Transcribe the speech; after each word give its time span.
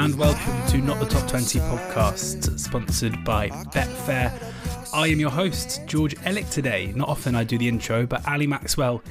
And 0.00 0.14
welcome 0.18 0.66
to 0.68 0.78
Not 0.78 0.98
the 0.98 1.04
Top 1.04 1.28
20 1.28 1.58
podcast, 1.58 2.58
sponsored 2.58 3.22
by 3.22 3.50
Betfair. 3.50 4.32
I 4.94 5.08
am 5.08 5.20
your 5.20 5.28
host, 5.28 5.82
George 5.84 6.14
Elek, 6.24 6.50
today. 6.50 6.90
Not 6.96 7.10
often 7.10 7.34
I 7.34 7.44
do 7.44 7.58
the 7.58 7.68
intro, 7.68 8.06
but 8.06 8.26
Ali 8.26 8.46
Maxwell 8.46 9.02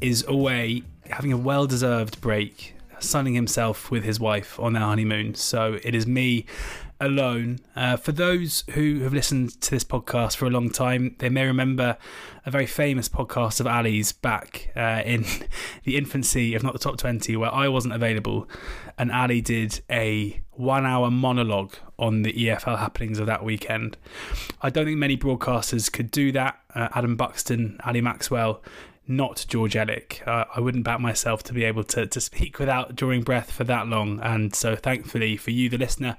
is 0.00 0.24
away 0.28 0.84
having 1.10 1.32
a 1.32 1.36
well 1.36 1.66
deserved 1.66 2.20
break, 2.20 2.76
sunning 3.00 3.34
himself 3.34 3.90
with 3.90 4.04
his 4.04 4.20
wife 4.20 4.60
on 4.60 4.74
their 4.74 4.84
honeymoon. 4.84 5.34
So 5.34 5.80
it 5.82 5.96
is 5.96 6.06
me 6.06 6.46
alone. 7.00 7.58
Uh, 7.74 7.96
for 7.96 8.12
those 8.12 8.64
who 8.70 9.00
have 9.00 9.12
listened 9.12 9.60
to 9.60 9.70
this 9.70 9.84
podcast 9.84 10.36
for 10.36 10.46
a 10.46 10.50
long 10.50 10.70
time, 10.70 11.16
they 11.18 11.28
may 11.28 11.46
remember 11.46 11.96
a 12.44 12.50
very 12.50 12.66
famous 12.66 13.08
podcast 13.08 13.60
of 13.60 13.66
Ali's 13.66 14.12
back 14.12 14.70
uh, 14.76 15.02
in 15.04 15.24
the 15.84 15.96
infancy 15.96 16.54
of 16.54 16.62
Not 16.62 16.72
the 16.72 16.78
Top 16.78 16.96
20, 16.96 17.36
where 17.36 17.52
I 17.52 17.68
wasn't 17.68 17.94
available, 17.94 18.48
and 18.98 19.12
Ali 19.12 19.40
did 19.40 19.82
a 19.90 20.40
one 20.52 20.86
hour 20.86 21.10
monologue 21.10 21.74
on 21.98 22.22
the 22.22 22.32
EFL 22.32 22.78
happenings 22.78 23.18
of 23.18 23.26
that 23.26 23.44
weekend. 23.44 23.96
I 24.62 24.70
don't 24.70 24.86
think 24.86 24.98
many 24.98 25.16
broadcasters 25.16 25.92
could 25.92 26.10
do 26.10 26.32
that. 26.32 26.58
Uh, 26.74 26.88
Adam 26.94 27.16
Buxton, 27.16 27.78
Ali 27.84 28.00
Maxwell, 28.00 28.62
not 29.08 29.44
George 29.48 29.74
Elek. 29.74 30.26
Uh, 30.26 30.44
I 30.54 30.60
wouldn't 30.60 30.84
bat 30.84 31.00
myself 31.00 31.42
to 31.44 31.52
be 31.52 31.64
able 31.64 31.84
to, 31.84 32.06
to 32.06 32.20
speak 32.20 32.58
without 32.58 32.96
drawing 32.96 33.22
breath 33.22 33.50
for 33.50 33.64
that 33.64 33.86
long. 33.86 34.20
And 34.20 34.54
so, 34.54 34.76
thankfully, 34.76 35.36
for 35.36 35.50
you, 35.50 35.68
the 35.68 35.78
listener, 35.78 36.16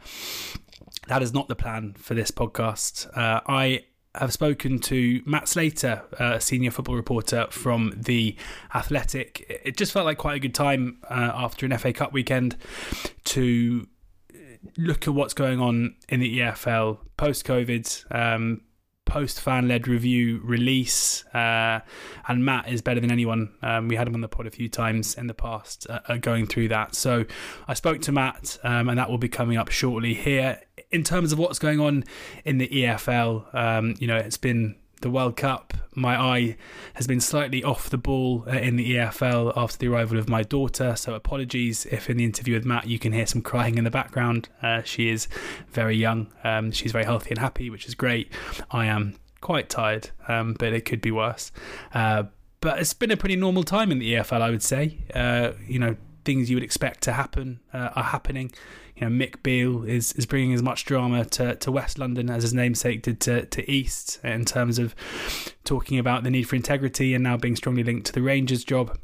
that 1.07 1.23
is 1.23 1.33
not 1.33 1.47
the 1.47 1.55
plan 1.55 1.93
for 1.97 2.13
this 2.13 2.31
podcast. 2.31 3.07
Uh, 3.17 3.41
I 3.47 3.85
have 4.15 4.33
spoken 4.33 4.79
to 4.79 5.21
Matt 5.25 5.47
Slater, 5.47 6.03
a 6.19 6.41
senior 6.41 6.71
football 6.71 6.95
reporter 6.95 7.47
from 7.49 7.93
The 7.95 8.35
Athletic. 8.73 9.61
It 9.63 9.77
just 9.77 9.91
felt 9.91 10.05
like 10.05 10.17
quite 10.17 10.35
a 10.35 10.39
good 10.39 10.55
time 10.55 10.99
uh, 11.09 11.31
after 11.33 11.65
an 11.65 11.77
FA 11.77 11.93
Cup 11.93 12.13
weekend 12.13 12.57
to 13.25 13.87
look 14.77 15.07
at 15.07 15.13
what's 15.13 15.33
going 15.33 15.59
on 15.59 15.95
in 16.09 16.19
the 16.19 16.39
EFL 16.39 16.99
post 17.15 17.45
COVID, 17.45 18.15
um, 18.15 18.61
post 19.07 19.41
fan 19.41 19.67
led 19.67 19.87
review 19.87 20.39
release. 20.43 21.25
Uh, 21.33 21.79
and 22.27 22.45
Matt 22.45 22.69
is 22.69 22.81
better 22.81 22.99
than 22.99 23.11
anyone. 23.11 23.53
Um, 23.63 23.87
we 23.87 23.95
had 23.95 24.07
him 24.07 24.13
on 24.13 24.21
the 24.21 24.27
pod 24.27 24.45
a 24.45 24.51
few 24.51 24.69
times 24.69 25.15
in 25.15 25.25
the 25.25 25.33
past 25.33 25.87
uh, 25.89 26.01
uh, 26.07 26.17
going 26.17 26.45
through 26.45 26.67
that. 26.67 26.93
So 26.93 27.25
I 27.67 27.73
spoke 27.73 28.01
to 28.01 28.11
Matt, 28.11 28.59
um, 28.63 28.89
and 28.89 28.99
that 28.99 29.09
will 29.09 29.17
be 29.17 29.29
coming 29.29 29.57
up 29.57 29.69
shortly 29.69 30.13
here. 30.13 30.61
In 30.91 31.03
terms 31.03 31.31
of 31.31 31.39
what's 31.39 31.57
going 31.57 31.79
on 31.79 32.03
in 32.45 32.59
the 32.59 32.67
EFL, 32.67 33.55
um, 33.55 33.95
you 33.99 34.07
know, 34.07 34.17
it's 34.17 34.37
been 34.37 34.75
the 35.01 35.09
World 35.09 35.35
Cup, 35.35 35.73
my 35.93 36.19
eye 36.19 36.57
has 36.95 37.07
been 37.07 37.19
slightly 37.19 37.63
off 37.63 37.89
the 37.89 37.97
ball 37.97 38.43
uh, 38.47 38.51
in 38.51 38.75
the 38.75 38.95
EFL 38.95 39.53
after 39.55 39.77
the 39.77 39.87
arrival 39.87 40.17
of 40.17 40.29
my 40.29 40.43
daughter. 40.43 40.95
So 40.95 41.13
apologies 41.13 41.85
if 41.87 42.09
in 42.09 42.17
the 42.17 42.23
interview 42.23 42.53
with 42.53 42.65
Matt 42.65 42.87
you 42.87 42.99
can 42.99 43.13
hear 43.13 43.25
some 43.25 43.41
crying 43.41 43.77
in 43.77 43.83
the 43.83 43.91
background. 43.91 44.49
Uh, 44.61 44.83
she 44.83 45.09
is 45.09 45.27
very 45.69 45.95
young. 45.95 46.27
Um, 46.43 46.71
she's 46.71 46.91
very 46.91 47.05
healthy 47.05 47.31
and 47.31 47.39
happy, 47.39 47.69
which 47.69 47.87
is 47.87 47.95
great. 47.95 48.31
I 48.71 48.85
am 48.85 49.15
quite 49.41 49.69
tired, 49.69 50.11
um, 50.27 50.55
but 50.57 50.73
it 50.73 50.85
could 50.85 51.01
be 51.01 51.11
worse. 51.11 51.51
Uh, 51.93 52.23
but 52.59 52.79
it's 52.79 52.93
been 52.93 53.11
a 53.11 53.17
pretty 53.17 53.35
normal 53.35 53.63
time 53.63 53.91
in 53.91 53.99
the 53.99 54.13
EFL, 54.13 54.41
I 54.41 54.49
would 54.49 54.63
say. 54.63 54.99
Uh, 55.13 55.51
you 55.67 55.79
know, 55.79 55.95
things 56.25 56.49
you 56.49 56.55
would 56.55 56.63
expect 56.63 57.01
to 57.03 57.13
happen 57.13 57.59
uh, 57.73 57.89
are 57.95 58.03
happening 58.03 58.51
you 58.97 59.07
know, 59.07 59.25
Mick 59.25 59.43
Beale 59.43 59.83
is, 59.83 60.13
is 60.13 60.25
bringing 60.25 60.53
as 60.53 60.63
much 60.63 60.85
drama 60.85 61.25
to, 61.25 61.55
to 61.55 61.71
West 61.71 61.99
London 61.99 62.29
as 62.29 62.43
his 62.43 62.53
namesake 62.53 63.03
did 63.03 63.19
to, 63.21 63.45
to 63.45 63.69
East 63.71 64.19
in 64.23 64.45
terms 64.45 64.79
of 64.79 64.95
talking 65.63 65.99
about 65.99 66.23
the 66.23 66.31
need 66.31 66.43
for 66.43 66.55
integrity 66.55 67.13
and 67.13 67.23
now 67.23 67.37
being 67.37 67.55
strongly 67.55 67.83
linked 67.83 68.07
to 68.07 68.13
the 68.13 68.21
Rangers 68.21 68.63
job. 68.63 68.97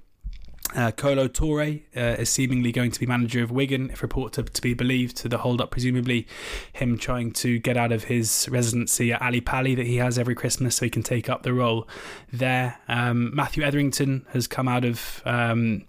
Uh, 0.76 0.90
Kolo 0.90 1.28
Touré 1.28 1.84
uh, 1.96 2.20
is 2.20 2.30
seemingly 2.30 2.72
going 2.72 2.90
to 2.90 3.00
be 3.00 3.06
manager 3.06 3.44
of 3.44 3.52
Wigan, 3.52 3.92
if 3.92 4.02
report 4.02 4.34
to, 4.34 4.44
to 4.44 4.62
be 4.62 4.74
believed, 4.74 5.16
to 5.18 5.30
the 5.30 5.38
hold 5.38 5.62
up, 5.62 5.70
presumably 5.70 6.26
him 6.72 6.98
trying 6.98 7.32
to 7.34 7.60
get 7.60 7.78
out 7.78 7.92
of 7.92 8.06
his 8.06 8.48
residency 8.50 9.14
at 9.14 9.22
Ali 9.22 9.42
Pali 9.42 9.76
that 9.76 9.86
he 9.86 9.98
has 9.98 10.18
every 10.18 10.34
Christmas 10.34 10.78
so 10.78 10.86
he 10.86 10.90
can 10.90 11.04
take 11.04 11.30
up 11.30 11.44
the 11.44 11.54
role 11.54 11.88
there. 12.32 12.80
Um, 12.88 13.36
Matthew 13.36 13.64
Etherington 13.64 14.26
has 14.30 14.48
come 14.48 14.68
out 14.68 14.84
of. 14.84 15.22
Um, 15.26 15.86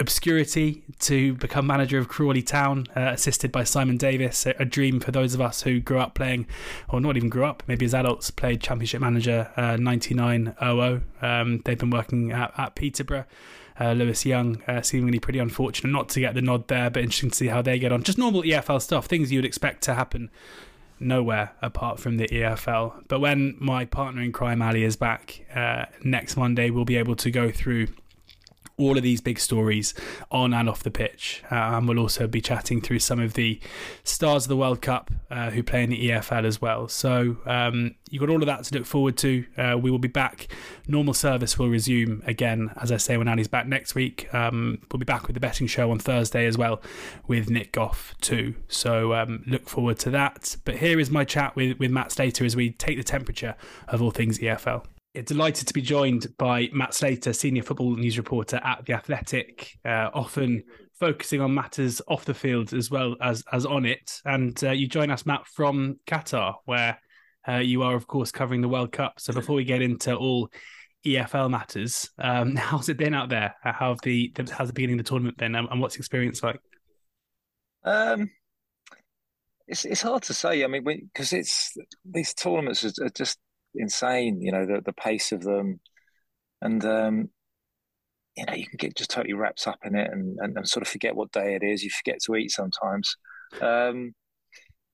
obscurity 0.00 0.82
to 0.98 1.34
become 1.34 1.66
manager 1.66 1.98
of 1.98 2.08
Crawley 2.08 2.42
Town, 2.42 2.86
uh, 2.96 3.10
assisted 3.12 3.52
by 3.52 3.64
Simon 3.64 3.98
Davies. 3.98 4.46
A, 4.46 4.64
dream 4.64 4.98
for 4.98 5.12
those 5.12 5.34
of 5.34 5.40
us 5.40 5.62
who 5.62 5.78
grew 5.78 5.98
up 5.98 6.14
playing, 6.14 6.46
or 6.88 7.00
not 7.00 7.16
even 7.16 7.28
grew 7.28 7.44
up, 7.44 7.62
maybe 7.66 7.84
as 7.84 7.94
adults, 7.94 8.30
played 8.30 8.60
Championship 8.60 9.00
Manager 9.00 9.52
uh, 9.56 9.76
9900. 9.76 11.02
Um, 11.22 11.60
they've 11.64 11.78
been 11.78 11.90
working 11.90 12.32
at, 12.32 12.52
at 12.58 12.74
Peterborough. 12.74 13.26
Uh, 13.78 13.92
Lewis 13.92 14.26
Young, 14.26 14.62
uh, 14.66 14.82
seemingly 14.82 15.18
pretty 15.18 15.38
unfortunate 15.38 15.90
not 15.90 16.08
to 16.10 16.20
get 16.20 16.34
the 16.34 16.42
nod 16.42 16.68
there, 16.68 16.90
but 16.90 17.02
interesting 17.02 17.30
to 17.30 17.36
see 17.36 17.46
how 17.46 17.62
they 17.62 17.78
get 17.78 17.92
on. 17.92 18.02
Just 18.02 18.18
normal 18.18 18.42
EFL 18.42 18.80
stuff, 18.80 19.06
things 19.06 19.32
you 19.32 19.38
would 19.38 19.46
expect 19.46 19.82
to 19.84 19.94
happen 19.94 20.30
nowhere 20.98 21.52
apart 21.62 21.98
from 21.98 22.18
the 22.18 22.28
EFL. 22.28 23.04
But 23.08 23.20
when 23.20 23.56
my 23.58 23.86
partner 23.86 24.20
in 24.20 24.32
crime, 24.32 24.60
Ali, 24.60 24.84
is 24.84 24.96
back 24.96 25.46
uh, 25.54 25.86
next 26.04 26.36
Monday, 26.36 26.68
we'll 26.68 26.84
be 26.84 26.96
able 26.96 27.16
to 27.16 27.30
go 27.30 27.50
through 27.50 27.88
all 28.80 28.96
of 28.96 29.02
these 29.02 29.20
big 29.20 29.38
stories 29.38 29.94
on 30.30 30.54
and 30.54 30.68
off 30.68 30.82
the 30.82 30.90
pitch. 30.90 31.42
Uh, 31.50 31.54
and 31.54 31.86
we'll 31.86 31.98
also 31.98 32.26
be 32.26 32.40
chatting 32.40 32.80
through 32.80 32.98
some 32.98 33.20
of 33.20 33.34
the 33.34 33.60
stars 34.04 34.44
of 34.44 34.48
the 34.48 34.56
World 34.56 34.80
Cup 34.80 35.10
uh, 35.30 35.50
who 35.50 35.62
play 35.62 35.84
in 35.84 35.90
the 35.90 36.10
EFL 36.10 36.44
as 36.44 36.60
well. 36.60 36.88
So 36.88 37.36
um, 37.46 37.94
you've 38.08 38.20
got 38.20 38.30
all 38.30 38.42
of 38.42 38.46
that 38.46 38.64
to 38.64 38.74
look 38.78 38.86
forward 38.86 39.16
to. 39.18 39.44
Uh, 39.56 39.78
we 39.80 39.90
will 39.90 39.98
be 39.98 40.08
back. 40.08 40.48
Normal 40.88 41.14
service 41.14 41.58
will 41.58 41.68
resume 41.68 42.22
again, 42.26 42.70
as 42.80 42.90
I 42.90 42.96
say, 42.96 43.16
when 43.16 43.28
Ali's 43.28 43.48
back 43.48 43.66
next 43.66 43.94
week. 43.94 44.32
Um, 44.34 44.78
we'll 44.90 44.98
be 44.98 45.04
back 45.04 45.26
with 45.26 45.34
the 45.34 45.40
betting 45.40 45.66
show 45.66 45.90
on 45.90 45.98
Thursday 45.98 46.46
as 46.46 46.56
well 46.56 46.80
with 47.26 47.50
Nick 47.50 47.72
Goff 47.72 48.14
too. 48.20 48.54
So 48.68 49.14
um, 49.14 49.44
look 49.46 49.68
forward 49.68 49.98
to 50.00 50.10
that. 50.10 50.56
But 50.64 50.76
here 50.76 50.98
is 50.98 51.10
my 51.10 51.24
chat 51.24 51.54
with, 51.54 51.78
with 51.78 51.90
Matt 51.90 52.12
Slater 52.12 52.44
as 52.44 52.56
we 52.56 52.70
take 52.70 52.96
the 52.96 53.04
temperature 53.04 53.54
of 53.88 54.00
all 54.00 54.10
things 54.10 54.38
EFL 54.38 54.84
delighted 55.14 55.66
to 55.66 55.74
be 55.74 55.82
joined 55.82 56.26
by 56.38 56.68
Matt 56.72 56.94
Slater, 56.94 57.32
senior 57.32 57.62
football 57.62 57.96
news 57.96 58.16
reporter 58.16 58.60
at 58.62 58.84
The 58.86 58.92
Athletic, 58.92 59.72
uh, 59.84 60.10
often 60.14 60.62
focusing 60.98 61.40
on 61.40 61.54
matters 61.54 62.00
off 62.06 62.24
the 62.24 62.34
field 62.34 62.72
as 62.72 62.90
well 62.90 63.16
as, 63.20 63.42
as 63.52 63.66
on 63.66 63.86
it. 63.86 64.20
And 64.24 64.62
uh, 64.62 64.70
you 64.70 64.86
join 64.86 65.10
us, 65.10 65.26
Matt, 65.26 65.46
from 65.46 65.98
Qatar, 66.06 66.56
where 66.64 66.98
uh, 67.48 67.56
you 67.56 67.82
are, 67.82 67.94
of 67.94 68.06
course, 68.06 68.30
covering 68.30 68.60
the 68.60 68.68
World 68.68 68.92
Cup. 68.92 69.14
So 69.18 69.32
before 69.32 69.56
we 69.56 69.64
get 69.64 69.82
into 69.82 70.14
all 70.14 70.50
EFL 71.04 71.50
matters, 71.50 72.10
um, 72.18 72.54
how's 72.56 72.88
it 72.88 72.96
been 72.96 73.14
out 73.14 73.30
there? 73.30 73.54
How 73.62 73.90
have 73.90 74.00
the, 74.02 74.32
how's 74.52 74.68
the 74.68 74.74
beginning 74.74 75.00
of 75.00 75.04
the 75.06 75.08
tournament 75.08 75.38
been, 75.38 75.54
and, 75.54 75.68
and 75.70 75.80
what's 75.80 75.96
the 75.96 76.00
experience 76.00 76.42
like? 76.42 76.60
Um, 77.82 78.30
it's 79.66 79.86
it's 79.86 80.02
hard 80.02 80.24
to 80.24 80.34
say. 80.34 80.62
I 80.62 80.66
mean, 80.66 80.84
because 80.84 81.32
it's 81.32 81.74
these 82.04 82.34
tournaments 82.34 82.84
are 82.84 83.08
just 83.08 83.38
insane. 83.74 84.40
You 84.40 84.52
know, 84.52 84.66
the 84.66 84.80
the 84.84 84.92
pace 84.92 85.32
of 85.32 85.42
them, 85.42 85.80
and 86.60 86.84
um, 86.84 87.30
you 88.36 88.44
know, 88.46 88.54
you 88.54 88.66
can 88.66 88.76
get 88.76 88.96
just 88.96 89.10
totally 89.10 89.34
wrapped 89.34 89.66
up 89.66 89.78
in 89.84 89.94
it 89.94 90.10
and, 90.10 90.38
and, 90.40 90.56
and 90.56 90.68
sort 90.68 90.82
of 90.82 90.88
forget 90.88 91.16
what 91.16 91.32
day 91.32 91.54
it 91.54 91.62
is. 91.62 91.82
You 91.82 91.90
forget 91.90 92.20
to 92.24 92.36
eat 92.36 92.50
sometimes. 92.50 93.16
Um, 93.60 94.14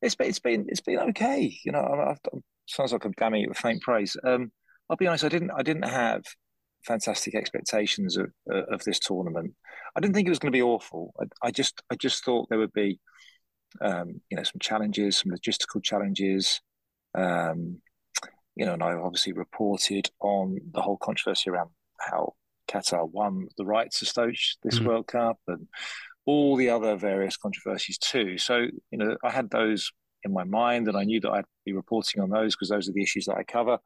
it's 0.03 0.15
been 0.15 0.29
it's 0.29 0.39
been 0.39 0.67
it's 0.69 0.81
been 0.81 0.99
okay. 0.99 1.59
You 1.65 1.73
know, 1.73 1.81
I, 1.81 2.11
I've, 2.11 2.19
sounds 2.67 2.93
like 2.93 3.05
I'm 3.05 3.13
damning 3.13 3.43
it 3.43 3.49
with 3.49 3.59
faint 3.59 3.83
praise. 3.83 4.17
Um, 4.25 4.53
I'll 4.89 4.97
be 4.97 5.07
honest. 5.07 5.25
I 5.25 5.29
didn't 5.29 5.51
I 5.51 5.63
didn't 5.63 5.89
have 5.89 6.25
fantastic 6.85 7.35
expectations 7.35 8.17
of 8.17 8.31
uh, 8.51 8.65
of 8.73 8.83
this 8.85 8.99
tournament. 8.99 9.55
I 9.97 10.01
didn't 10.01 10.15
think 10.15 10.27
it 10.27 10.31
was 10.31 10.39
going 10.39 10.53
to 10.53 10.57
be 10.57 10.63
awful. 10.63 11.13
I, 11.21 11.49
I 11.49 11.51
just 11.51 11.83
I 11.91 11.97
just 11.97 12.25
thought 12.25 12.49
there 12.49 12.59
would 12.59 12.72
be, 12.72 13.01
um, 13.81 14.21
you 14.31 14.37
know, 14.37 14.45
some 14.45 14.61
challenges, 14.61 15.19
some 15.19 15.33
logistical 15.33 15.83
challenges. 15.83 16.61
Um, 17.17 17.81
you 18.57 18.65
know, 18.65 18.73
and 18.73 18.83
I 18.83 18.95
obviously 18.95 19.35
reported 19.35 20.11
on 20.21 20.59
the 20.73 20.81
whole 20.81 20.97
controversy 20.97 21.51
around 21.51 21.71
how 22.01 22.35
Qatar 22.69 23.09
won 23.09 23.49
the 23.57 23.67
right 23.67 23.91
to 23.91 24.07
stage 24.07 24.57
this 24.63 24.79
mm. 24.79 24.87
World 24.87 25.07
Cup 25.07 25.39
and 25.47 25.69
all 26.25 26.57
the 26.57 26.71
other 26.71 26.97
various 26.97 27.37
controversies 27.37 27.99
too. 27.99 28.39
So, 28.39 28.67
you 28.91 28.99
know, 28.99 29.17
I 29.23 29.31
had 29.31 29.51
those 29.51 29.93
in 30.25 30.33
my 30.33 30.45
mind 30.45 30.89
and 30.89 30.97
I 30.97 31.05
knew 31.05 31.21
that 31.21 31.31
I'd 31.31 31.45
be 31.65 31.73
reporting 31.73 32.21
on 32.21 32.31
those 32.31 32.57
because 32.57 32.71
those 32.71 32.89
are 32.89 32.93
the 32.93 33.03
issues 33.03 33.27
that 33.27 33.37
I 33.37 33.45
cover. 33.45 33.79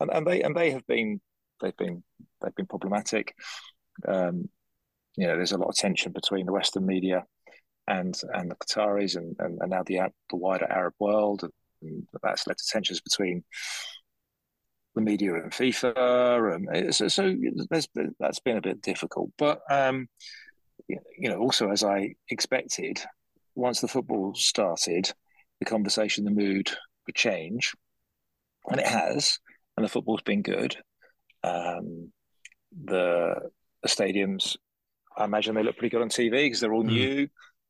And, 0.00 0.10
and 0.12 0.26
they 0.26 0.42
and 0.42 0.54
they 0.54 0.72
have 0.72 0.86
been 0.86 1.20
they've 1.60 1.76
been 1.76 2.02
they've 2.42 2.54
been 2.54 2.66
problematic. 2.66 3.34
Um, 4.06 4.48
you 5.16 5.26
know, 5.26 5.36
there's 5.36 5.52
a 5.52 5.58
lot 5.58 5.68
of 5.68 5.76
tension 5.76 6.12
between 6.12 6.44
the 6.44 6.52
Western 6.52 6.84
media 6.84 7.24
and 7.86 8.20
and 8.34 8.50
the 8.50 8.56
Qataris 8.56 9.16
and, 9.16 9.34
and, 9.38 9.58
and 9.60 9.70
now 9.70 9.82
the 9.84 10.00
the 10.30 10.36
wider 10.36 10.70
Arab 10.70 10.94
world. 11.00 11.48
And 11.80 12.06
that's 12.22 12.46
led 12.46 12.58
to 12.58 12.64
tensions 12.68 13.00
between 13.00 13.44
the 14.96 15.02
media 15.02 15.34
and 15.34 15.52
FIFA, 15.52 16.66
and 16.72 16.94
so, 16.94 17.06
so 17.06 17.36
that's 18.18 18.40
been 18.40 18.56
a 18.56 18.62
bit 18.62 18.82
difficult. 18.82 19.30
But 19.38 19.60
um, 19.70 20.08
you 20.88 21.28
know, 21.28 21.38
also 21.38 21.70
as 21.70 21.84
I 21.84 22.14
expected, 22.30 23.00
once 23.54 23.80
the 23.80 23.88
football 23.88 24.34
started, 24.34 25.12
the 25.60 25.66
conversation, 25.66 26.24
the 26.24 26.30
mood 26.30 26.70
would 27.06 27.14
change, 27.14 27.74
and 28.68 28.80
it 28.80 28.86
has, 28.86 29.38
and 29.76 29.84
the 29.84 29.90
football's 29.90 30.22
been 30.22 30.42
good. 30.42 30.76
Um, 31.44 32.10
the, 32.84 33.50
the 33.82 33.88
stadiums, 33.88 34.56
I 35.16 35.24
imagine 35.24 35.54
they 35.54 35.62
look 35.62 35.76
pretty 35.76 35.94
good 35.94 36.02
on 36.02 36.08
TV 36.08 36.30
because 36.30 36.60
they're 36.60 36.74
all 36.74 36.84
mm. 36.84 36.88
new. 36.88 37.28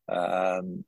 Um, 0.09 0.85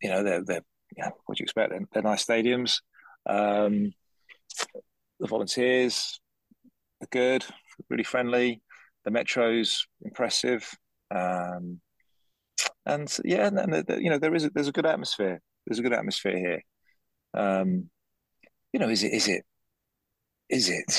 you 0.00 0.10
know, 0.10 0.22
they're 0.22 0.44
they're 0.44 0.64
yeah, 0.96 1.10
what 1.26 1.36
do 1.36 1.42
you 1.42 1.44
expect? 1.44 1.70
They're, 1.70 1.88
they're 1.92 2.02
nice 2.02 2.24
stadiums. 2.24 2.80
Um, 3.26 3.92
the 5.20 5.26
volunteers 5.26 6.20
are 7.02 7.08
good, 7.10 7.44
really 7.88 8.04
friendly. 8.04 8.62
The 9.04 9.10
metro's 9.10 9.86
impressive, 10.02 10.68
um, 11.14 11.80
and 12.84 13.16
yeah, 13.24 13.46
and, 13.46 13.58
and 13.58 13.72
the, 13.86 14.02
you 14.02 14.10
know 14.10 14.18
there 14.18 14.34
is 14.34 14.44
a, 14.44 14.50
there's 14.50 14.68
a 14.68 14.72
good 14.72 14.86
atmosphere. 14.86 15.40
There's 15.66 15.78
a 15.78 15.82
good 15.82 15.92
atmosphere 15.92 16.36
here. 16.36 16.62
Um, 17.34 17.90
you 18.72 18.80
know, 18.80 18.88
is 18.88 19.02
it 19.02 19.12
is 19.12 19.28
it 19.28 19.44
is 20.48 20.68
it 20.68 20.90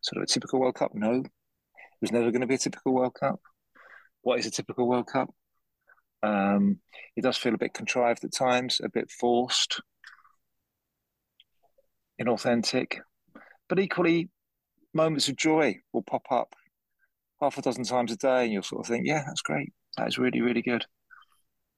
sort 0.00 0.16
of 0.16 0.22
a 0.22 0.26
typical 0.26 0.60
World 0.60 0.74
Cup? 0.74 0.92
No, 0.94 1.14
it 1.20 1.26
was 2.00 2.12
never 2.12 2.30
going 2.30 2.40
to 2.40 2.46
be 2.46 2.54
a 2.54 2.58
typical 2.58 2.94
World 2.94 3.14
Cup. 3.14 3.40
What 4.22 4.38
is 4.38 4.46
a 4.46 4.50
typical 4.50 4.88
World 4.88 5.06
Cup? 5.06 5.28
Um, 6.22 6.78
it 7.16 7.22
does 7.22 7.36
feel 7.36 7.54
a 7.54 7.58
bit 7.58 7.74
contrived 7.74 8.24
at 8.24 8.32
times, 8.32 8.80
a 8.82 8.88
bit 8.88 9.10
forced, 9.10 9.80
inauthentic, 12.20 13.00
but 13.72 13.80
equally, 13.80 14.28
moments 14.92 15.30
of 15.30 15.36
joy 15.36 15.74
will 15.94 16.02
pop 16.02 16.30
up 16.30 16.54
half 17.40 17.56
a 17.56 17.62
dozen 17.62 17.84
times 17.84 18.12
a 18.12 18.16
day, 18.18 18.44
and 18.44 18.52
you'll 18.52 18.62
sort 18.62 18.84
of 18.84 18.86
think, 18.86 19.06
"Yeah, 19.06 19.24
that's 19.26 19.40
great. 19.40 19.72
That 19.96 20.08
is 20.08 20.18
really, 20.18 20.42
really 20.42 20.60
good. 20.60 20.84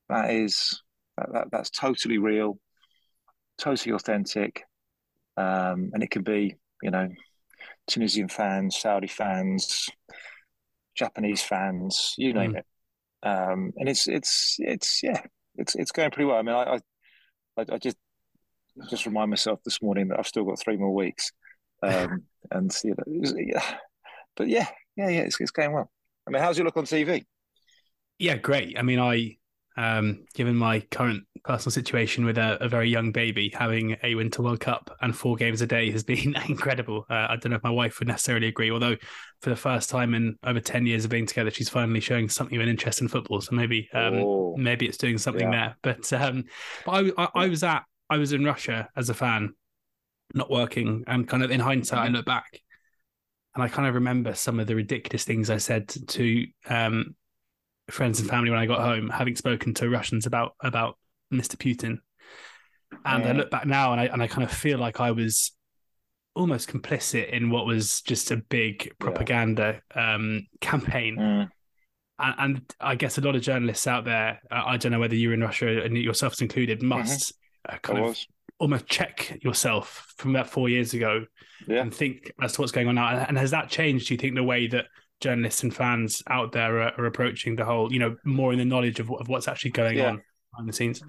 That 0.08 0.32
is 0.32 0.82
that, 1.17 1.32
that 1.32 1.46
that's 1.52 1.70
totally 1.70 2.19
real, 2.19 2.58
totally 3.58 3.94
authentic, 3.94 4.64
um, 5.37 5.93
and 5.94 6.02
it 6.02 6.11
can 6.11 6.25
be, 6.25 6.56
you 6.82 6.91
know, 6.91 7.08
Tunisian 7.87 8.29
fans, 8.29 8.76
Saudi 8.76 9.06
fans, 9.06 9.88
Japanese 10.96 11.44
fans, 11.44 12.17
you 12.19 12.32
name 12.32 12.55
mm. 12.55 12.58
it. 12.58 12.67
Um, 13.23 13.73
and 13.76 13.88
it's 13.88 14.08
it's 14.08 14.56
it's 14.58 15.00
yeah, 15.00 15.23
it's 15.55 15.76
it's 15.76 15.93
going 15.93 16.11
pretty 16.11 16.26
well. 16.26 16.38
I 16.38 16.43
mean, 16.43 16.56
I 16.56 16.81
I, 17.56 17.64
I 17.75 17.79
just 17.79 17.99
just 18.91 19.06
remind 19.06 19.31
myself 19.31 19.61
this 19.64 19.81
morning 19.81 20.08
that 20.08 20.19
I've 20.19 20.26
still 20.26 20.44
got 20.44 20.58
three 20.58 20.76
more 20.76 20.93
weeks, 20.93 21.31
um, 21.84 22.22
and 22.50 22.75
you 22.82 22.94
know, 22.96 23.34
yeah, 23.36 23.76
but 24.36 24.48
yeah, 24.48 24.69
yeah, 24.96 25.08
yeah, 25.08 25.20
it's, 25.20 25.40
it's 25.40 25.50
going 25.50 25.72
well. 25.72 25.90
I 26.26 26.31
mean, 26.31 26.42
how's 26.42 26.56
your 26.56 26.64
look 26.64 26.76
on 26.76 26.84
TV? 26.84 27.25
Yeah, 28.19 28.36
great. 28.36 28.78
I 28.78 28.82
mean, 28.82 29.00
I 29.00 29.36
um, 29.76 30.25
given 30.34 30.54
my 30.54 30.81
current 30.81 31.25
personal 31.44 31.72
situation 31.72 32.25
with 32.25 32.38
a, 32.38 32.62
a, 32.62 32.69
very 32.69 32.88
young 32.88 33.10
baby, 33.10 33.50
having 33.52 33.96
a 34.04 34.14
Winter 34.14 34.42
World 34.42 34.60
Cup 34.60 34.96
and 35.00 35.16
four 35.16 35.34
games 35.34 35.60
a 35.62 35.66
day 35.66 35.90
has 35.90 36.04
been 36.04 36.36
incredible. 36.48 37.04
Uh, 37.10 37.26
I 37.31 37.36
don't 37.36 37.50
know 37.50 37.56
if 37.56 37.64
my 37.64 37.70
wife 37.70 37.98
would 37.98 38.08
necessarily 38.08 38.46
agree, 38.46 38.70
although 38.70 38.96
for 39.42 39.50
the 39.50 39.56
first 39.56 39.90
time 39.90 40.14
in 40.14 40.36
over 40.44 40.60
ten 40.60 40.86
years 40.86 41.04
of 41.04 41.10
being 41.10 41.26
together, 41.26 41.50
she's 41.50 41.69
finally 41.69 42.00
showing 42.00 42.28
something 42.28 42.56
of 42.56 42.62
an 42.62 42.69
interest 42.69 43.00
in 43.00 43.08
football. 43.08 43.40
So 43.40 43.54
maybe 43.54 43.88
um, 43.92 44.14
oh, 44.14 44.54
maybe 44.56 44.86
it's 44.86 44.98
doing 44.98 45.19
something 45.19 45.52
yeah. 45.52 45.75
there. 45.82 45.94
But 45.94 46.12
um, 46.12 46.44
but 46.86 46.92
I, 46.92 47.25
I, 47.25 47.28
I, 47.34 47.48
was 47.48 47.64
at 47.64 47.82
I 48.08 48.19
was 48.19 48.32
in 48.32 48.44
Russia 48.44 48.88
as 48.96 49.08
a 49.08 49.14
fan, 49.14 49.54
not 50.34 50.50
working, 50.50 51.04
and 51.06 51.28
kind 51.28 51.42
of 51.42 51.50
in 51.50 51.60
hindsight, 51.60 51.98
I 51.98 52.06
mm-hmm. 52.06 52.16
look 52.16 52.26
back. 52.26 52.60
And 53.54 53.62
I 53.62 53.69
kind 53.69 53.88
of 53.88 53.94
remember 53.94 54.34
some 54.34 54.58
of 54.58 54.66
the 54.66 54.75
ridiculous 54.75 55.25
things 55.25 55.48
I 55.48 55.58
said 55.58 55.88
to 55.88 56.46
um, 56.69 57.14
friends 57.88 58.20
and 58.20 58.28
family 58.28 58.50
when 58.50 58.58
I 58.58 58.66
got 58.66 58.81
home, 58.81 59.08
having 59.08 59.36
spoken 59.36 59.75
to 59.75 59.88
Russians 59.88 60.26
about 60.26 60.54
about 60.60 60.98
Mr. 61.32 61.56
Putin. 61.56 61.98
And 63.04 63.25
yeah. 63.25 63.31
I 63.31 63.32
look 63.32 63.50
back 63.50 63.66
now 63.66 63.92
and 63.92 64.00
I 64.00 64.06
and 64.06 64.22
I 64.22 64.26
kind 64.26 64.44
of 64.44 64.50
feel 64.50 64.78
like 64.78 65.00
I 65.00 65.12
was 65.12 65.52
almost 66.34 66.69
complicit 66.69 67.31
in 67.31 67.50
what 67.50 67.66
was 67.66 68.02
just 68.02 68.31
a 68.31 68.36
big 68.36 68.92
propaganda 68.98 69.81
yeah. 69.94 70.14
um, 70.14 70.46
campaign. 70.60 71.16
Mm. 71.16 71.48
And, 72.19 72.34
and, 72.38 72.75
I 72.81 72.94
guess 72.94 73.19
a 73.19 73.20
lot 73.20 73.34
of 73.34 73.42
journalists 73.42 73.86
out 73.86 74.04
there, 74.04 74.40
uh, 74.50 74.62
I 74.66 74.76
don't 74.76 74.92
know 74.92 75.00
whether 75.00 75.16
you're 75.16 75.32
in 75.32 75.40
Russia 75.40 75.82
and 75.82 75.96
yourselves 75.96 76.40
included, 76.40 76.78
mm-hmm. 76.78 76.88
must 76.88 77.32
mm-hmm. 77.69 77.75
uh, 77.75 77.78
kind 77.78 78.04
of 78.04 78.25
almost 78.58 78.86
check 78.86 79.38
yourself 79.42 80.14
from 80.16 80.32
that 80.34 80.48
four 80.48 80.68
years 80.68 80.94
ago 80.94 81.24
yeah. 81.66 81.80
and 81.80 81.92
think 81.94 82.32
as 82.40 82.52
to 82.52 82.60
what's 82.60 82.72
going 82.72 82.88
on 82.88 82.94
now. 82.94 83.08
And 83.28 83.36
has 83.38 83.50
that 83.50 83.68
changed? 83.68 84.08
Do 84.08 84.14
you 84.14 84.18
think 84.18 84.34
the 84.34 84.42
way 84.42 84.66
that 84.68 84.86
journalists 85.20 85.62
and 85.62 85.74
fans 85.74 86.22
out 86.28 86.52
there 86.52 86.80
are, 86.80 86.92
are, 86.98 87.06
approaching 87.06 87.56
the 87.56 87.64
whole, 87.64 87.92
you 87.92 87.98
know, 87.98 88.16
more 88.24 88.52
in 88.52 88.58
the 88.58 88.64
knowledge 88.64 89.00
of, 89.00 89.10
of 89.10 89.28
what's 89.28 89.48
actually 89.48 89.72
going 89.72 89.98
yeah. 89.98 90.10
on 90.10 90.22
behind 90.52 90.68
the 90.68 90.72
scenes? 90.72 91.02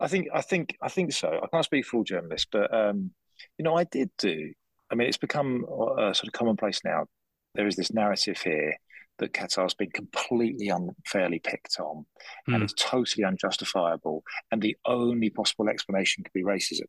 I 0.00 0.08
think, 0.08 0.28
I 0.34 0.42
think, 0.42 0.76
I 0.82 0.88
think 0.88 1.12
so. 1.12 1.40
I 1.42 1.46
can't 1.48 1.64
speak 1.64 1.86
for 1.86 1.98
all 1.98 2.04
journalists, 2.04 2.48
but 2.50 2.72
um, 2.74 3.10
you 3.58 3.64
know, 3.64 3.76
I 3.76 3.84
did 3.84 4.10
do. 4.18 4.52
I 4.90 4.94
mean, 4.94 5.08
it's 5.08 5.16
become 5.16 5.64
a 5.64 6.14
sort 6.14 6.26
of 6.26 6.32
commonplace 6.32 6.80
now. 6.84 7.06
There 7.54 7.66
is 7.66 7.76
this 7.76 7.92
narrative 7.92 8.40
here 8.40 8.76
that 9.18 9.32
Qatar's 9.32 9.74
been 9.74 9.90
completely 9.90 10.68
unfairly 10.68 11.38
picked 11.38 11.78
on, 11.78 12.04
mm. 12.48 12.54
and 12.54 12.56
hmm. 12.56 12.62
it's 12.62 12.74
totally 12.76 13.24
unjustifiable. 13.24 14.22
And 14.50 14.60
the 14.60 14.76
only 14.86 15.30
possible 15.30 15.68
explanation 15.68 16.24
could 16.24 16.32
be 16.32 16.42
racism. 16.42 16.86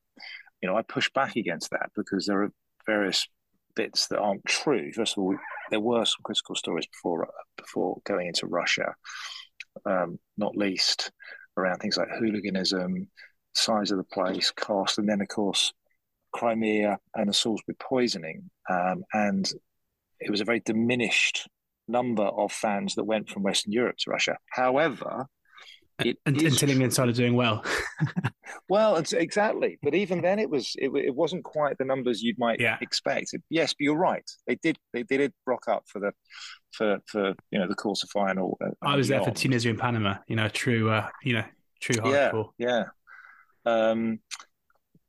You 0.62 0.70
know, 0.70 0.78
I 0.78 0.82
push 0.82 1.10
back 1.14 1.36
against 1.36 1.70
that 1.72 1.92
because 1.96 2.26
there 2.26 2.44
are 2.44 2.52
various 2.86 3.28
bits 3.76 4.08
that 4.08 4.20
aren't 4.20 4.46
true. 4.46 4.92
First 4.94 5.18
of 5.18 5.24
all, 5.24 5.36
there 5.70 5.80
were 5.80 6.06
some 6.06 6.22
critical 6.24 6.56
stories 6.56 6.88
before 6.88 7.28
before 7.58 7.98
going 8.06 8.28
into 8.28 8.48
Russia, 8.48 8.96
um, 9.86 10.18
not 10.38 10.56
least 10.56 11.12
around 11.58 11.80
things 11.80 11.98
like 11.98 12.10
hooliganism, 12.18 13.08
size 13.54 13.92
of 13.92 13.98
the 13.98 14.04
place, 14.04 14.52
cost, 14.52 14.98
and 14.98 15.08
then 15.08 15.22
of 15.22 15.28
course 15.28 15.74
Crimea 16.34 17.00
and 17.16 17.30
the 17.30 17.34
Salisbury 17.34 17.76
poisoning. 17.80 18.50
Um, 18.70 19.04
and 19.14 19.50
it 20.20 20.32
was 20.32 20.42
a 20.42 20.46
very 20.46 20.62
diminished 20.62 21.48
number 21.88 22.24
of 22.24 22.52
fans 22.52 22.96
that 22.96 23.04
went 23.04 23.30
from 23.30 23.44
Western 23.44 23.72
Europe 23.72 23.98
to 24.00 24.12
Russia. 24.12 24.38
However, 24.50 25.28
it 26.00 26.18
until 26.26 26.70
England 26.70 26.92
started 26.92 27.16
doing 27.16 27.36
well. 27.36 27.64
well, 28.70 28.98
exactly. 28.98 29.80
But 29.82 29.96
even 29.96 30.22
then, 30.22 30.40
it 30.40 30.50
was 30.50 30.76
it, 30.78 30.92
it 30.96 31.16
wasn't 31.16 31.44
quite 31.44 31.78
the 31.78 31.86
numbers 31.86 32.22
you 32.22 32.34
might 32.38 32.60
yeah. 32.60 32.78
expect. 32.82 33.34
yes, 33.50 33.74
but 33.74 33.80
you're 33.80 33.96
right. 33.96 34.30
They 34.48 34.56
did 34.56 34.78
they, 34.94 35.04
did 35.04 35.32
rock 35.46 35.68
up 35.70 35.84
for 35.88 36.00
the 36.00 36.12
for 36.74 37.00
for 37.08 37.34
you 37.52 37.60
know 37.60 37.68
the 37.68 37.76
quarter 37.76 38.08
final. 38.08 38.60
I 38.82 38.96
was 38.96 39.08
there 39.08 39.24
for 39.24 39.32
Tunisia 39.32 39.70
and 39.70 39.80
Panama. 39.80 40.16
You 40.28 40.36
know, 40.36 40.50
true. 40.50 40.90
Uh, 40.90 41.08
you 41.24 41.34
know, 41.34 41.46
true 41.80 41.96
hardcore. 41.96 42.50
Yeah, 42.58 42.84
yeah. 43.66 43.90
Um, 43.90 44.20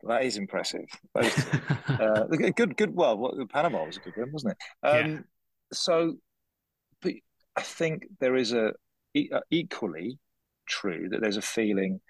that 0.03 0.25
is 0.25 0.37
impressive. 0.37 0.87
uh, 1.15 2.25
good, 2.55 2.77
good. 2.77 2.95
Well, 2.95 3.35
Panama 3.53 3.85
was 3.85 3.97
a 3.97 4.01
good 4.01 4.17
one, 4.17 4.33
wasn't 4.33 4.53
it? 4.53 4.87
Um, 4.87 5.11
yeah. 5.11 5.19
So, 5.73 6.17
but 7.03 7.13
I 7.57 7.63
think 7.63 8.07
there 8.21 8.37
is 8.37 8.53
a 8.53 8.73
uh, 9.17 9.41
equally 9.51 10.19
true 10.67 11.09
that 11.11 11.21
there's 11.21 11.37
a 11.37 11.43
feeling 11.43 12.01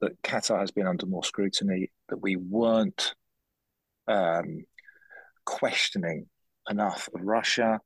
that 0.00 0.20
Qatar 0.22 0.60
has 0.60 0.70
been 0.70 0.86
under 0.86 1.06
more 1.06 1.24
scrutiny, 1.24 1.90
that 2.08 2.20
we 2.20 2.36
weren't 2.36 3.14
um, 4.06 4.64
questioning 5.46 6.26
enough 6.68 7.08
of 7.14 7.22
Russia. 7.22 7.80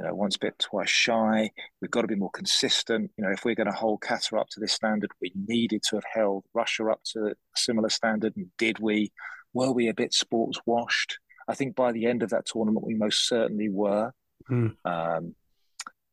You 0.00 0.06
know, 0.06 0.14
once 0.14 0.36
bit, 0.36 0.58
twice 0.58 0.88
shy. 0.88 1.50
We've 1.80 1.90
got 1.90 2.00
to 2.00 2.08
be 2.08 2.16
more 2.16 2.30
consistent. 2.30 3.10
You 3.16 3.24
know, 3.24 3.30
if 3.30 3.44
we're 3.44 3.54
going 3.54 3.70
to 3.70 3.76
hold 3.76 4.00
Qatar 4.00 4.40
up 4.40 4.48
to 4.52 4.60
this 4.60 4.72
standard, 4.72 5.10
we 5.20 5.32
needed 5.46 5.82
to 5.90 5.96
have 5.96 6.04
held 6.12 6.44
Russia 6.54 6.88
up 6.90 7.00
to 7.12 7.26
a 7.26 7.34
similar 7.54 7.90
standard. 7.90 8.32
And 8.36 8.46
did 8.58 8.78
we? 8.78 9.12
Were 9.52 9.70
we 9.70 9.88
a 9.88 9.94
bit 9.94 10.14
sports 10.14 10.58
washed? 10.64 11.18
I 11.46 11.54
think 11.54 11.76
by 11.76 11.92
the 11.92 12.06
end 12.06 12.22
of 12.22 12.30
that 12.30 12.46
tournament, 12.46 12.86
we 12.86 12.94
most 12.94 13.28
certainly 13.28 13.68
were. 13.68 14.12
Mm. 14.50 14.74
Um, 14.84 15.34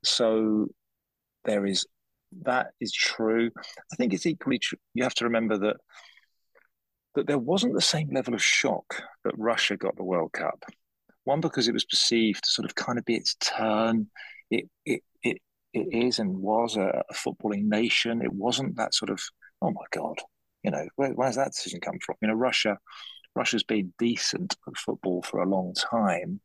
so 0.04 0.68
there 1.46 1.66
is 1.66 1.86
that 2.44 2.68
is 2.80 2.94
true. 2.94 3.50
I 3.58 3.96
think 3.96 4.14
it's 4.14 4.26
equally 4.26 4.60
true. 4.60 4.78
You 4.94 5.04
have 5.04 5.16
to 5.16 5.26
remember 5.26 5.58
that 5.60 5.78
that 7.16 7.28
there 7.28 7.40
wasn't 7.40 7.74
the 7.74 7.82
same 7.82 8.10
level 8.14 8.34
of 8.34 8.44
shock 8.44 9.04
that 9.24 9.38
Russia 9.38 9.76
got 9.76 9.96
the 9.96 10.04
World 10.04 10.32
Cup. 10.32 10.64
One 11.24 11.42
because 11.42 11.68
it 11.68 11.74
was 11.74 11.86
perceived 11.86 12.44
to 12.44 12.50
sort 12.50 12.66
of 12.66 12.76
kind 12.76 12.98
of 12.98 13.06
be 13.06 13.16
its 13.16 13.36
turn. 13.36 14.08
It 14.52 14.70
it 14.86 15.02
it 15.24 15.38
it 15.74 15.88
is 15.92 16.20
and 16.20 16.38
was 16.38 16.78
a, 16.78 17.04
a 17.10 17.14
footballing 17.14 17.66
nation. 17.66 18.22
It 18.22 18.34
wasn't 18.34 18.78
that 18.78 18.94
sort 18.94 19.10
of 19.10 19.22
oh 19.62 19.72
my 19.72 19.86
god, 19.92 20.20
you 20.64 20.72
know 20.72 20.88
where 20.96 21.12
where's 21.12 21.36
that 21.36 21.52
decision 21.54 21.82
come 21.82 22.00
from? 22.06 22.16
You 22.22 22.30
know 22.30 22.36
Russia. 22.36 22.78
Russia's 23.36 23.64
been 23.64 23.94
decent 24.00 24.56
at 24.68 24.78
football 24.78 25.22
for 25.22 25.42
a 25.42 25.50
long 25.50 25.74
time. 25.74 26.42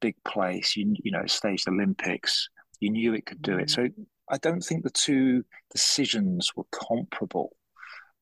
Big 0.00 0.16
place, 0.24 0.76
you 0.76 0.94
you 1.02 1.10
know, 1.10 1.26
staged 1.26 1.68
Olympics. 1.68 2.48
You 2.84 2.90
knew 2.90 3.14
it 3.14 3.24
could 3.24 3.40
do 3.40 3.56
it. 3.56 3.70
So 3.70 3.88
I 4.28 4.36
don't 4.36 4.60
think 4.60 4.84
the 4.84 4.90
two 4.90 5.42
decisions 5.70 6.50
were 6.54 6.66
comparable. 6.70 7.56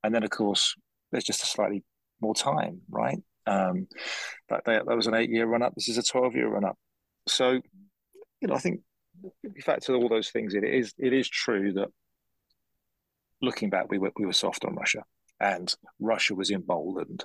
And 0.04 0.14
then, 0.14 0.22
of 0.22 0.30
course, 0.30 0.76
there's 1.10 1.24
just 1.24 1.42
a 1.42 1.46
slightly 1.46 1.82
more 2.20 2.32
time, 2.32 2.80
right? 2.88 3.18
Um, 3.44 3.88
that, 4.48 4.64
that 4.66 4.86
was 4.86 5.08
an 5.08 5.14
eight 5.14 5.30
year 5.30 5.46
run 5.46 5.64
up. 5.64 5.74
This 5.74 5.88
is 5.88 5.98
a 5.98 6.02
12 6.04 6.36
year 6.36 6.48
run 6.48 6.64
up. 6.64 6.78
So, 7.26 7.60
you 8.40 8.46
know, 8.48 8.54
I 8.54 8.58
think 8.58 8.82
if 9.42 9.56
you 9.56 9.62
factor 9.62 9.96
all 9.96 10.08
those 10.08 10.30
things 10.30 10.54
in, 10.54 10.62
it 10.62 10.74
is, 10.74 10.94
it 10.96 11.12
is 11.12 11.28
true 11.28 11.72
that 11.72 11.88
looking 13.40 13.68
back, 13.68 13.90
we 13.90 13.98
were, 13.98 14.12
we 14.16 14.26
were 14.26 14.32
soft 14.32 14.64
on 14.64 14.76
Russia 14.76 15.02
and 15.40 15.74
Russia 15.98 16.36
was 16.36 16.52
emboldened 16.52 17.24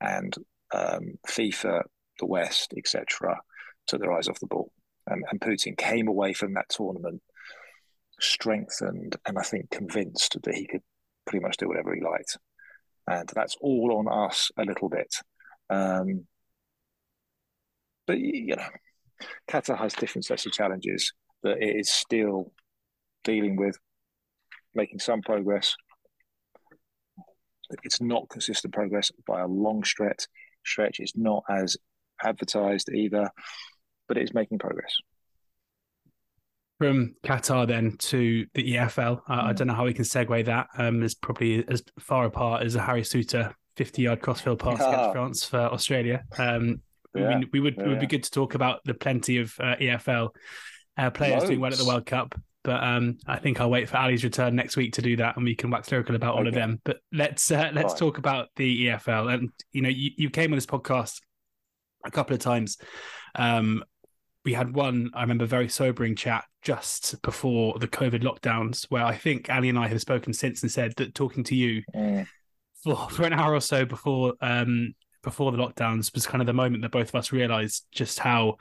and 0.00 0.34
um, 0.72 1.18
FIFA, 1.28 1.82
the 2.18 2.24
West, 2.24 2.72
etc., 2.74 3.38
took 3.86 4.00
their 4.00 4.12
eyes 4.12 4.28
off 4.28 4.40
the 4.40 4.46
ball. 4.46 4.72
And, 5.06 5.24
and 5.30 5.40
Putin 5.40 5.76
came 5.76 6.08
away 6.08 6.32
from 6.32 6.54
that 6.54 6.68
tournament 6.68 7.22
strengthened 8.20 9.16
and 9.26 9.38
I 9.38 9.42
think 9.42 9.70
convinced 9.70 10.36
that 10.42 10.54
he 10.54 10.66
could 10.66 10.82
pretty 11.26 11.42
much 11.42 11.56
do 11.56 11.68
whatever 11.68 11.94
he 11.94 12.00
liked, 12.00 12.36
and 13.06 13.28
that's 13.34 13.56
all 13.60 13.96
on 13.98 14.28
us 14.28 14.50
a 14.56 14.64
little 14.64 14.88
bit. 14.88 15.14
Um, 15.68 16.26
but 18.06 18.18
you 18.18 18.56
know, 18.56 18.68
Qatar 19.48 19.78
has 19.78 19.94
different 19.94 20.24
sets 20.24 20.46
of 20.46 20.52
challenges 20.52 21.12
that 21.42 21.62
it 21.62 21.76
is 21.76 21.90
still 21.90 22.52
dealing 23.24 23.56
with, 23.56 23.78
making 24.74 24.98
some 24.98 25.22
progress. 25.22 25.74
It's 27.84 28.00
not 28.00 28.28
consistent 28.28 28.74
progress 28.74 29.12
by 29.26 29.40
a 29.40 29.46
long 29.46 29.84
stretch. 29.84 30.26
Stretch. 30.66 31.00
It's 31.00 31.16
not 31.16 31.44
as 31.48 31.76
advertised 32.22 32.90
either, 32.90 33.30
but 34.10 34.18
it 34.18 34.24
is 34.24 34.34
making 34.34 34.58
progress 34.58 34.92
from 36.80 37.14
Qatar 37.22 37.68
then 37.68 37.94
to 37.98 38.44
the 38.54 38.74
EFL. 38.74 39.20
Uh, 39.28 39.40
mm. 39.40 39.44
I 39.44 39.52
don't 39.52 39.68
know 39.68 39.74
how 39.74 39.84
we 39.84 39.94
can 39.94 40.04
segue 40.04 40.46
that. 40.46 40.66
Um, 40.76 41.00
it's 41.04 41.14
probably 41.14 41.64
as 41.68 41.84
far 42.00 42.24
apart 42.24 42.64
as 42.64 42.74
a 42.74 42.80
Harry 42.80 43.02
Souttar 43.02 43.54
50 43.76 44.02
yard 44.02 44.20
crossfield 44.20 44.58
pass 44.58 44.80
against 44.80 45.12
France 45.12 45.44
for 45.44 45.58
Australia. 45.58 46.24
Um, 46.38 46.80
yeah. 47.14 47.28
I 47.28 47.34
mean, 47.36 47.50
we 47.52 47.60
would 47.60 47.76
yeah. 47.76 47.84
it 47.84 47.88
would 47.88 48.00
be 48.00 48.08
good 48.08 48.24
to 48.24 48.30
talk 48.32 48.56
about 48.56 48.80
the 48.84 48.94
plenty 48.94 49.38
of 49.38 49.54
uh, 49.60 49.76
EFL 49.76 50.30
uh, 50.96 51.10
players 51.10 51.34
Loads. 51.34 51.46
doing 51.46 51.60
well 51.60 51.72
at 51.72 51.78
the 51.78 51.84
World 51.84 52.06
Cup. 52.06 52.34
But 52.64 52.82
um, 52.82 53.18
I 53.28 53.38
think 53.38 53.60
I'll 53.60 53.70
wait 53.70 53.88
for 53.88 53.98
Ali's 53.98 54.24
return 54.24 54.56
next 54.56 54.76
week 54.76 54.94
to 54.94 55.02
do 55.02 55.16
that, 55.18 55.36
and 55.36 55.44
we 55.44 55.54
can 55.54 55.70
wax 55.70 55.92
lyrical 55.92 56.16
about 56.16 56.32
okay. 56.32 56.40
all 56.40 56.48
of 56.48 56.54
them. 56.54 56.80
But 56.82 56.96
let's 57.12 57.52
uh, 57.52 57.70
let's 57.72 57.94
talk 57.94 58.18
about 58.18 58.48
the 58.56 58.86
EFL. 58.86 59.32
And 59.32 59.50
you 59.70 59.82
know, 59.82 59.88
you, 59.88 60.10
you 60.16 60.30
came 60.30 60.52
on 60.52 60.56
this 60.56 60.66
podcast 60.66 61.20
a 62.04 62.10
couple 62.10 62.34
of 62.34 62.40
times 62.40 62.78
um, 63.34 63.84
we 64.44 64.54
had 64.54 64.74
one, 64.74 65.10
I 65.14 65.22
remember, 65.22 65.46
very 65.46 65.68
sobering 65.68 66.16
chat 66.16 66.44
just 66.62 67.20
before 67.22 67.78
the 67.78 67.88
COVID 67.88 68.22
lockdowns, 68.22 68.86
where 68.88 69.04
I 69.04 69.14
think 69.14 69.50
Ali 69.50 69.68
and 69.68 69.78
I 69.78 69.88
have 69.88 70.00
spoken 70.00 70.32
since 70.32 70.62
and 70.62 70.70
said 70.70 70.94
that 70.96 71.14
talking 71.14 71.44
to 71.44 71.54
you 71.54 71.82
mm. 71.94 72.26
for, 72.82 73.08
for 73.10 73.24
an 73.24 73.32
hour 73.32 73.54
or 73.54 73.60
so 73.60 73.84
before 73.84 74.34
um, 74.40 74.94
before 75.22 75.52
the 75.52 75.58
lockdowns 75.58 76.14
was 76.14 76.26
kind 76.26 76.40
of 76.40 76.46
the 76.46 76.52
moment 76.54 76.82
that 76.82 76.92
both 76.92 77.10
of 77.10 77.14
us 77.14 77.32
realised 77.32 77.84
just 77.92 78.18
how 78.18 78.56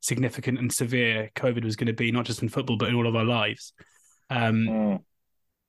significant 0.00 0.58
and 0.58 0.72
severe 0.72 1.30
COVID 1.36 1.64
was 1.64 1.76
going 1.76 1.86
to 1.86 1.92
be, 1.92 2.10
not 2.10 2.24
just 2.24 2.42
in 2.42 2.48
football 2.48 2.76
but 2.76 2.88
in 2.88 2.96
all 2.96 3.06
of 3.06 3.14
our 3.14 3.24
lives. 3.24 3.72
Um, 4.28 4.54
mm. 4.54 5.02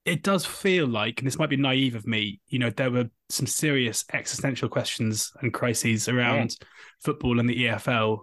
It 0.03 0.23
does 0.23 0.47
feel 0.47 0.87
like, 0.87 1.19
and 1.19 1.27
this 1.27 1.37
might 1.37 1.51
be 1.51 1.57
naive 1.57 1.93
of 1.93 2.07
me, 2.07 2.39
you 2.47 2.57
know, 2.57 2.71
there 2.71 2.89
were 2.89 3.11
some 3.29 3.45
serious 3.45 4.03
existential 4.11 4.67
questions 4.67 5.31
and 5.41 5.53
crises 5.53 6.07
around 6.09 6.49
mm. 6.49 6.63
football 7.03 7.39
and 7.39 7.47
the 7.47 7.65
EFL 7.65 8.21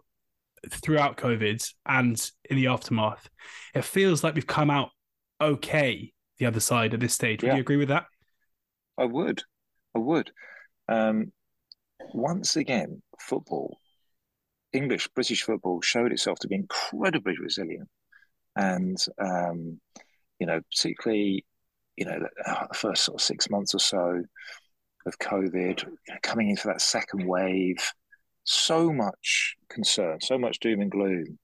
throughout 0.71 1.17
COVID 1.17 1.73
and 1.87 2.31
in 2.51 2.57
the 2.57 2.67
aftermath, 2.67 3.29
it 3.75 3.85
feels 3.85 4.23
like 4.25 4.35
we've 4.35 4.47
come 4.47 4.71
out 4.71 4.91
okay 5.41 6.13
the 6.39 6.47
other 6.47 6.61
side 6.61 6.95
at 6.95 7.01
this 7.01 7.15
stage. 7.15 7.43
Would 7.43 7.49
yeah. 7.49 7.55
you 7.55 7.61
agree 7.61 7.77
with 7.77 7.89
that? 7.89 8.07
I 8.97 9.05
would. 9.05 9.43
I 9.95 9.99
would. 9.99 10.31
Um, 10.89 11.33
once 12.13 12.57
again, 12.57 13.03
football, 13.19 13.79
English, 14.73 15.09
British 15.09 15.43
football 15.43 15.81
showed 15.81 16.13
itself 16.13 16.39
to 16.41 16.49
be 16.49 16.55
incredibly 16.55 17.37
resilient. 17.39 17.89
And, 18.57 18.97
um, 19.19 19.81
you 20.39 20.47
know, 20.47 20.61
particularly, 20.75 21.45
you 21.97 22.05
know, 22.05 22.19
the 22.69 22.75
first 22.75 23.05
sort 23.05 23.21
of 23.21 23.25
six 23.25 23.51
months 23.51 23.75
or 23.75 23.81
so 23.81 24.23
of 25.07 25.19
COVID, 25.19 25.83
you 25.83 25.89
know, 26.09 26.19
coming 26.23 26.51
into 26.51 26.69
that 26.69 26.81
second 26.81 27.27
wave, 27.27 27.93
so 28.49 28.93
much 28.93 29.57
concern, 29.69 30.19
so 30.21 30.39
much 30.39 30.59
doom 30.61 30.81
and 30.81 30.91
gloom. 30.91 31.39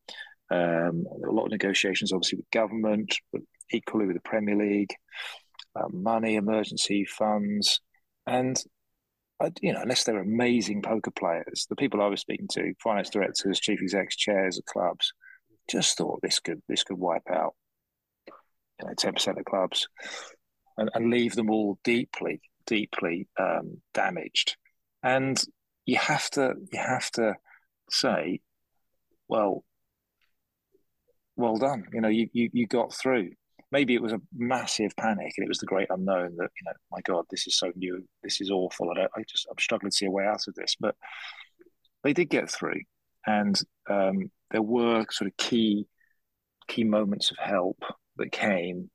Um, 0.51 1.05
a 1.27 1.31
lot 1.31 1.47
of 1.47 1.51
negotiations, 1.51 2.13
obviously, 2.13 2.37
with 2.37 2.51
government, 2.51 3.15
but 3.33 3.43
equally 3.71 4.07
with 4.07 4.17
the 4.17 4.29
Premier 4.29 4.57
League, 4.57 4.95
uh, 5.77 5.89
money, 5.93 6.37
emergency 6.37 7.05
funds, 7.05 7.81
and 8.27 8.57
you 9.61 9.73
know, 9.73 9.83
unless 9.83 10.05
they're 10.05 10.21
amazing 10.21 10.81
poker 10.81 11.11
players, 11.11 11.67
the 11.69 11.77
people 11.77 12.01
I 12.01 12.07
was 12.07 12.21
speaking 12.21 12.49
to, 12.53 12.73
finance 12.83 13.11
directors, 13.11 13.61
chief 13.61 13.81
execs, 13.83 14.17
chairs 14.17 14.57
of 14.57 14.65
clubs, 14.65 15.13
just 15.71 15.99
thought 15.99 16.21
this 16.23 16.39
could 16.41 16.63
this 16.69 16.85
could 16.85 16.99
wipe 16.99 17.29
out, 17.31 17.55
you 18.29 18.87
know, 18.87 18.95
ten 18.97 19.13
percent 19.13 19.39
of 19.39 19.45
clubs, 19.45 19.89
and, 20.79 20.91
and 20.95 21.11
leave 21.11 21.35
them 21.35 21.51
all 21.51 21.79
deeply, 21.85 22.41
deeply 22.67 23.29
um, 23.39 23.83
damaged. 23.93 24.57
And 25.03 25.43
you 25.87 25.97
have 25.97 26.31
to 26.31 26.55
you 26.73 26.79
have 26.79 27.11
to 27.13 27.35
say, 27.91 28.41
well, 29.29 29.65
well 31.37 31.57
done. 31.57 31.87
You 31.93 32.01
know, 32.01 32.09
you 32.09 32.29
you, 32.33 32.51
you 32.53 32.67
got 32.67 32.95
through. 32.95 33.31
Maybe 33.73 33.95
it 33.95 34.03
was 34.03 34.13
a 34.13 34.21
massive 34.33 34.95
panic 34.97 35.33
and 35.37 35.45
it 35.45 35.49
was 35.49 35.59
the 35.59 35.67
great 35.67 35.89
unknown 35.91 36.37
that, 36.37 36.51
you 36.61 36.65
know, 36.65 36.73
my 36.93 37.01
God, 37.03 37.25
this 37.29 37.49
is 37.49 37.57
so 37.57 37.73
new. 37.75 38.05
This 38.23 38.41
is 38.41 38.49
awful. 38.49 38.89
I, 38.97 39.03
I 39.03 39.25
just, 39.29 39.49
I'm 39.51 39.59
struggling 39.59 39.91
to 39.91 39.97
see 39.97 40.07
a 40.07 40.11
way 40.13 40.25
out 40.25 40.47
of 40.47 40.55
this. 40.55 40.77
But 40.79 40.95
they 42.05 42.13
did 42.13 42.27
get 42.27 42.49
through. 42.49 42.81
And 43.27 43.61
um, 43.91 44.31
there 44.53 44.63
were 44.63 45.05
sort 45.11 45.29
of 45.29 45.37
key, 45.39 45.89
key 46.69 46.85
moments 46.85 47.33
of 47.33 47.39
help 47.39 47.83
that 48.17 48.31
came. 48.31 48.91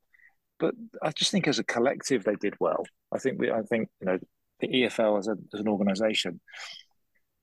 But 0.58 0.74
I 1.02 1.10
just 1.10 1.30
think 1.30 1.46
as 1.46 1.58
a 1.58 1.64
collective, 1.64 2.24
they 2.24 2.36
did 2.36 2.54
well. 2.58 2.84
I 3.12 3.18
think 3.18 3.38
we, 3.38 3.50
I 3.50 3.60
think, 3.62 3.88
you 4.00 4.06
know, 4.06 4.18
the 4.60 4.68
EFL 4.68 5.18
as, 5.18 5.28
a, 5.28 5.36
as 5.52 5.60
an 5.60 5.68
organisation 5.68 6.40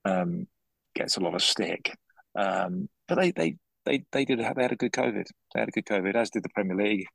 um, 0.04 0.46
gets 0.94 1.16
a 1.16 1.20
lot 1.20 1.34
of 1.34 1.42
stick, 1.42 1.96
um, 2.34 2.88
but 3.06 3.16
they 3.16 3.30
they 3.32 3.56
they 3.84 4.04
they 4.12 4.24
did 4.24 4.38
they 4.38 4.44
had 4.44 4.72
a 4.72 4.76
good 4.76 4.92
COVID. 4.92 5.26
They 5.54 5.60
had 5.60 5.68
a 5.68 5.72
good 5.72 5.86
COVID, 5.86 6.14
as 6.14 6.30
did 6.30 6.42
the 6.42 6.50
Premier 6.50 6.76
League. 6.76 7.06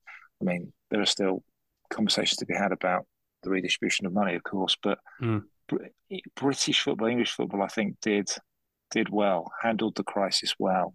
I 0.42 0.46
mean, 0.46 0.74
there 0.92 1.02
are 1.02 1.06
still 1.06 1.44
conversations 1.90 2.38
to 2.38 2.46
be 2.46 2.56
had 2.56 2.72
about 2.72 3.06
the 3.44 3.50
redistribution 3.50 4.06
of 4.06 4.14
money, 4.14 4.36
of 4.36 4.44
course, 4.44 4.76
but 4.82 5.00
mm. 5.22 5.44
British 6.36 6.82
football, 6.82 7.08
English 7.08 7.32
football, 7.32 7.62
I 7.62 7.68
think 7.68 7.98
did 8.02 8.30
did 8.92 9.10
well, 9.10 9.52
handled 9.62 9.96
the 9.96 10.04
crisis 10.04 10.54
well, 10.60 10.94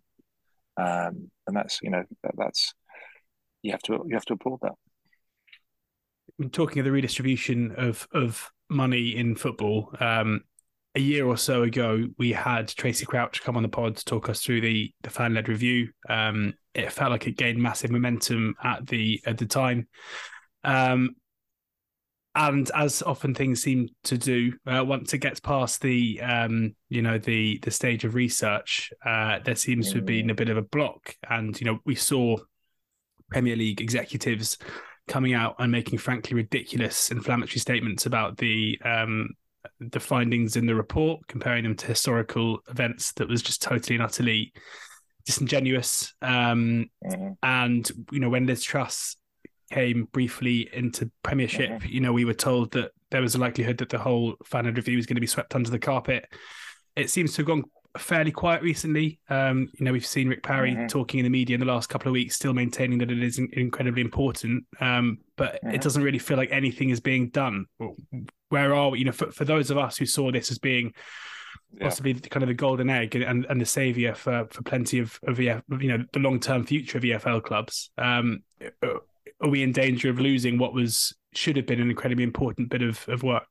um, 0.77 1.31
and 1.47 1.57
that's 1.57 1.81
you 1.83 1.91
know 1.91 2.05
that, 2.23 2.33
that's 2.37 2.75
you 3.63 3.73
have 3.73 3.83
to 3.83 4.05
you 4.07 4.15
have 4.15 4.25
to 4.27 4.35
applaud 4.35 4.61
that. 4.63 4.75
Talking 6.53 6.81
of 6.81 6.85
the 6.85 6.93
redistribution 6.93 7.75
of 7.77 8.07
of 8.13 8.51
money 8.69 9.17
in 9.17 9.35
football. 9.35 9.95
Um, 10.01 10.43
a 10.95 11.01
year 11.01 11.27
or 11.27 11.37
so 11.37 11.63
ago, 11.63 12.07
we 12.19 12.33
had 12.33 12.69
Tracey 12.69 13.07
Crouch 13.07 13.43
come 13.43 13.57
on 13.57 13.63
the 13.63 13.69
pod 13.69 13.97
to 13.97 14.05
talk 14.05 14.29
us 14.29 14.43
through 14.43 14.63
the 14.63 14.93
the 15.03 15.11
fan 15.11 15.35
led 15.35 15.49
review. 15.49 15.91
Um, 16.09 16.55
it 16.75 16.93
felt 16.93 17.11
like 17.11 17.27
it 17.27 17.37
gained 17.37 17.63
massive 17.63 17.91
momentum 17.91 18.55
at 18.63 18.87
the 18.87 19.21
at 19.27 19.39
the 19.39 19.47
time, 19.47 19.87
um, 20.65 21.15
and 22.35 22.71
as 22.75 23.03
often 23.03 23.35
things 23.35 23.63
seem 23.63 23.89
to 24.05 24.17
do, 24.17 24.53
uh, 24.67 24.85
once 24.85 25.13
it 25.13 25.19
gets 25.19 25.41
past 25.41 25.81
the 25.83 26.21
um, 26.21 26.75
you 26.89 27.03
know 27.03 27.19
the 27.19 27.59
the 27.63 27.71
stage 27.71 28.05
of 28.05 28.15
research, 28.15 28.91
uh, 29.05 29.39
there 29.45 29.57
seems 29.57 29.91
to 29.91 29.97
have 29.97 30.07
been 30.07 30.31
a 30.31 30.35
bit 30.35 30.49
of 30.49 30.57
a 30.57 30.63
block, 30.63 31.15
and 31.29 31.59
you 31.61 31.67
know 31.67 31.79
we 31.85 31.95
saw 31.95 32.37
Premier 33.31 33.57
League 33.57 33.81
executives 33.81 34.57
coming 35.09 35.35
out 35.35 35.57
and 35.59 35.73
making 35.73 35.99
frankly 35.99 36.35
ridiculous 36.35 37.11
inflammatory 37.11 37.59
statements 37.59 38.07
about 38.07 38.37
the 38.37 38.81
um, 38.85 39.31
the 39.81 40.01
findings 40.01 40.57
in 40.57 40.67
the 40.67 40.75
report, 40.75 41.27
comparing 41.27 41.65
them 41.65 41.77
to 41.77 41.87
historical 41.87 42.61
events 42.69 43.13
that 43.13 43.29
was 43.29 43.43
just 43.43 43.63
totally 43.63 43.97
and 43.97 44.05
utterly 44.05 44.53
disingenuous. 45.27 46.15
Um, 46.23 46.87
mm-hmm. 47.05 47.33
And 47.43 47.91
you 48.11 48.21
know, 48.21 48.31
when 48.31 48.47
Liz 48.47 48.63
Truss 48.63 49.17
came 49.71 50.09
briefly 50.13 50.69
into 50.73 51.11
Premiership, 51.23 51.71
mm-hmm. 51.71 51.89
you 51.89 52.01
know, 52.01 52.13
we 52.13 52.25
were 52.25 52.35
told 52.35 52.73
that 52.73 52.93
there 53.11 53.23
was 53.23 53.35
a 53.35 53.39
likelihood 53.39 53.79
that 53.79 53.89
the 53.89 53.99
whole 53.99 54.35
fan 54.45 54.67
review 54.67 54.97
was 54.97 55.07
going 55.07 55.17
to 55.17 55.21
be 55.21 55.27
swept 55.27 55.55
under 55.55 55.71
the 55.71 55.79
carpet. 55.79 56.27
It 56.97 57.11
seems 57.11 57.33
to 57.35 57.43
have 57.43 57.47
gone 57.47 57.65
fairly 57.99 58.31
quiet 58.31 58.63
recently. 58.63 59.19
Um, 59.29 59.69
you 59.79 59.85
know, 59.85 59.93
we've 59.93 60.07
seen 60.07 60.29
Rick 60.29 60.43
Parry 60.43 60.73
mm-hmm. 60.73 60.87
talking 60.87 61.21
in 61.21 61.25
the 61.25 61.31
media 61.31 61.55
in 61.55 61.61
the 61.61 61.67
last 61.67 61.89
couple 61.89 62.09
of 62.09 62.13
weeks, 62.13 62.37
still 62.37 62.55
maintaining 62.55 62.99
that 62.99 63.11
it 63.11 63.23
is 63.23 63.39
incredibly 63.39 64.01
important. 64.01 64.65
Um, 64.81 65.19
but 65.37 65.55
mm-hmm. 65.55 65.75
it 65.75 65.83
doesn't 65.83 66.03
really 66.03 66.19
feel 66.19 66.37
like 66.37 66.51
anything 66.51 66.91
is 66.91 67.01
being 67.01 67.29
done. 67.31 67.67
Where 68.49 68.75
are 68.75 68.91
we? 68.91 69.01
You 69.01 69.07
know, 69.07 69.13
for, 69.13 69.31
for 69.31 69.45
those 69.45 69.71
of 69.71 69.79
us 69.79 69.97
who 69.97 70.07
saw 70.07 70.31
this 70.31 70.51
as 70.51 70.59
being 70.59 70.95
possibly 71.81 72.13
yeah. 72.13 72.21
kind 72.31 72.43
of 72.43 72.49
the 72.49 72.55
golden 72.55 72.89
egg 72.89 73.15
and, 73.15 73.45
and 73.45 73.61
the 73.61 73.67
savior 73.67 74.15
for 74.15 74.47
for 74.51 74.63
plenty 74.63 74.99
of 74.99 75.19
of 75.27 75.39
EF, 75.39 75.63
you 75.81 75.89
know 75.89 76.05
the 76.13 76.19
long 76.19 76.41
term 76.41 76.65
future 76.65 76.99
of 76.99 77.05
EFL 77.05 77.43
clubs. 77.43 77.91
Um, 77.99 78.43
are 78.83 79.49
we 79.49 79.63
in 79.63 79.73
danger 79.73 80.11
of 80.11 80.19
losing 80.19 80.59
what 80.59 80.75
was 80.75 81.15
should 81.35 81.57
have 81.57 81.67
been 81.67 81.81
an 81.81 81.91
incredibly 81.91 82.25
important 82.25 82.71
bit 82.71 82.83
of, 82.83 83.09
of 83.09 83.23
work? 83.23 83.45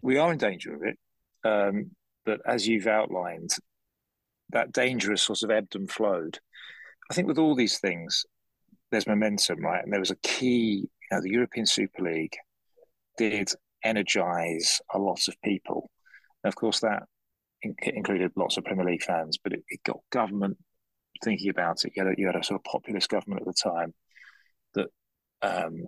We 0.00 0.16
are 0.16 0.32
in 0.32 0.38
danger 0.38 0.74
of 0.74 0.82
it. 0.82 0.98
Um, 1.44 1.90
but 2.24 2.40
as 2.46 2.66
you've 2.66 2.86
outlined, 2.86 3.50
that 4.50 4.72
dangerous 4.72 5.22
sort 5.22 5.42
of 5.42 5.50
ebbed 5.50 5.76
and 5.76 5.90
flowed. 5.90 6.38
I 7.10 7.14
think 7.14 7.28
with 7.28 7.38
all 7.38 7.54
these 7.54 7.78
things, 7.78 8.24
there's 8.90 9.06
momentum, 9.06 9.60
right? 9.60 9.82
And 9.82 9.92
there 9.92 10.00
was 10.00 10.10
a 10.10 10.16
key, 10.16 10.88
you 10.88 11.08
know, 11.10 11.20
the 11.20 11.30
European 11.30 11.66
Super 11.66 12.02
League 12.02 12.36
did 13.18 13.50
energize 13.82 14.80
a 14.92 14.98
lot 14.98 15.28
of 15.28 15.34
people. 15.42 15.90
And 16.42 16.48
of 16.48 16.56
course, 16.56 16.80
that 16.80 17.04
in- 17.62 17.74
included 17.82 18.32
lots 18.36 18.56
of 18.56 18.64
Premier 18.64 18.84
League 18.84 19.02
fans, 19.02 19.38
but 19.42 19.52
it, 19.52 19.64
it 19.68 19.80
got 19.84 20.00
government 20.10 20.56
thinking 21.22 21.50
about 21.50 21.84
it. 21.84 21.92
You 21.94 22.04
had, 22.04 22.12
a, 22.12 22.14
you 22.20 22.26
had, 22.26 22.36
a, 22.36 22.44
sort 22.44 22.60
of 22.60 22.64
populist 22.64 23.08
government 23.08 23.42
at 23.42 23.46
the 23.46 23.70
time 23.70 23.94
that 24.74 24.88
um, 25.42 25.84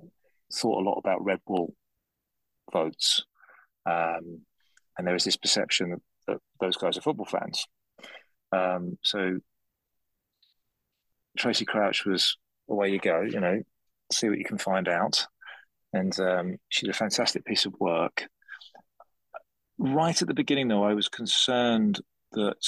thought 0.53 0.83
a 0.83 0.89
lot 0.89 0.99
about 0.99 1.25
red 1.25 1.41
wall 1.47 1.75
votes. 2.73 3.25
Um, 3.85 4.43
and 4.97 5.07
there 5.07 5.15
was 5.15 5.25
this 5.25 5.37
perception 5.37 5.91
that, 5.91 6.01
that, 6.27 6.39
those 6.61 6.77
guys 6.77 6.97
are 6.97 7.03
football 7.03 7.27
fans. 7.27 7.67
Um, 8.53 8.99
so 9.03 9.39
Tracey 11.37 11.65
Crouch 11.65 12.05
was 12.05 12.37
away 12.69 12.91
you 12.91 12.99
go, 12.99 13.23
you 13.23 13.41
know, 13.41 13.63
see 14.13 14.29
what 14.29 14.39
you 14.39 14.45
can 14.45 14.59
find 14.59 14.89
out. 14.89 15.27
And 15.93 16.19
um, 16.21 16.57
she 16.69 16.87
did 16.87 16.95
a 16.95 16.99
fantastic 16.99 17.45
piece 17.45 17.67
of 17.67 17.75
work. 17.79 18.27
Right 19.79 20.21
at 20.21 20.29
the 20.29 20.35
beginning, 20.35 20.69
though, 20.69 20.85
I 20.85 20.95
was 20.95 21.09
concerned 21.09 22.01
that 22.33 22.63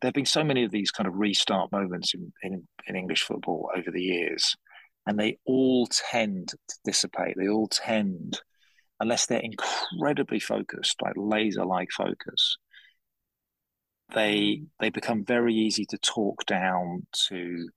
there 0.00 0.08
have 0.08 0.14
been 0.14 0.26
so 0.26 0.44
many 0.44 0.64
of 0.64 0.70
these 0.70 0.90
kind 0.90 1.06
of 1.06 1.14
restart 1.16 1.72
moments 1.72 2.14
in, 2.14 2.32
in, 2.42 2.66
in 2.86 2.96
English 2.96 3.22
football 3.22 3.70
over 3.76 3.90
the 3.90 4.02
years, 4.02 4.54
and 5.06 5.18
they 5.18 5.38
all 5.44 5.86
tend 6.10 6.48
to 6.48 6.76
dissipate. 6.84 7.34
They 7.36 7.48
all 7.48 7.68
tend, 7.68 8.40
unless 9.00 9.26
they're 9.26 9.40
incredibly 9.40 10.40
focused, 10.40 11.00
like 11.02 11.14
laser 11.16 11.64
like 11.64 11.90
focus, 11.90 12.58
they 14.14 14.38
mm. 14.38 14.66
they 14.80 14.90
become 14.90 15.24
very 15.24 15.54
easy 15.54 15.84
to 15.86 15.98
talk 15.98 16.44
down 16.46 17.06
to 17.28 17.68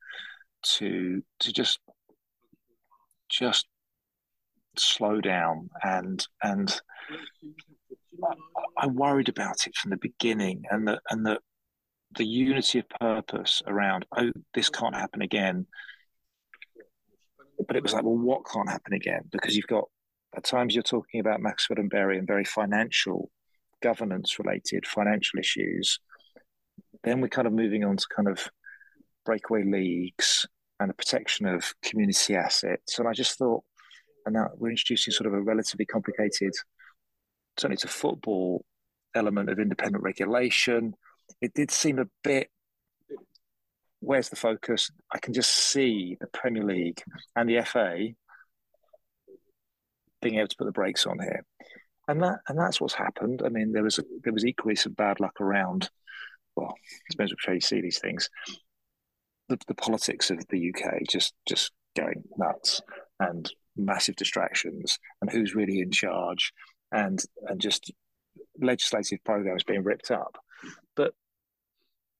to 0.63 1.21
to 1.39 1.51
just 1.51 1.79
just 3.29 3.67
slow 4.77 5.21
down. 5.21 5.69
And 5.83 6.25
and 6.43 6.81
I 8.77 8.87
worried 8.87 9.29
about 9.29 9.67
it 9.67 9.75
from 9.75 9.91
the 9.91 9.97
beginning 9.97 10.63
and 10.69 10.87
the 10.87 10.99
and 11.09 11.25
the 11.25 11.39
the 12.17 12.25
unity 12.25 12.79
of 12.79 12.89
purpose 12.89 13.61
around 13.67 14.05
oh 14.17 14.31
this 14.53 14.69
can't 14.69 14.95
happen 14.95 15.21
again. 15.21 15.65
But 17.67 17.75
it 17.75 17.83
was 17.83 17.93
like 17.93 18.03
well 18.03 18.17
what 18.17 18.45
can't 18.51 18.69
happen 18.69 18.93
again? 18.93 19.23
Because 19.31 19.55
you've 19.55 19.67
got 19.67 19.85
at 20.35 20.43
times 20.43 20.73
you're 20.73 20.83
talking 20.83 21.19
about 21.19 21.41
Maxwell 21.41 21.79
and 21.79 21.89
Bury 21.89 22.17
and 22.17 22.27
very 22.27 22.45
financial 22.45 23.29
governance 23.81 24.37
related 24.39 24.85
financial 24.85 25.39
issues 25.39 25.99
then 27.03 27.21
we're 27.21 27.27
kind 27.27 27.47
of 27.47 27.53
moving 27.53 27.83
on 27.83 27.97
to 27.97 28.05
kind 28.15 28.27
of 28.27 28.47
breakaway 29.25 29.63
leagues 29.63 30.45
and 30.79 30.89
the 30.89 30.93
protection 30.93 31.45
of 31.45 31.73
community 31.81 32.35
assets. 32.35 32.99
And 32.99 33.07
I 33.07 33.13
just 33.13 33.37
thought, 33.37 33.63
and 34.25 34.33
now 34.33 34.49
we're 34.55 34.69
introducing 34.69 35.11
sort 35.11 35.27
of 35.27 35.33
a 35.33 35.41
relatively 35.41 35.85
complicated, 35.85 36.53
certainly 37.57 37.77
to 37.77 37.87
football 37.87 38.65
element 39.15 39.49
of 39.49 39.59
independent 39.59 40.03
regulation. 40.03 40.93
It 41.41 41.53
did 41.53 41.71
seem 41.71 41.99
a 41.99 42.07
bit. 42.23 42.49
Where's 43.99 44.29
the 44.29 44.35
focus? 44.35 44.89
I 45.13 45.19
can 45.19 45.33
just 45.33 45.51
see 45.55 46.17
the 46.19 46.27
Premier 46.27 46.63
League 46.63 47.01
and 47.35 47.49
the 47.49 47.61
FA 47.61 48.09
being 50.21 50.35
able 50.35 50.47
to 50.47 50.55
put 50.57 50.65
the 50.65 50.71
brakes 50.71 51.05
on 51.05 51.19
here, 51.19 51.45
and 52.07 52.21
that 52.21 52.39
and 52.47 52.57
that's 52.57 52.79
what's 52.79 52.93
happened. 52.93 53.41
I 53.45 53.49
mean, 53.49 53.71
there 53.71 53.83
was 53.83 53.99
there 54.23 54.33
was 54.33 54.45
equally 54.45 54.75
some 54.75 54.93
bad 54.93 55.19
luck 55.19 55.39
around 55.41 55.89
well, 56.55 56.73
it 57.07 57.11
depends 57.11 57.31
which 57.31 57.47
way 57.47 57.55
you 57.55 57.61
see 57.61 57.81
these 57.81 57.99
things. 57.99 58.29
The, 59.49 59.57
the 59.67 59.75
politics 59.75 60.29
of 60.29 60.39
the 60.49 60.73
UK 60.73 61.01
just 61.09 61.33
just 61.47 61.71
going 61.95 62.23
nuts 62.37 62.81
and 63.19 63.49
massive 63.75 64.15
distractions 64.15 64.97
and 65.21 65.29
who's 65.29 65.55
really 65.55 65.79
in 65.79 65.91
charge 65.91 66.53
and 66.91 67.21
and 67.47 67.59
just 67.59 67.91
legislative 68.59 69.23
programs 69.23 69.63
being 69.63 69.83
ripped 69.83 70.11
up. 70.11 70.37
But 70.95 71.13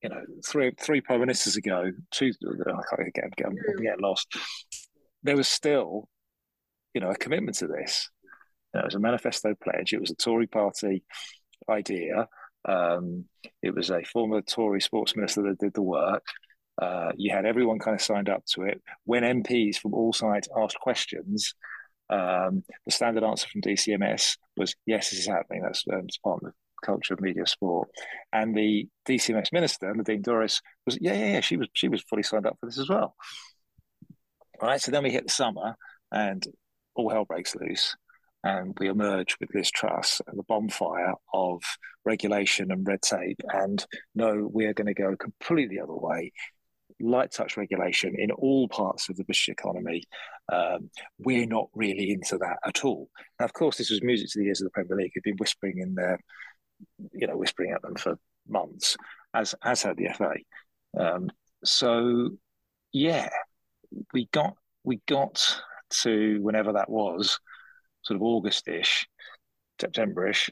you 0.01 0.09
know, 0.09 0.21
three 0.45 0.71
three 0.79 1.01
prime 1.01 1.19
ministers 1.19 1.57
ago, 1.57 1.91
two 2.11 2.31
I 2.41 2.95
can't 2.95 3.13
get, 3.13 3.35
get, 3.35 3.51
get 3.81 4.01
lost. 4.01 4.27
There 5.23 5.37
was 5.37 5.47
still, 5.47 6.09
you 6.93 7.01
know, 7.01 7.09
a 7.09 7.15
commitment 7.15 7.57
to 7.57 7.67
this. 7.67 8.09
You 8.73 8.79
know, 8.79 8.81
it 8.81 8.87
was 8.87 8.95
a 8.95 8.99
manifesto 8.99 9.55
pledge. 9.61 9.93
It 9.93 10.01
was 10.01 10.11
a 10.11 10.15
Tory 10.15 10.47
party 10.47 11.03
idea. 11.69 12.27
Um, 12.67 13.25
it 13.61 13.73
was 13.73 13.89
a 13.89 14.03
former 14.03 14.41
Tory 14.41 14.81
sports 14.81 15.15
minister 15.15 15.43
that 15.43 15.59
did 15.59 15.73
the 15.73 15.81
work. 15.81 16.23
Uh, 16.81 17.11
you 17.15 17.33
had 17.33 17.45
everyone 17.45 17.79
kind 17.79 17.95
of 17.95 18.01
signed 18.01 18.29
up 18.29 18.43
to 18.45 18.63
it. 18.63 18.81
When 19.03 19.23
MPs 19.23 19.77
from 19.77 19.93
all 19.93 20.13
sides 20.13 20.47
asked 20.57 20.79
questions, 20.79 21.53
um, 22.09 22.63
the 22.85 22.91
standard 22.91 23.23
answer 23.23 23.47
from 23.47 23.61
DCMS 23.61 24.37
was, 24.57 24.75
yes, 24.85 25.09
this 25.09 25.19
is 25.19 25.27
happening. 25.27 25.61
That's 25.63 25.83
um, 25.91 26.07
Department 26.07 26.53
of 26.53 26.85
Culture, 26.85 27.13
of 27.13 27.21
Media, 27.21 27.45
Sport. 27.45 27.89
And 28.33 28.55
the 28.55 28.87
DCMS 29.07 29.53
minister, 29.53 29.93
Nadine 29.93 30.23
Dorries, 30.23 30.61
was, 30.85 30.97
yeah, 31.01 31.13
yeah, 31.13 31.33
yeah, 31.33 31.39
she 31.41 31.57
was, 31.57 31.67
she 31.73 31.87
was 31.87 32.01
fully 32.03 32.23
signed 32.23 32.45
up 32.45 32.57
for 32.59 32.65
this 32.65 32.79
as 32.79 32.89
well. 32.89 33.15
All 34.59 34.69
right, 34.69 34.81
so 34.81 34.91
then 34.91 35.03
we 35.03 35.11
hit 35.11 35.23
the 35.23 35.31
summer 35.31 35.75
and 36.11 36.45
all 36.95 37.09
hell 37.09 37.25
breaks 37.25 37.55
loose 37.55 37.95
and 38.43 38.75
we 38.79 38.87
emerge 38.87 39.37
with 39.39 39.53
Liz 39.53 39.69
Truss 39.69 40.21
and 40.27 40.37
the 40.37 40.43
bonfire 40.43 41.13
of 41.33 41.61
regulation 42.05 42.71
and 42.71 42.87
red 42.87 43.01
tape. 43.01 43.39
And 43.49 43.85
no, 44.15 44.49
we're 44.51 44.73
going 44.73 44.87
to 44.87 44.93
go 44.93 45.15
completely 45.15 45.77
the 45.77 45.83
other 45.83 45.93
way. 45.93 46.31
Light 46.99 47.31
touch 47.31 47.55
regulation 47.57 48.15
in 48.17 48.31
all 48.31 48.67
parts 48.67 49.09
of 49.09 49.17
the 49.17 49.23
British 49.23 49.49
economy. 49.49 50.03
Um, 50.51 50.89
we're 51.19 51.45
not 51.45 51.69
really 51.75 52.11
into 52.11 52.37
that 52.39 52.57
at 52.65 52.83
all. 52.83 53.09
Now, 53.39 53.45
of 53.45 53.53
course, 53.53 53.77
this 53.77 53.91
was 53.91 54.03
music 54.03 54.29
to 54.31 54.39
the 54.39 54.47
ears 54.47 54.61
of 54.61 54.65
the 54.65 54.71
Premier 54.71 54.97
League, 54.97 55.11
who've 55.13 55.23
been 55.23 55.37
whispering 55.37 55.77
in 55.77 55.93
their, 55.93 56.19
you 57.13 57.27
know, 57.27 57.37
whispering 57.37 57.71
at 57.71 57.81
them 57.81 57.95
for 57.95 58.17
months, 58.47 58.97
as 59.33 59.55
as 59.63 59.83
had 59.83 59.97
the 59.97 60.09
FA. 60.13 60.33
Um, 60.99 61.29
so, 61.63 62.31
yeah, 62.91 63.29
we 64.13 64.27
got 64.31 64.55
we 64.83 64.99
got 65.07 65.61
to 66.01 66.39
whenever 66.41 66.73
that 66.73 66.89
was 66.89 67.39
sort 68.03 68.15
of 68.15 68.21
Augustish, 68.21 69.05
Septemberish, 69.79 70.49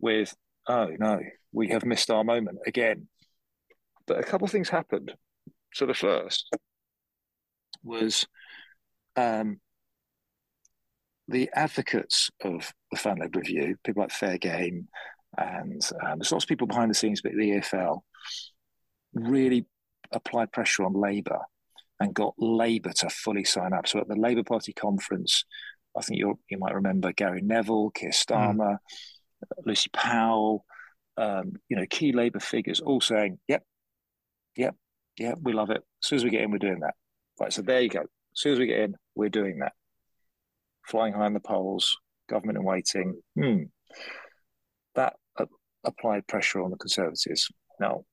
with 0.00 0.34
oh 0.68 0.88
no, 0.98 1.20
we 1.52 1.68
have 1.68 1.84
missed 1.84 2.10
our 2.10 2.24
moment 2.24 2.58
again. 2.66 3.08
But 4.06 4.18
a 4.18 4.24
couple 4.24 4.46
of 4.46 4.50
things 4.52 4.68
happened. 4.68 5.14
So 5.74 5.86
the 5.86 5.94
first 5.94 6.48
was 7.82 8.26
um, 9.16 9.60
the 11.28 11.50
advocates 11.54 12.30
of 12.42 12.72
the 12.90 12.98
fan 12.98 13.18
led 13.18 13.36
review, 13.36 13.76
people 13.84 14.02
like 14.02 14.10
Fair 14.10 14.38
Game, 14.38 14.88
and 15.36 15.82
um, 16.02 16.18
there's 16.18 16.32
lots 16.32 16.44
of 16.44 16.48
people 16.48 16.66
behind 16.66 16.90
the 16.90 16.94
scenes, 16.94 17.20
but 17.20 17.32
the 17.32 17.50
EFL 17.50 18.00
really 19.14 19.66
applied 20.12 20.52
pressure 20.52 20.84
on 20.84 20.94
Labour 20.94 21.40
and 22.00 22.14
got 22.14 22.34
Labour 22.38 22.92
to 22.92 23.10
fully 23.10 23.44
sign 23.44 23.72
up. 23.72 23.88
So 23.88 23.98
at 23.98 24.08
the 24.08 24.16
Labour 24.16 24.44
Party 24.44 24.72
conference, 24.72 25.44
I 25.96 26.02
think 26.02 26.18
you 26.18 26.38
you 26.48 26.58
might 26.58 26.74
remember 26.74 27.12
Gary 27.12 27.42
Neville, 27.42 27.90
Keir 27.90 28.10
Starmer, 28.10 28.76
mm. 28.76 29.66
Lucy 29.66 29.90
Powell, 29.92 30.64
um, 31.16 31.52
you 31.68 31.76
know, 31.76 31.86
key 31.88 32.12
Labour 32.12 32.40
figures 32.40 32.80
all 32.80 33.00
saying, 33.00 33.38
"Yep, 33.48 33.64
yep, 34.56 34.76
yep, 35.18 35.38
we 35.42 35.52
love 35.52 35.70
it. 35.70 35.82
As 36.02 36.08
soon 36.08 36.16
as 36.18 36.24
we 36.24 36.30
get 36.30 36.42
in, 36.42 36.50
we're 36.50 36.58
doing 36.58 36.80
that." 36.80 36.94
Right, 37.40 37.52
so 37.52 37.62
there 37.62 37.80
you 37.80 37.88
go. 37.88 38.00
As 38.00 38.06
soon 38.34 38.52
as 38.52 38.58
we 38.58 38.66
get 38.66 38.80
in, 38.80 38.94
we're 39.14 39.28
doing 39.28 39.58
that. 39.58 39.72
Flying 40.86 41.12
high 41.12 41.26
in 41.26 41.34
the 41.34 41.40
polls, 41.40 41.96
government 42.28 42.58
in 42.58 42.64
waiting. 42.64 43.20
Hmm. 43.36 43.64
That 44.94 45.14
uh, 45.36 45.46
applied 45.84 46.26
pressure 46.26 46.60
on 46.60 46.70
the 46.70 46.76
Conservatives. 46.76 47.48
Now, 47.80 48.04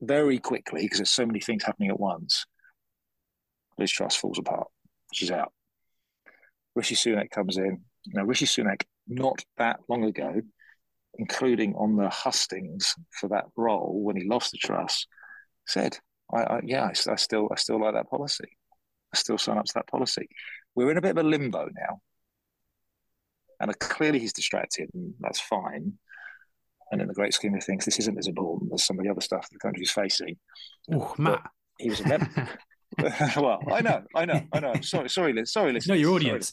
very 0.00 0.38
quickly, 0.38 0.82
because 0.82 0.98
there's 0.98 1.10
so 1.10 1.26
many 1.26 1.40
things 1.40 1.64
happening 1.64 1.90
at 1.90 2.00
once, 2.00 2.46
Liz 3.78 3.90
Truss 3.90 4.16
falls 4.16 4.38
apart. 4.38 4.68
She's 5.12 5.30
out. 5.30 5.52
Rishi 6.74 6.94
Sunak 6.94 7.30
comes 7.30 7.56
in. 7.56 7.82
Now, 8.08 8.24
Rishi 8.24 8.46
Sunak, 8.46 8.82
not 9.06 9.44
that 9.56 9.80
long 9.88 10.04
ago, 10.04 10.40
including 11.18 11.74
on 11.74 11.96
the 11.96 12.08
hustings 12.08 12.94
for 13.10 13.28
that 13.28 13.46
role 13.56 14.00
when 14.02 14.16
he 14.16 14.28
lost 14.28 14.52
the 14.52 14.58
trust, 14.58 15.08
said, 15.66 15.98
I, 16.32 16.42
I, 16.42 16.60
"Yeah, 16.64 16.84
I, 16.84 17.12
I, 17.12 17.16
still, 17.16 17.48
I 17.50 17.56
still 17.56 17.80
like 17.80 17.94
that 17.94 18.10
policy. 18.10 18.56
I 19.12 19.16
still 19.16 19.38
sign 19.38 19.58
up 19.58 19.64
to 19.64 19.74
that 19.74 19.88
policy." 19.88 20.28
We're 20.74 20.90
in 20.90 20.98
a 20.98 21.02
bit 21.02 21.18
of 21.18 21.24
a 21.24 21.28
limbo 21.28 21.68
now, 21.74 22.00
and 23.60 23.76
clearly 23.78 24.18
he's 24.20 24.32
distracted, 24.32 24.90
and 24.94 25.14
that's 25.18 25.40
fine. 25.40 25.94
And 26.90 27.02
in 27.02 27.08
the 27.08 27.14
great 27.14 27.34
scheme 27.34 27.54
of 27.54 27.62
things, 27.62 27.84
this 27.84 27.98
isn't 27.98 28.18
as 28.18 28.26
important 28.26 28.72
as 28.72 28.84
some 28.84 28.98
of 28.98 29.04
the 29.04 29.10
other 29.10 29.20
stuff 29.20 29.48
the 29.50 29.58
country's 29.58 29.90
facing. 29.90 30.36
Oh, 30.92 31.14
Matt. 31.18 31.42
But 31.42 31.50
he 31.78 31.90
was 31.90 32.00
a 32.00 32.08
member. 32.08 32.48
well, 33.36 33.60
I 33.70 33.80
know, 33.80 34.02
I 34.14 34.24
know, 34.24 34.40
I 34.52 34.60
know. 34.60 34.74
Sorry, 34.80 35.10
sorry, 35.10 35.32
Liz, 35.32 35.52
sorry, 35.52 35.72
listen. 35.72 35.90
No, 35.90 35.94
your 35.94 36.14
audience. 36.14 36.52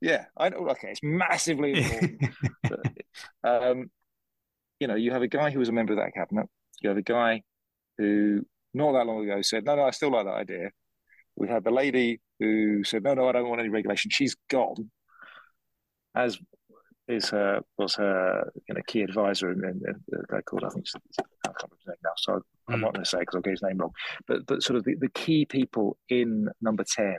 yeah, 0.00 0.24
I 0.36 0.48
know. 0.48 0.68
Okay, 0.70 0.90
it's 0.90 1.00
massively 1.02 1.72
important. 2.62 2.98
um, 3.44 3.90
you 4.80 4.88
know, 4.88 4.96
you 4.96 5.12
have 5.12 5.22
a 5.22 5.28
guy 5.28 5.50
who 5.50 5.58
was 5.58 5.68
a 5.68 5.72
member 5.72 5.92
of 5.92 5.98
that 5.98 6.14
cabinet. 6.14 6.46
You 6.82 6.88
have 6.88 6.98
a 6.98 7.02
guy 7.02 7.42
who, 7.96 8.44
not 8.74 8.92
that 8.92 9.06
long 9.06 9.24
ago, 9.24 9.40
said, 9.40 9.64
"No, 9.64 9.76
no, 9.76 9.84
I 9.84 9.90
still 9.90 10.10
like 10.10 10.26
that 10.26 10.34
idea." 10.34 10.70
We 11.36 11.48
had 11.48 11.64
the 11.64 11.70
lady 11.70 12.20
who 12.40 12.82
said, 12.84 13.04
"No, 13.04 13.14
no, 13.14 13.28
I 13.28 13.32
don't 13.32 13.48
want 13.48 13.60
any 13.60 13.70
regulation." 13.70 14.10
She's 14.10 14.36
gone. 14.50 14.90
As 16.14 16.38
is 17.10 17.28
her 17.30 17.60
was 17.78 17.94
her 17.94 18.50
you 18.68 18.74
know 18.74 18.80
key 18.86 19.02
advisor 19.02 19.50
and, 19.50 19.62
and, 19.64 19.82
guy 20.28 20.40
called 20.42 20.64
I 20.64 20.68
think 20.70 20.86
I 21.18 21.22
can't 21.44 21.56
remember 21.62 21.76
his 21.76 21.86
name 21.86 21.96
now, 22.04 22.10
so 22.16 22.40
I'm 22.68 22.78
mm. 22.78 22.82
not 22.82 22.94
going 22.94 23.04
to 23.04 23.10
say 23.10 23.20
because 23.20 23.34
I'll 23.34 23.42
get 23.42 23.50
his 23.50 23.62
name 23.62 23.78
wrong. 23.78 23.92
But 24.26 24.46
but 24.46 24.62
sort 24.62 24.76
of 24.76 24.84
the, 24.84 24.94
the 24.96 25.10
key 25.10 25.44
people 25.44 25.96
in 26.08 26.48
number 26.60 26.84
ten 26.84 27.16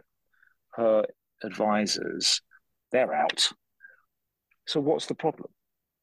her 0.75 1.03
advisors, 1.43 2.41
they're 2.91 3.13
out. 3.13 3.49
So 4.67 4.79
what's 4.79 5.07
the 5.07 5.15
problem? 5.15 5.49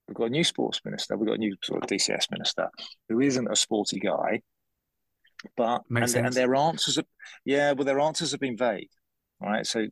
We've 0.07 0.17
got 0.17 0.27
a 0.27 0.31
new 0.31 0.45
sports 0.45 0.81
minister. 0.85 1.17
We've 1.17 1.27
got 1.27 1.37
a 1.37 1.39
new 1.39 1.57
sort 1.63 1.83
of 1.83 1.89
DCS 1.89 2.31
minister 2.31 2.69
who 3.09 3.21
isn't 3.21 3.51
a 3.51 3.57
sporty 3.57 3.99
guy, 3.99 4.41
but 5.57 5.83
and, 5.91 6.15
and, 6.15 6.33
their 6.33 6.55
answers, 6.55 6.97
have, 6.97 7.07
yeah, 7.45 7.73
well, 7.73 7.85
their 7.85 8.01
answers 8.01 8.33
have 8.33 8.41
been 8.41 8.57
vague, 8.57 8.89
right? 9.41 9.67
So 9.67 9.87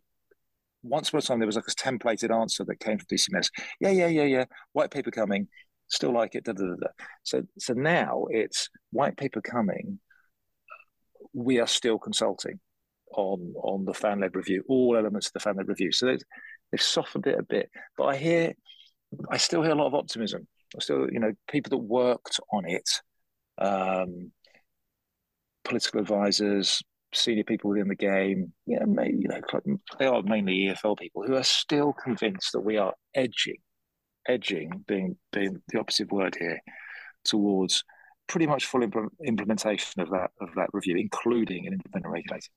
once 0.88 1.09
upon 1.09 1.18
a 1.18 1.22
time 1.22 1.38
there 1.38 1.46
was 1.46 1.57
like 1.57 1.68
a 1.68 1.70
templated 1.72 2.35
answer 2.35 2.64
that 2.64 2.81
came 2.81 2.99
from 2.99 3.07
DCMS. 3.11 3.49
Yeah, 3.81 3.90
yeah, 3.90 4.07
yeah, 4.09 4.25
yeah. 4.25 4.44
White 4.72 4.90
paper 4.90 5.11
coming. 5.11 5.49
Still 5.88 6.12
like 6.12 6.35
it. 6.35 6.44
Da, 6.44 6.53
da, 6.53 6.64
da, 6.64 6.88
So 7.22 7.42
so 7.59 7.72
now 7.75 8.27
it's 8.31 8.68
white 8.90 9.16
paper 9.16 9.40
coming. 9.40 9.99
We 11.33 11.61
are 11.61 11.66
still 11.66 11.99
consulting 11.99 12.61
on 13.14 13.55
on 13.62 13.85
the 13.85 13.94
fan 13.94 14.20
led 14.20 14.37
review, 14.37 14.64
all 14.68 14.96
elements 14.96 15.29
of 15.29 15.33
the 15.35 15.40
fan 15.40 15.57
led 15.57 15.68
review. 15.68 15.92
So 15.92 16.07
they've, 16.07 16.22
they've 16.70 16.83
softened 16.83 17.27
it 17.27 17.38
a 17.38 17.42
bit. 17.42 17.70
But 17.96 18.05
I 18.05 18.16
hear, 18.16 18.53
I 19.31 19.37
still 19.37 19.62
hear 19.62 19.72
a 19.72 19.77
lot 19.77 19.87
of 19.87 19.94
optimism. 19.94 20.46
I 20.77 20.81
still, 20.81 21.09
you 21.11 21.20
know, 21.20 21.33
people 21.51 21.70
that 21.70 21.85
worked 21.85 22.40
on 22.53 22.68
it, 22.68 22.88
um, 23.59 24.33
political 25.64 26.01
advisors, 26.01 26.83
senior 27.16 27.44
people 27.44 27.70
within 27.70 27.88
the 27.88 27.94
game, 27.94 28.52
you 28.66 28.79
know, 28.79 28.87
maybe, 28.87 29.18
you 29.18 29.29
know, 29.29 29.40
they 29.98 30.07
are 30.07 30.22
mainly 30.22 30.68
EFL 30.68 30.98
people 30.98 31.22
who 31.26 31.35
are 31.35 31.44
still 31.44 31.92
convinced 31.92 32.52
that 32.52 32.61
we 32.61 32.76
are 32.76 32.94
edging, 33.14 33.59
edging 34.29 34.85
being 34.87 35.16
being 35.33 35.61
the 35.68 35.79
opposite 35.79 36.11
word 36.12 36.37
here, 36.38 36.61
towards 37.24 37.85
pretty 38.29 38.46
much 38.46 38.66
full 38.66 38.83
implementation 39.24 40.00
of 40.00 40.11
that 40.11 40.31
of 40.40 40.48
that 40.57 40.68
review, 40.72 40.96
including 40.96 41.66
an 41.66 41.74
independent 41.74 42.12
regulator. 42.12 42.50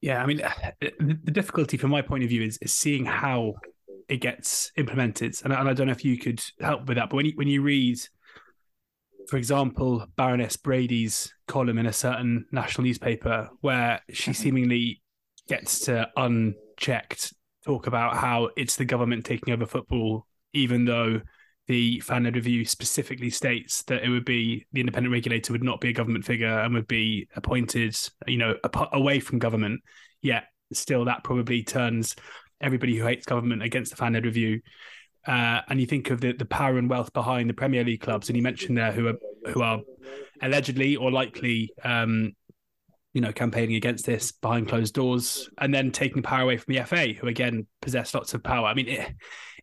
Yeah, 0.00 0.22
I 0.22 0.26
mean, 0.26 0.42
the 0.80 1.32
difficulty 1.32 1.76
from 1.76 1.90
my 1.90 2.02
point 2.02 2.22
of 2.22 2.28
view 2.28 2.42
is, 2.42 2.56
is 2.62 2.72
seeing 2.72 3.04
how 3.04 3.54
it 4.08 4.18
gets 4.18 4.70
implemented, 4.76 5.34
and 5.42 5.52
I, 5.52 5.60
and 5.60 5.68
I 5.68 5.72
don't 5.72 5.88
know 5.88 5.92
if 5.92 6.04
you 6.04 6.16
could 6.18 6.42
help 6.60 6.86
with 6.86 6.96
that. 6.96 7.10
But 7.10 7.16
when 7.16 7.26
you, 7.26 7.32
when 7.34 7.48
you 7.48 7.62
read 7.62 7.98
for 9.28 9.36
example, 9.36 10.06
Baroness 10.16 10.56
Brady's 10.56 11.32
column 11.46 11.78
in 11.78 11.86
a 11.86 11.92
certain 11.92 12.46
national 12.50 12.86
newspaper, 12.86 13.48
where 13.60 14.00
she 14.10 14.30
mm-hmm. 14.30 14.42
seemingly 14.42 15.02
gets 15.48 15.80
to 15.80 16.08
unchecked 16.16 17.34
talk 17.64 17.86
about 17.86 18.16
how 18.16 18.48
it's 18.56 18.76
the 18.76 18.84
government 18.84 19.26
taking 19.26 19.52
over 19.52 19.66
football, 19.66 20.26
even 20.54 20.86
though 20.86 21.20
the 21.66 22.00
fan 22.00 22.24
led 22.24 22.34
review 22.34 22.64
specifically 22.64 23.28
states 23.28 23.82
that 23.82 24.02
it 24.02 24.08
would 24.08 24.24
be 24.24 24.66
the 24.72 24.80
independent 24.80 25.12
regulator 25.12 25.52
would 25.52 25.62
not 25.62 25.82
be 25.82 25.90
a 25.90 25.92
government 25.92 26.24
figure 26.24 26.60
and 26.60 26.72
would 26.72 26.88
be 26.88 27.28
appointed, 27.36 27.94
you 28.26 28.38
know, 28.38 28.54
away 28.92 29.20
from 29.20 29.38
government. 29.38 29.82
Yet 30.22 30.44
still, 30.72 31.04
that 31.04 31.22
probably 31.24 31.62
turns 31.62 32.16
everybody 32.62 32.96
who 32.96 33.04
hates 33.04 33.26
government 33.26 33.62
against 33.62 33.90
the 33.90 33.96
fan 33.96 34.14
led 34.14 34.24
review. 34.24 34.62
Uh, 35.28 35.60
and 35.68 35.78
you 35.78 35.86
think 35.86 36.08
of 36.08 36.22
the, 36.22 36.32
the 36.32 36.46
power 36.46 36.78
and 36.78 36.88
wealth 36.88 37.12
behind 37.12 37.50
the 37.50 37.54
Premier 37.54 37.84
League 37.84 38.00
clubs, 38.00 38.30
and 38.30 38.36
you 38.36 38.42
mentioned 38.42 38.78
there 38.78 38.92
who 38.92 39.08
are 39.08 39.14
who 39.52 39.60
are 39.60 39.80
allegedly 40.40 40.96
or 40.96 41.10
likely, 41.10 41.70
um, 41.84 42.32
you 43.12 43.20
know, 43.20 43.30
campaigning 43.30 43.76
against 43.76 44.06
this 44.06 44.32
behind 44.32 44.68
closed 44.68 44.94
doors, 44.94 45.50
and 45.58 45.72
then 45.74 45.92
taking 45.92 46.22
power 46.22 46.44
away 46.44 46.56
from 46.56 46.72
the 46.72 46.82
FA, 46.82 47.08
who 47.12 47.26
again 47.26 47.66
possess 47.82 48.14
lots 48.14 48.32
of 48.32 48.42
power. 48.42 48.66
I 48.66 48.72
mean, 48.72 48.88
it 48.88 49.12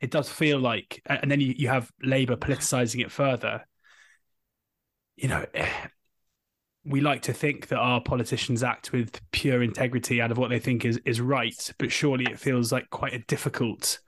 it 0.01 0.11
does 0.11 0.29
feel 0.29 0.59
like, 0.59 1.01
and 1.07 1.31
then 1.31 1.41
you, 1.41 1.55
you 1.57 1.67
have 1.67 1.91
Labour 1.99 2.35
politicising 2.35 3.01
it 3.01 3.11
further. 3.11 3.65
You 5.15 5.29
know, 5.29 5.45
we 6.85 7.01
like 7.01 7.23
to 7.23 7.33
think 7.33 7.69
that 7.69 7.79
our 7.79 8.01
politicians 8.01 8.61
act 8.61 8.91
with 8.91 9.19
pure 9.31 9.63
integrity 9.63 10.21
out 10.21 10.29
of 10.29 10.37
what 10.37 10.51
they 10.51 10.59
think 10.59 10.85
is 10.85 10.99
is 11.05 11.19
right, 11.19 11.73
but 11.79 11.91
surely 11.91 12.25
it 12.25 12.39
feels 12.39 12.71
like 12.71 12.87
quite 12.91 13.15
a 13.15 13.19
difficult 13.19 13.99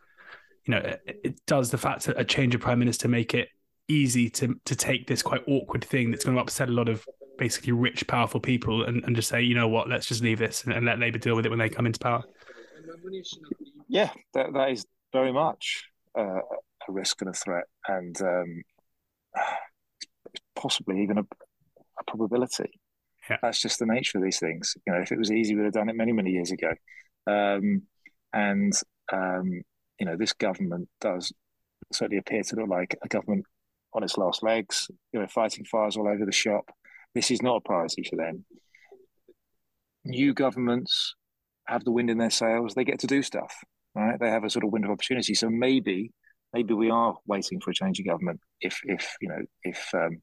you 0.67 0.75
know, 0.75 0.80
it, 0.80 1.21
it 1.23 1.45
does 1.45 1.71
the 1.71 1.77
fact 1.77 2.06
that 2.06 2.19
a 2.19 2.25
change 2.25 2.53
of 2.53 2.62
prime 2.62 2.80
minister 2.80 3.08
make 3.08 3.34
it 3.34 3.49
easy 3.88 4.30
to 4.30 4.60
to 4.65 4.75
take 4.75 5.08
this 5.08 5.21
quite 5.21 5.41
awkward 5.47 5.84
thing 5.84 6.12
that's 6.12 6.25
going 6.25 6.36
to 6.36 6.41
upset 6.41 6.67
a 6.67 6.73
lot 6.73 6.89
of 6.89 7.06
basically 7.38 7.71
rich, 7.71 8.06
powerful 8.08 8.39
people 8.39 8.84
and, 8.84 9.03
and 9.06 9.15
just 9.15 9.30
say, 9.30 9.41
you 9.41 9.56
know 9.56 9.67
what, 9.67 9.88
let's 9.88 10.08
just 10.08 10.21
leave 10.21 10.39
this 10.39 10.63
and, 10.63 10.73
and 10.73 10.86
let 10.86 10.99
Labour 10.99 11.19
deal 11.19 11.36
with 11.36 11.45
it 11.45 11.49
when 11.49 11.60
they 11.60 11.69
come 11.69 11.86
into 11.86 11.99
power. 11.99 12.23
Yeah, 13.88 14.10
that, 14.34 14.53
that 14.53 14.71
is 14.71 14.86
very 15.13 15.32
much 15.32 15.86
uh, 16.17 16.39
a 16.39 16.91
risk 16.91 17.21
and 17.21 17.30
a 17.30 17.34
threat, 17.34 17.65
and 17.88 18.19
um, 18.21 18.63
possibly 20.56 21.01
even 21.03 21.19
a, 21.19 21.21
a 21.21 22.03
probability. 22.08 22.80
Yeah. 23.30 23.38
That's 23.41 23.62
just 23.62 23.80
the 23.80 23.86
nature 23.86 24.17
of 24.17 24.23
these 24.23 24.39
things. 24.39 24.75
You 24.86 24.93
know, 24.93 24.99
if 24.99 25.12
it 25.12 25.19
was 25.19 25.32
easy, 25.32 25.56
we'd 25.56 25.65
have 25.65 25.73
done 25.73 25.89
it 25.89 25.95
many, 25.95 26.12
many 26.12 26.32
years 26.32 26.51
ago. 26.51 26.71
Um, 27.27 27.84
and 28.34 28.73
um, 29.12 29.62
you 30.00 30.06
know, 30.06 30.16
this 30.16 30.34
government 30.34 30.88
does 31.02 31.32
certainly 31.92 32.18
appear 32.18 32.44
to 32.44 32.56
look 32.56 32.70
like 32.70 32.98
a 33.04 33.08
government 33.08 33.46
on 33.94 34.04
its 34.04 34.18
last 34.18 34.44
legs, 34.44 34.88
you 35.14 35.20
know, 35.20 35.28
fighting 35.28 35.66
fires 35.66 35.98
all 35.98 36.08
over 36.08 36.26
the 36.26 36.32
shop. 36.32 36.70
This 37.16 37.32
is 37.32 37.42
not 37.42 37.58
a 37.58 37.62
priority 37.62 38.04
for 38.04 38.16
them. 38.16 38.46
New 40.06 40.34
governments 40.34 41.16
have 41.68 41.84
the 41.84 41.92
wind 41.92 42.10
in 42.10 42.18
their 42.18 42.30
sails. 42.30 42.74
They 42.74 42.84
get 42.84 43.00
to 43.00 43.08
do 43.08 43.22
stuff, 43.22 43.54
right? 43.96 44.20
They 44.20 44.30
have 44.30 44.44
a 44.44 44.50
sort 44.50 44.66
of 44.66 44.72
window 44.72 44.90
of 44.90 44.94
opportunity. 44.94 45.34
So 45.34 45.50
maybe, 45.50 46.12
maybe 46.54 46.74
we 46.74 46.90
are 46.90 47.16
waiting 47.26 47.60
for 47.60 47.72
a 47.72 47.74
change 47.74 48.00
of 48.00 48.06
government. 48.06 48.40
If, 48.62 48.80
if 48.84 49.16
you 49.22 49.30
know, 49.30 49.42
if 49.64 49.90
um, 49.94 50.22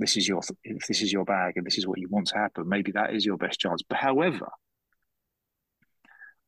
this 0.00 0.16
is 0.16 0.26
your 0.26 0.40
if 0.64 0.86
this 0.86 1.02
is 1.02 1.12
your 1.12 1.24
bag 1.24 1.54
and 1.56 1.66
this 1.66 1.78
is 1.78 1.86
what 1.86 1.98
you 1.98 2.08
want 2.08 2.26
to 2.28 2.38
happen, 2.38 2.68
maybe 2.68 2.92
that 2.92 3.14
is 3.14 3.24
your 3.24 3.36
best 3.36 3.60
chance. 3.60 3.82
But 3.88 3.98
however, 3.98 4.48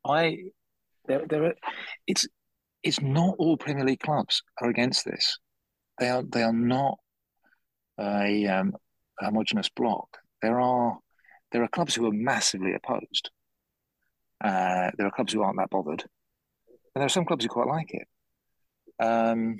I 0.05 0.39
there 1.07 1.27
there 1.29 1.45
are, 1.45 1.55
it's 2.07 2.27
it's 2.83 3.01
not 3.01 3.37
all 3.39 3.57
Premier 3.57 3.85
League 3.85 4.01
clubs 4.01 4.43
are 4.61 4.69
against 4.69 5.05
this. 5.05 5.39
They 5.99 6.09
are 6.09 6.23
they 6.23 6.43
are 6.43 6.53
not 6.53 6.99
a 8.01 8.47
um, 8.47 8.75
homogenous 9.19 9.69
block. 9.69 10.09
There 10.41 10.61
are 10.61 10.99
there 11.53 11.63
are 11.63 11.69
clubs 11.69 11.95
who 11.95 12.07
are 12.07 12.13
massively 12.13 12.75
opposed. 12.75 13.31
Uh, 14.43 14.91
there 14.97 15.07
are 15.07 15.13
clubs 15.13 15.33
who 15.33 15.43
aren't 15.43 15.59
that 15.59 15.71
bothered, 15.71 16.03
and 16.03 17.01
there 17.01 17.07
are 17.07 17.11
some 17.11 17.25
clubs 17.25 17.45
who 17.45 17.49
quite 17.49 17.69
like 17.69 17.91
it. 17.93 18.09
Um, 18.99 19.59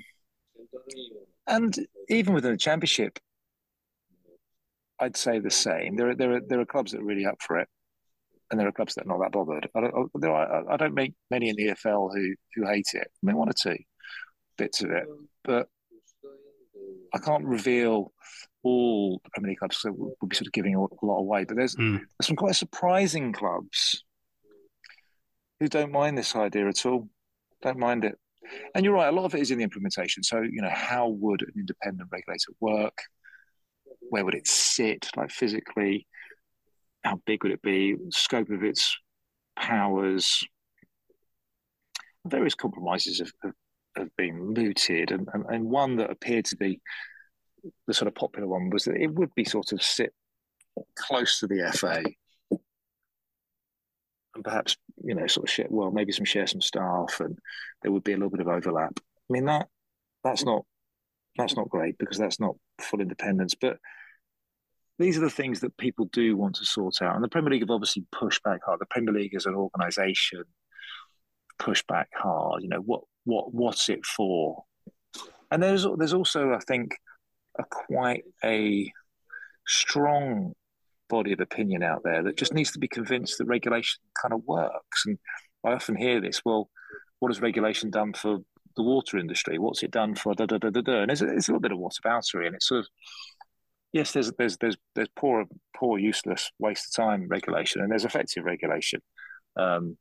and 1.47 1.75
even 2.09 2.33
within 2.33 2.51
the 2.51 2.57
Championship, 2.57 3.19
I'd 4.99 5.15
say 5.15 5.39
the 5.39 5.51
same. 5.51 5.95
There 5.95 6.09
are 6.09 6.15
there 6.15 6.33
are 6.33 6.41
there 6.41 6.59
are 6.59 6.65
clubs 6.65 6.91
that 6.91 7.01
are 7.01 7.05
really 7.05 7.25
up 7.25 7.41
for 7.41 7.59
it 7.59 7.69
and 8.53 8.59
there 8.59 8.67
are 8.67 8.71
clubs 8.71 8.93
that 8.93 9.05
are 9.05 9.07
not 9.07 9.19
that 9.19 9.31
bothered. 9.31 9.67
I 9.75 9.81
don't, 9.81 10.11
there 10.13 10.31
are, 10.31 10.71
I 10.71 10.77
don't 10.77 10.93
make 10.93 11.15
many 11.31 11.49
in 11.49 11.55
the 11.55 11.69
EFL 11.69 12.15
who 12.15 12.35
who 12.53 12.67
hate 12.67 12.85
it. 12.93 13.07
I 13.07 13.25
mean, 13.25 13.35
one 13.35 13.49
or 13.49 13.53
two 13.59 13.77
bits 14.59 14.83
of 14.83 14.91
it, 14.91 15.05
but 15.43 15.67
I 17.15 17.17
can't 17.17 17.45
reveal 17.45 18.13
all 18.61 19.19
Premier 19.33 19.49
League 19.49 19.57
clubs. 19.57 19.79
So 19.79 19.91
we'll 19.91 20.13
be 20.27 20.35
sort 20.35 20.45
of 20.45 20.53
giving 20.53 20.75
a 20.75 20.79
lot 20.79 21.17
away. 21.17 21.45
But 21.45 21.57
there's 21.57 21.75
mm. 21.75 21.97
there's 21.97 22.27
some 22.27 22.35
quite 22.35 22.55
surprising 22.55 23.33
clubs 23.33 24.03
who 25.59 25.67
don't 25.67 25.91
mind 25.91 26.15
this 26.15 26.35
idea 26.35 26.67
at 26.67 26.85
all. 26.85 27.09
Don't 27.63 27.79
mind 27.79 28.05
it. 28.05 28.19
And 28.75 28.85
you're 28.85 28.93
right. 28.93 29.07
A 29.07 29.11
lot 29.11 29.25
of 29.25 29.33
it 29.33 29.41
is 29.41 29.49
in 29.49 29.57
the 29.57 29.63
implementation. 29.63 30.21
So 30.21 30.43
you 30.43 30.61
know, 30.61 30.69
how 30.71 31.07
would 31.07 31.41
an 31.41 31.53
independent 31.55 32.07
regulator 32.11 32.51
work? 32.59 32.99
Where 34.11 34.23
would 34.23 34.35
it 34.35 34.47
sit, 34.47 35.09
like 35.17 35.31
physically? 35.31 36.05
How 37.03 37.19
big 37.25 37.43
would 37.43 37.51
it 37.51 37.61
be, 37.61 37.95
scope 38.09 38.49
of 38.49 38.63
its 38.63 38.97
powers. 39.55 40.45
Various 42.25 42.55
compromises 42.55 43.19
have, 43.19 43.31
have, 43.43 43.53
have 43.97 44.15
been 44.17 44.53
mooted, 44.53 45.11
and, 45.11 45.27
and, 45.33 45.45
and 45.49 45.65
one 45.65 45.97
that 45.97 46.09
appeared 46.09 46.45
to 46.45 46.55
be 46.55 46.79
the 47.87 47.93
sort 47.93 48.07
of 48.07 48.15
popular 48.15 48.47
one 48.47 48.69
was 48.69 48.85
that 48.85 48.97
it 48.97 49.13
would 49.13 49.33
be 49.35 49.45
sort 49.45 49.71
of 49.71 49.81
sit 49.81 50.13
close 50.97 51.39
to 51.39 51.47
the 51.47 51.71
FA 51.73 52.03
and 54.35 54.43
perhaps 54.43 54.77
you 55.03 55.15
know 55.15 55.27
sort 55.27 55.47
of 55.47 55.49
share 55.49 55.67
well 55.69 55.91
maybe 55.91 56.11
some 56.11 56.25
share 56.25 56.47
some 56.47 56.61
staff 56.61 57.19
and 57.19 57.37
there 57.81 57.91
would 57.91 58.03
be 58.03 58.13
a 58.13 58.15
little 58.15 58.29
bit 58.29 58.39
of 58.39 58.47
overlap 58.47 58.93
i 58.97 59.33
mean 59.33 59.45
that 59.45 59.67
that's 60.23 60.43
not 60.43 60.63
that's 61.37 61.55
not 61.55 61.69
great 61.69 61.97
because 61.97 62.17
that's 62.17 62.39
not 62.39 62.55
full 62.81 63.01
independence 63.01 63.55
but 63.55 63.77
these 65.03 65.17
are 65.17 65.21
the 65.21 65.29
things 65.29 65.59
that 65.59 65.75
people 65.77 66.05
do 66.13 66.37
want 66.37 66.55
to 66.55 66.65
sort 66.65 67.01
out. 67.01 67.15
And 67.15 67.23
the 67.23 67.27
Premier 67.27 67.51
League 67.51 67.61
have 67.61 67.69
obviously 67.69 68.05
pushed 68.11 68.41
back 68.43 68.61
hard. 68.65 68.79
The 68.79 68.85
Premier 68.85 69.13
League 69.13 69.35
as 69.35 69.45
an 69.45 69.53
organisation 69.53 70.43
pushed 71.59 71.85
back 71.87 72.07
hard. 72.15 72.63
You 72.63 72.69
know 72.69 72.79
what 72.79 73.01
what 73.25 73.53
what's 73.53 73.89
it 73.89 74.05
for? 74.05 74.63
And 75.51 75.61
there's 75.61 75.85
there's 75.97 76.13
also 76.13 76.53
I 76.53 76.59
think 76.59 76.95
a 77.59 77.63
quite 77.69 78.23
a 78.45 78.91
strong 79.67 80.53
body 81.09 81.33
of 81.33 81.41
opinion 81.41 81.83
out 81.83 82.01
there 82.03 82.23
that 82.23 82.37
just 82.37 82.53
needs 82.53 82.71
to 82.71 82.79
be 82.79 82.87
convinced 82.87 83.37
that 83.37 83.45
regulation 83.45 84.01
kind 84.21 84.33
of 84.33 84.41
works. 84.45 85.05
And 85.05 85.19
I 85.65 85.73
often 85.73 85.97
hear 85.97 86.21
this. 86.21 86.41
Well, 86.45 86.69
what 87.19 87.29
has 87.29 87.41
regulation 87.41 87.89
done 87.89 88.13
for 88.13 88.39
the 88.77 88.83
water 88.83 89.17
industry? 89.17 89.59
What's 89.59 89.83
it 89.83 89.91
done 89.91 90.15
for 90.15 90.33
da 90.33 90.45
da 90.45 90.57
da 90.57 90.69
da 90.69 90.81
da? 90.81 91.01
And 91.01 91.11
a, 91.11 91.15
there's 91.15 91.49
a 91.49 91.51
little 91.51 91.59
bit 91.59 91.73
of 91.73 91.77
whataboutery, 91.77 92.47
and 92.47 92.55
it's 92.55 92.67
sort 92.67 92.79
of 92.79 92.87
yes, 93.93 94.11
there's 94.11 94.31
there's 94.37 94.57
there's 94.57 94.75
there's 94.95 95.07
poor 95.15 95.45
poor 95.75 95.97
useless 95.97 96.51
waste 96.59 96.87
of 96.87 97.03
time 97.03 97.27
regulation, 97.27 97.81
and 97.81 97.91
there's 97.91 98.05
effective 98.05 98.43
regulation. 98.43 99.01
Um, 99.55 99.97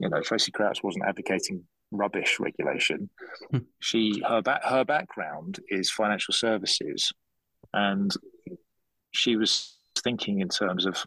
you 0.00 0.08
know, 0.08 0.20
Tracey 0.22 0.50
Crouch 0.50 0.82
wasn't 0.82 1.04
advocating 1.04 1.64
rubbish 1.92 2.40
regulation. 2.40 3.10
Hmm. 3.50 3.58
she 3.78 4.22
her 4.26 4.42
back 4.42 4.64
her 4.64 4.84
background 4.84 5.60
is 5.68 5.90
financial 5.90 6.34
services, 6.34 7.12
and 7.72 8.12
she 9.12 9.36
was 9.36 9.78
thinking 9.98 10.40
in 10.40 10.48
terms 10.48 10.86
of 10.86 11.04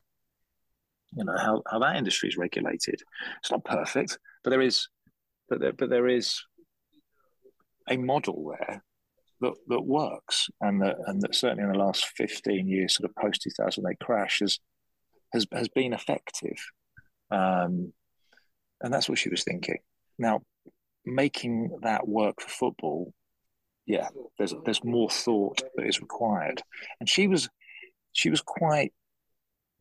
you 1.16 1.26
know 1.26 1.36
how, 1.38 1.62
how 1.70 1.80
that 1.80 1.98
industry 1.98 2.30
is 2.30 2.38
regulated. 2.38 3.02
It's 3.40 3.52
not 3.52 3.66
perfect, 3.66 4.20
but 4.44 4.52
there 4.52 4.62
is 4.62 4.88
but 5.50 5.60
there, 5.60 5.74
but 5.74 5.90
there 5.90 6.08
is 6.08 6.42
a 7.90 7.98
model 7.98 8.54
there 8.60 8.84
that, 9.42 9.54
that 9.68 9.82
works 9.82 10.50
and 10.62 10.82
that 10.82 10.98
and 11.06 11.22
that 11.22 11.36
certainly 11.36 11.64
in 11.64 11.72
the 11.72 11.78
last 11.78 12.08
15 12.16 12.68
years 12.68 12.96
sort 12.96 13.10
of 13.10 13.16
post 13.16 13.42
2008 13.42 13.98
crash 14.00 14.40
has 14.40 14.60
has 15.34 15.46
has 15.52 15.68
been 15.70 15.94
effective. 15.94 16.58
Um, 17.30 17.94
and 18.82 18.94
that's 18.94 19.10
what 19.10 19.18
she 19.18 19.30
was 19.30 19.44
thinking. 19.44 19.80
Now 20.18 20.42
making 21.06 21.80
that 21.84 22.08
work 22.08 22.42
for 22.42 22.50
football 22.50 23.14
yeah 23.86 24.10
there's 24.38 24.54
there's 24.66 24.84
more 24.84 25.10
thought 25.10 25.62
that 25.76 25.88
is 25.88 26.02
required. 26.02 26.62
And 27.00 27.10
she 27.10 27.28
was 27.28 27.50
she 28.14 28.30
was 28.30 28.42
quite 28.42 28.94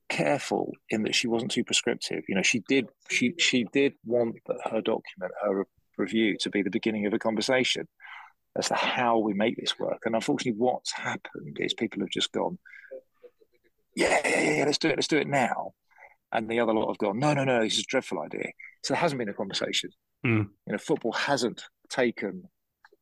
careful 0.08 0.72
in 0.90 1.02
that 1.02 1.14
she 1.14 1.26
wasn't 1.26 1.50
too 1.50 1.64
prescriptive. 1.64 2.24
You 2.28 2.34
know 2.34 2.42
she 2.42 2.62
did 2.68 2.86
she 3.10 3.34
she 3.38 3.64
did 3.72 3.94
want 4.04 4.36
her 4.64 4.80
document 4.80 5.32
her 5.42 5.66
review 5.96 6.36
to 6.40 6.50
be 6.50 6.62
the 6.62 6.70
beginning 6.70 7.06
of 7.06 7.14
a 7.14 7.18
conversation 7.18 7.88
as 8.56 8.68
to 8.68 8.74
how 8.74 9.18
we 9.18 9.34
make 9.34 9.56
this 9.56 9.78
work. 9.78 10.02
And 10.04 10.14
unfortunately, 10.14 10.58
what's 10.58 10.92
happened 10.92 11.56
is 11.60 11.74
people 11.74 12.00
have 12.00 12.10
just 12.10 12.32
gone, 12.32 12.58
yeah, 13.94 14.20
yeah, 14.24 14.58
yeah, 14.58 14.64
let's 14.64 14.78
do 14.78 14.88
it, 14.88 14.96
let's 14.96 15.08
do 15.08 15.18
it 15.18 15.28
now. 15.28 15.72
And 16.32 16.48
the 16.48 16.60
other 16.60 16.72
lot 16.72 16.88
have 16.88 16.98
gone, 16.98 17.18
no, 17.18 17.34
no, 17.34 17.44
no, 17.44 17.62
this 17.62 17.74
is 17.74 17.80
a 17.80 17.88
dreadful 17.88 18.20
idea. 18.20 18.50
So 18.82 18.94
there 18.94 19.00
hasn't 19.00 19.18
been 19.18 19.28
a 19.28 19.34
conversation. 19.34 19.90
Mm. 20.26 20.48
You 20.66 20.72
know, 20.72 20.78
football 20.78 21.12
hasn't 21.12 21.62
taken 21.88 22.44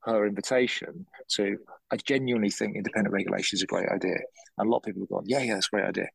her 0.03 0.27
invitation 0.27 1.07
to, 1.31 1.57
I 1.91 1.97
genuinely 1.97 2.51
think 2.51 2.77
independent 2.77 3.13
regulation 3.13 3.57
is 3.57 3.63
a 3.63 3.67
great 3.67 3.89
idea. 3.89 4.19
And 4.59 4.69
a 4.69 4.71
lot 4.71 4.79
of 4.79 4.83
people 4.85 5.03
have 5.03 5.09
gone, 5.09 5.25
yeah, 5.27 5.43
yeah, 5.43 5.55
that's 5.55 5.69
a 5.73 5.77
great 5.77 5.87
idea. 5.87 6.09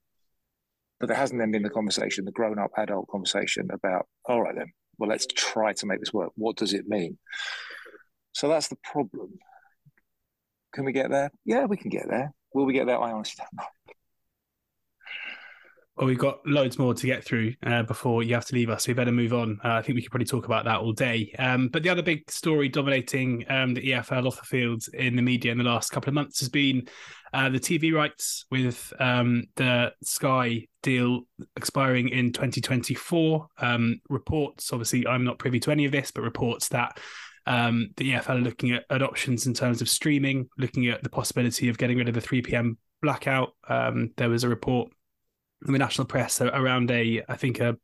But 0.99 1.07
there 1.07 1.17
hasn't 1.17 1.39
then 1.39 1.51
been 1.51 1.63
the 1.63 1.69
conversation, 1.69 2.25
the 2.25 2.31
grown 2.31 2.59
up 2.59 2.71
adult 2.77 3.07
conversation 3.07 3.69
about, 3.71 4.05
all 4.25 4.41
right, 4.41 4.55
then, 4.55 4.71
well, 4.97 5.09
let's 5.09 5.25
try 5.33 5.73
to 5.73 5.85
make 5.85 5.99
this 5.99 6.13
work. 6.13 6.31
What 6.35 6.57
does 6.57 6.73
it 6.73 6.87
mean? 6.87 7.17
So 8.33 8.47
that's 8.47 8.67
the 8.67 8.77
problem. 8.83 9.39
Can 10.73 10.85
we 10.85 10.91
get 10.91 11.09
there? 11.09 11.31
Yeah, 11.45 11.65
we 11.65 11.77
can 11.77 11.89
get 11.89 12.07
there. 12.09 12.33
Will 12.53 12.65
we 12.65 12.73
get 12.73 12.85
there? 12.85 12.99
I 12.99 13.11
honestly 13.11 13.43
don't 13.43 13.63
know. 13.63 13.93
Well, 15.99 16.07
we've 16.07 16.17
got 16.17 16.39
loads 16.45 16.79
more 16.79 16.93
to 16.93 17.05
get 17.05 17.25
through 17.25 17.55
uh, 17.65 17.83
before 17.83 18.23
you 18.23 18.33
have 18.33 18.45
to 18.45 18.55
leave 18.55 18.69
us. 18.69 18.85
So 18.85 18.91
we 18.91 18.93
better 18.93 19.11
move 19.11 19.33
on. 19.33 19.59
Uh, 19.65 19.73
I 19.73 19.81
think 19.81 19.97
we 19.97 20.01
could 20.01 20.11
probably 20.11 20.27
talk 20.27 20.45
about 20.45 20.63
that 20.63 20.79
all 20.79 20.93
day. 20.93 21.35
Um, 21.37 21.67
but 21.67 21.83
the 21.83 21.89
other 21.89 22.01
big 22.01 22.31
story 22.31 22.69
dominating 22.69 23.43
um, 23.49 23.73
the 23.73 23.81
EFL 23.81 24.25
off 24.25 24.39
the 24.39 24.45
field 24.45 24.85
in 24.93 25.17
the 25.17 25.21
media 25.21 25.51
in 25.51 25.57
the 25.57 25.65
last 25.65 25.91
couple 25.91 26.07
of 26.07 26.13
months 26.13 26.39
has 26.39 26.47
been 26.47 26.87
uh, 27.33 27.49
the 27.49 27.59
TV 27.59 27.93
rights 27.93 28.45
with 28.49 28.93
um, 29.01 29.43
the 29.57 29.91
Sky 30.01 30.67
deal 30.83 31.23
expiring 31.57 32.07
in 32.07 32.31
2024. 32.31 33.47
Um, 33.57 33.99
reports, 34.07 34.71
obviously, 34.71 35.05
I'm 35.05 35.25
not 35.25 35.37
privy 35.37 35.59
to 35.59 35.71
any 35.71 35.83
of 35.83 35.91
this, 35.91 36.11
but 36.11 36.21
reports 36.21 36.69
that 36.69 36.97
um, 37.49 37.89
the 37.97 38.11
EFL 38.11 38.29
are 38.29 38.41
looking 38.41 38.71
at, 38.71 38.85
at, 38.91 39.01
options 39.01 39.47
in 39.47 39.55
terms 39.55 39.81
of 39.81 39.89
streaming, 39.89 40.47
looking 40.59 40.87
at 40.87 41.01
the 41.03 41.09
possibility 41.09 41.67
of 41.67 41.79
getting 41.79 41.97
rid 41.97 42.07
of 42.07 42.13
the 42.13 42.21
3 42.21 42.43
p.m. 42.43 42.77
blackout. 43.01 43.55
Um, 43.67 44.11
there 44.17 44.29
was 44.29 44.43
a 44.43 44.49
report 44.49 44.91
in 45.65 45.73
the 45.73 45.79
national 45.79 46.05
press 46.05 46.39
around 46.39 46.91
a, 46.91 47.23
I 47.27 47.35
think 47.35 47.59
a, 47.59 47.75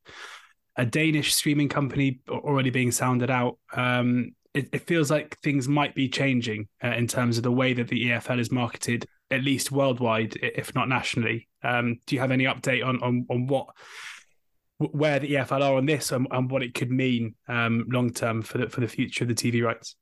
a 0.78 0.86
Danish 0.86 1.34
streaming 1.34 1.68
company 1.68 2.22
already 2.30 2.70
being 2.70 2.92
sounded 2.92 3.32
out. 3.32 3.58
Um, 3.74 4.36
it, 4.54 4.70
it, 4.72 4.88
feels 4.88 5.10
like 5.10 5.38
things 5.42 5.68
might 5.68 5.96
be 5.96 6.10
changing 6.10 6.68
uh, 6.84 6.90
in 6.90 7.08
terms 7.08 7.38
of 7.38 7.44
the 7.44 7.52
way 7.52 7.74
that 7.74 7.88
the 7.88 8.06
EFL 8.06 8.40
is 8.40 8.52
marketed, 8.52 9.08
at 9.32 9.44
least 9.44 9.72
worldwide, 9.72 10.38
if 10.42 10.76
not 10.76 10.88
nationally. 10.88 11.50
Um, 11.64 12.00
do 12.06 12.16
you 12.16 12.22
have 12.22 12.32
any 12.32 12.46
update 12.46 12.86
on 12.86 13.02
on, 13.02 13.26
on 13.30 13.48
what 13.48 13.68
where 14.78 15.20
the 15.20 15.32
EFL 15.34 15.62
are 15.62 15.76
on 15.76 15.86
this 15.86 16.12
and, 16.12 16.28
and 16.32 16.50
what 16.52 16.64
it 16.64 16.74
could 16.74 16.92
mean 16.92 17.36
um, 17.48 17.86
long 17.90 18.12
term 18.12 18.42
for 18.42 18.58
the 18.58 18.70
for 18.70 18.82
the 18.82 18.88
future 18.88 19.24
of 19.24 19.30
the 19.30 19.36
TV 19.36 19.64
rights? 19.64 19.96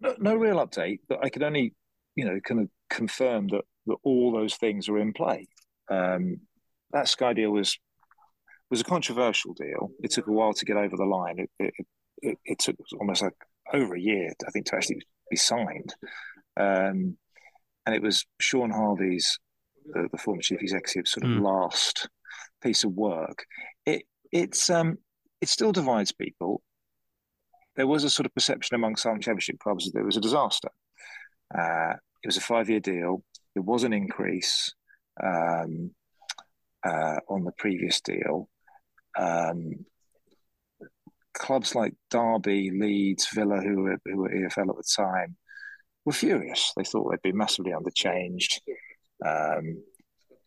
No, 0.00 0.14
no, 0.18 0.34
real 0.34 0.56
update, 0.56 1.00
but 1.08 1.22
I 1.22 1.28
could 1.28 1.42
only, 1.42 1.74
you 2.14 2.24
know, 2.24 2.40
kind 2.40 2.60
of 2.60 2.68
confirm 2.88 3.48
that 3.48 3.62
that 3.86 3.96
all 4.02 4.32
those 4.32 4.54
things 4.54 4.88
are 4.88 4.98
in 4.98 5.12
play. 5.12 5.46
Um, 5.90 6.40
that 6.92 7.08
Sky 7.08 7.32
deal 7.32 7.50
was 7.50 7.78
was 8.70 8.80
a 8.80 8.84
controversial 8.84 9.52
deal. 9.54 9.90
It 10.02 10.12
took 10.12 10.26
a 10.26 10.32
while 10.32 10.54
to 10.54 10.64
get 10.64 10.76
over 10.76 10.96
the 10.96 11.04
line. 11.04 11.38
It 11.38 11.50
it, 11.58 11.74
it, 12.22 12.38
it 12.44 12.58
took 12.58 12.76
almost 12.98 13.22
like 13.22 13.34
over 13.72 13.94
a 13.94 14.00
year, 14.00 14.32
I 14.46 14.50
think, 14.50 14.66
to 14.66 14.76
actually 14.76 15.02
be 15.30 15.36
signed. 15.36 15.94
Um, 16.56 17.16
and 17.86 17.94
it 17.94 18.02
was 18.02 18.24
Shaun 18.40 18.70
Harvey's, 18.70 19.38
the, 19.86 20.08
the 20.10 20.18
former 20.18 20.42
chief 20.42 20.60
executive, 20.60 21.08
sort 21.08 21.24
of 21.24 21.30
mm. 21.30 21.42
last 21.42 22.08
piece 22.62 22.84
of 22.84 22.92
work. 22.92 23.44
It 23.86 24.02
it's 24.32 24.70
um 24.70 24.98
it 25.40 25.48
still 25.48 25.72
divides 25.72 26.12
people. 26.12 26.62
There 27.76 27.86
was 27.86 28.04
a 28.04 28.10
sort 28.10 28.26
of 28.26 28.34
perception 28.34 28.74
among 28.74 28.96
some 28.96 29.20
championship 29.20 29.58
clubs 29.58 29.90
that 29.90 29.98
it 29.98 30.04
was 30.04 30.16
a 30.16 30.20
disaster. 30.20 30.68
Uh, 31.56 31.94
it 32.22 32.26
was 32.26 32.36
a 32.36 32.42
five 32.42 32.68
year 32.68 32.80
deal. 32.80 33.22
There 33.54 33.62
was 33.62 33.84
an 33.84 33.92
increase 33.92 34.74
um, 35.22 35.92
uh, 36.84 37.16
on 37.28 37.44
the 37.44 37.52
previous 37.56 38.00
deal. 38.00 38.48
Um, 39.18 39.84
clubs 41.34 41.74
like 41.74 41.94
Derby, 42.10 42.70
Leeds, 42.70 43.28
Villa, 43.32 43.60
who 43.60 43.82
were, 43.82 43.98
who 44.04 44.18
were 44.18 44.30
EFL 44.30 44.70
at 44.70 44.76
the 44.76 44.84
time, 44.96 45.36
were 46.04 46.12
furious. 46.12 46.72
They 46.76 46.84
thought 46.84 47.10
they'd 47.10 47.22
been 47.22 47.36
massively 47.36 47.72
underchanged. 47.72 48.60
Um, 49.24 49.82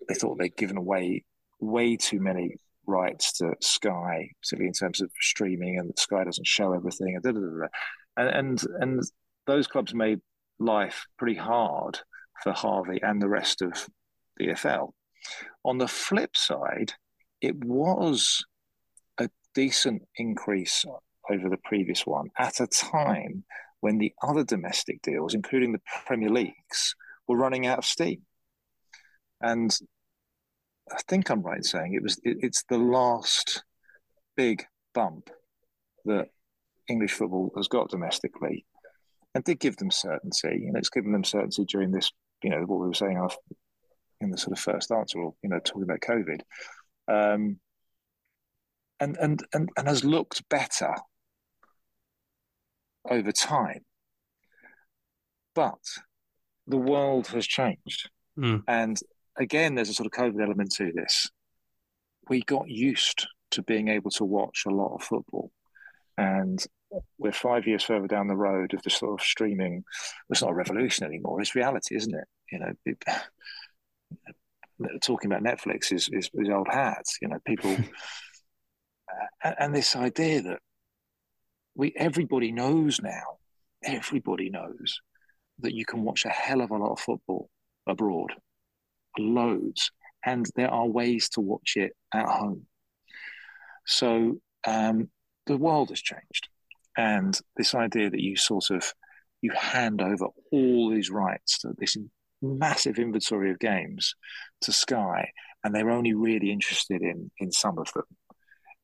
they 0.07 0.15
thought 0.15 0.37
they'd 0.37 0.55
given 0.55 0.77
away 0.77 1.23
way 1.63 1.97
too 1.97 2.19
many 2.19 2.55
rights 2.85 3.33
to 3.33 3.53
Sky, 3.61 4.29
particularly 4.41 4.67
in 4.67 4.73
terms 4.73 5.01
of 5.01 5.11
streaming, 5.19 5.79
and 5.79 5.97
Sky 5.97 6.23
doesn't 6.23 6.47
show 6.47 6.73
everything, 6.73 7.19
and, 7.23 7.69
and 8.17 8.29
and 8.29 8.63
and 8.79 9.03
those 9.45 9.67
clubs 9.67 9.93
made 9.93 10.19
life 10.59 11.05
pretty 11.17 11.35
hard 11.35 11.99
for 12.41 12.51
Harvey 12.53 12.99
and 13.01 13.21
the 13.21 13.29
rest 13.29 13.61
of 13.61 13.87
the 14.37 14.47
EFL. 14.47 14.91
On 15.65 15.77
the 15.77 15.87
flip 15.87 16.35
side, 16.35 16.93
it 17.41 17.55
was 17.63 18.43
a 19.17 19.29
decent 19.53 20.03
increase 20.17 20.85
over 21.29 21.49
the 21.49 21.57
previous 21.63 22.05
one 22.05 22.29
at 22.37 22.59
a 22.59 22.67
time 22.67 23.43
when 23.79 23.97
the 23.97 24.13
other 24.21 24.43
domestic 24.43 25.01
deals, 25.01 25.33
including 25.33 25.73
the 25.73 25.81
Premier 26.05 26.29
Leagues, 26.29 26.95
were 27.27 27.37
running 27.37 27.67
out 27.67 27.79
of 27.79 27.85
steam. 27.85 28.21
And 29.41 29.77
I 30.91 30.99
think 31.07 31.29
I'm 31.29 31.41
right 31.41 31.57
in 31.57 31.63
saying 31.63 31.93
it 31.93 32.03
was 32.03 32.19
it, 32.23 32.37
it's 32.41 32.63
the 32.69 32.77
last 32.77 33.63
big 34.35 34.65
bump 34.93 35.29
that 36.05 36.27
English 36.89 37.13
football 37.13 37.51
has 37.55 37.67
got 37.67 37.89
domestically, 37.89 38.65
and 39.33 39.43
did 39.43 39.59
give 39.59 39.77
them 39.77 39.91
certainty. 39.91 40.61
You 40.63 40.71
know, 40.71 40.79
it's 40.79 40.89
given 40.89 41.11
them 41.11 41.23
certainty 41.23 41.65
during 41.65 41.91
this. 41.91 42.11
You 42.43 42.49
know, 42.49 42.61
what 42.61 42.81
we 42.81 42.87
were 42.87 42.93
saying 42.93 43.25
in 44.19 44.29
the 44.29 44.37
sort 44.37 44.57
of 44.57 44.63
first 44.63 44.91
answer, 44.91 45.19
or 45.19 45.33
you 45.41 45.49
know, 45.49 45.59
talking 45.59 45.83
about 45.83 46.01
COVID, 46.01 46.41
um, 47.07 47.59
and 48.99 49.17
and 49.17 49.43
and 49.53 49.69
and 49.77 49.87
has 49.87 50.03
looked 50.03 50.47
better 50.49 50.93
over 53.09 53.31
time. 53.31 53.85
But 55.55 55.79
the 56.67 56.77
world 56.77 57.27
has 57.27 57.45
changed, 57.45 58.09
mm. 58.37 58.63
and 58.67 58.99
again, 59.37 59.75
there's 59.75 59.89
a 59.89 59.93
sort 59.93 60.07
of 60.07 60.11
COVID 60.11 60.41
element 60.41 60.71
to 60.73 60.91
this. 60.91 61.29
We 62.29 62.41
got 62.41 62.69
used 62.69 63.27
to 63.51 63.61
being 63.61 63.87
able 63.87 64.11
to 64.11 64.25
watch 64.25 64.63
a 64.65 64.71
lot 64.71 64.95
of 64.95 65.03
football. 65.03 65.51
And 66.17 66.63
we're 67.17 67.31
five 67.31 67.67
years 67.67 67.83
further 67.83 68.07
down 68.07 68.27
the 68.27 68.35
road 68.35 68.73
of 68.73 68.81
the 68.83 68.89
sort 68.89 69.19
of 69.19 69.25
streaming. 69.25 69.83
It's 70.29 70.41
not 70.41 70.51
a 70.51 70.55
revolution 70.55 71.05
anymore. 71.05 71.41
It's 71.41 71.55
reality, 71.55 71.95
isn't 71.95 72.13
it? 72.13 72.27
You 72.51 72.59
know, 72.59 72.73
it, 72.85 73.03
talking 75.01 75.31
about 75.31 75.43
Netflix 75.43 75.91
is, 75.91 76.09
is, 76.11 76.29
is 76.33 76.49
old 76.49 76.67
hat. 76.69 77.05
You 77.21 77.29
know, 77.29 77.39
people, 77.45 77.71
uh, 79.43 79.53
and 79.59 79.73
this 79.73 79.95
idea 79.95 80.41
that 80.43 80.59
we 81.75 81.93
everybody 81.95 82.51
knows 82.51 83.01
now, 83.01 83.37
everybody 83.83 84.49
knows 84.49 84.99
that 85.59 85.73
you 85.73 85.85
can 85.85 86.03
watch 86.03 86.25
a 86.25 86.29
hell 86.29 86.61
of 86.61 86.71
a 86.71 86.77
lot 86.77 86.91
of 86.91 86.99
football 86.99 87.49
abroad 87.87 88.33
loads, 89.17 89.91
and 90.25 90.45
there 90.55 90.69
are 90.71 90.87
ways 90.87 91.29
to 91.29 91.41
watch 91.41 91.73
it 91.75 91.93
at 92.13 92.27
home. 92.27 92.65
So 93.85 94.39
um, 94.65 95.09
the 95.45 95.57
world 95.57 95.89
has 95.89 96.01
changed, 96.01 96.47
and 96.97 97.39
this 97.57 97.75
idea 97.75 98.09
that 98.09 98.21
you 98.21 98.35
sort 98.37 98.69
of 98.71 98.93
you 99.41 99.51
hand 99.51 100.01
over 100.01 100.27
all 100.51 100.89
these 100.89 101.09
rights 101.09 101.59
to 101.59 101.73
this 101.77 101.97
massive 102.41 102.97
inventory 102.97 103.51
of 103.51 103.59
games 103.59 104.15
to 104.61 104.71
Sky, 104.71 105.31
and 105.63 105.73
they're 105.75 105.89
only 105.91 106.13
really 106.13 106.51
interested 106.51 107.01
in 107.01 107.29
in 107.39 107.51
some 107.51 107.77
of 107.77 107.91
them. 107.93 108.05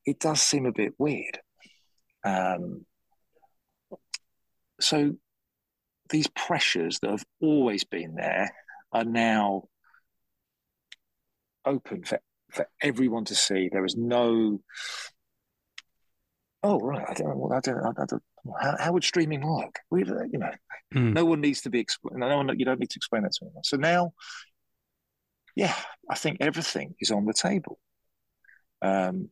it 0.06 0.18
does 0.18 0.40
seem 0.40 0.66
a 0.66 0.72
bit 0.72 0.92
weird. 0.98 1.38
Um, 2.24 2.84
so 4.80 5.14
these 6.10 6.28
pressures 6.28 6.98
that 7.00 7.10
have 7.10 7.24
always 7.40 7.84
been 7.84 8.14
there 8.14 8.50
are 8.92 9.04
now 9.04 9.64
open 11.70 12.04
for, 12.04 12.20
for 12.50 12.66
everyone 12.80 13.24
to 13.26 13.34
see. 13.34 13.68
There 13.70 13.84
is 13.84 13.96
no, 13.96 14.60
oh 16.62 16.78
right, 16.80 17.06
I 17.08 17.14
don't 17.14 17.28
know, 17.28 17.52
I 17.54 17.60
don't, 17.60 17.78
I 17.78 18.04
don't 18.08 18.22
how, 18.60 18.76
how 18.78 18.92
would 18.92 19.04
streaming 19.04 19.46
work? 19.46 19.78
We, 19.90 20.00
you 20.00 20.38
know, 20.38 20.50
mm. 20.94 21.12
no 21.12 21.24
one 21.24 21.40
needs 21.40 21.62
to 21.62 21.70
be 21.70 21.80
explained. 21.80 22.20
No 22.20 22.36
one, 22.36 22.58
you 22.58 22.64
don't 22.64 22.80
need 22.80 22.90
to 22.90 22.98
explain 22.98 23.22
that 23.22 23.32
to 23.32 23.44
anyone. 23.44 23.64
So 23.64 23.76
now, 23.76 24.12
yeah, 25.54 25.74
I 26.08 26.14
think 26.14 26.38
everything 26.40 26.94
is 27.00 27.10
on 27.10 27.26
the 27.26 27.34
table, 27.34 27.78
um, 28.82 29.28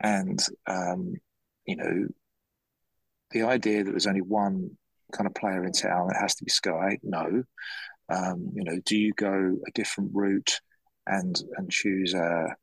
and 0.00 0.44
um, 0.66 1.14
you 1.66 1.76
know, 1.76 2.06
the 3.30 3.42
idea 3.42 3.84
that 3.84 3.90
there's 3.90 4.06
only 4.06 4.20
one 4.20 4.70
kind 5.12 5.26
of 5.26 5.34
player 5.34 5.64
in 5.64 5.72
town, 5.72 6.10
it 6.10 6.20
has 6.20 6.34
to 6.36 6.44
be 6.44 6.50
Sky. 6.50 6.98
No, 7.02 7.42
um, 8.08 8.52
you 8.54 8.64
know, 8.64 8.78
do 8.84 8.96
you 8.96 9.12
go 9.14 9.58
a 9.66 9.70
different 9.72 10.10
route 10.12 10.60
and 11.06 11.40
and 11.56 11.70
choose 11.70 12.14
a, 12.14 12.54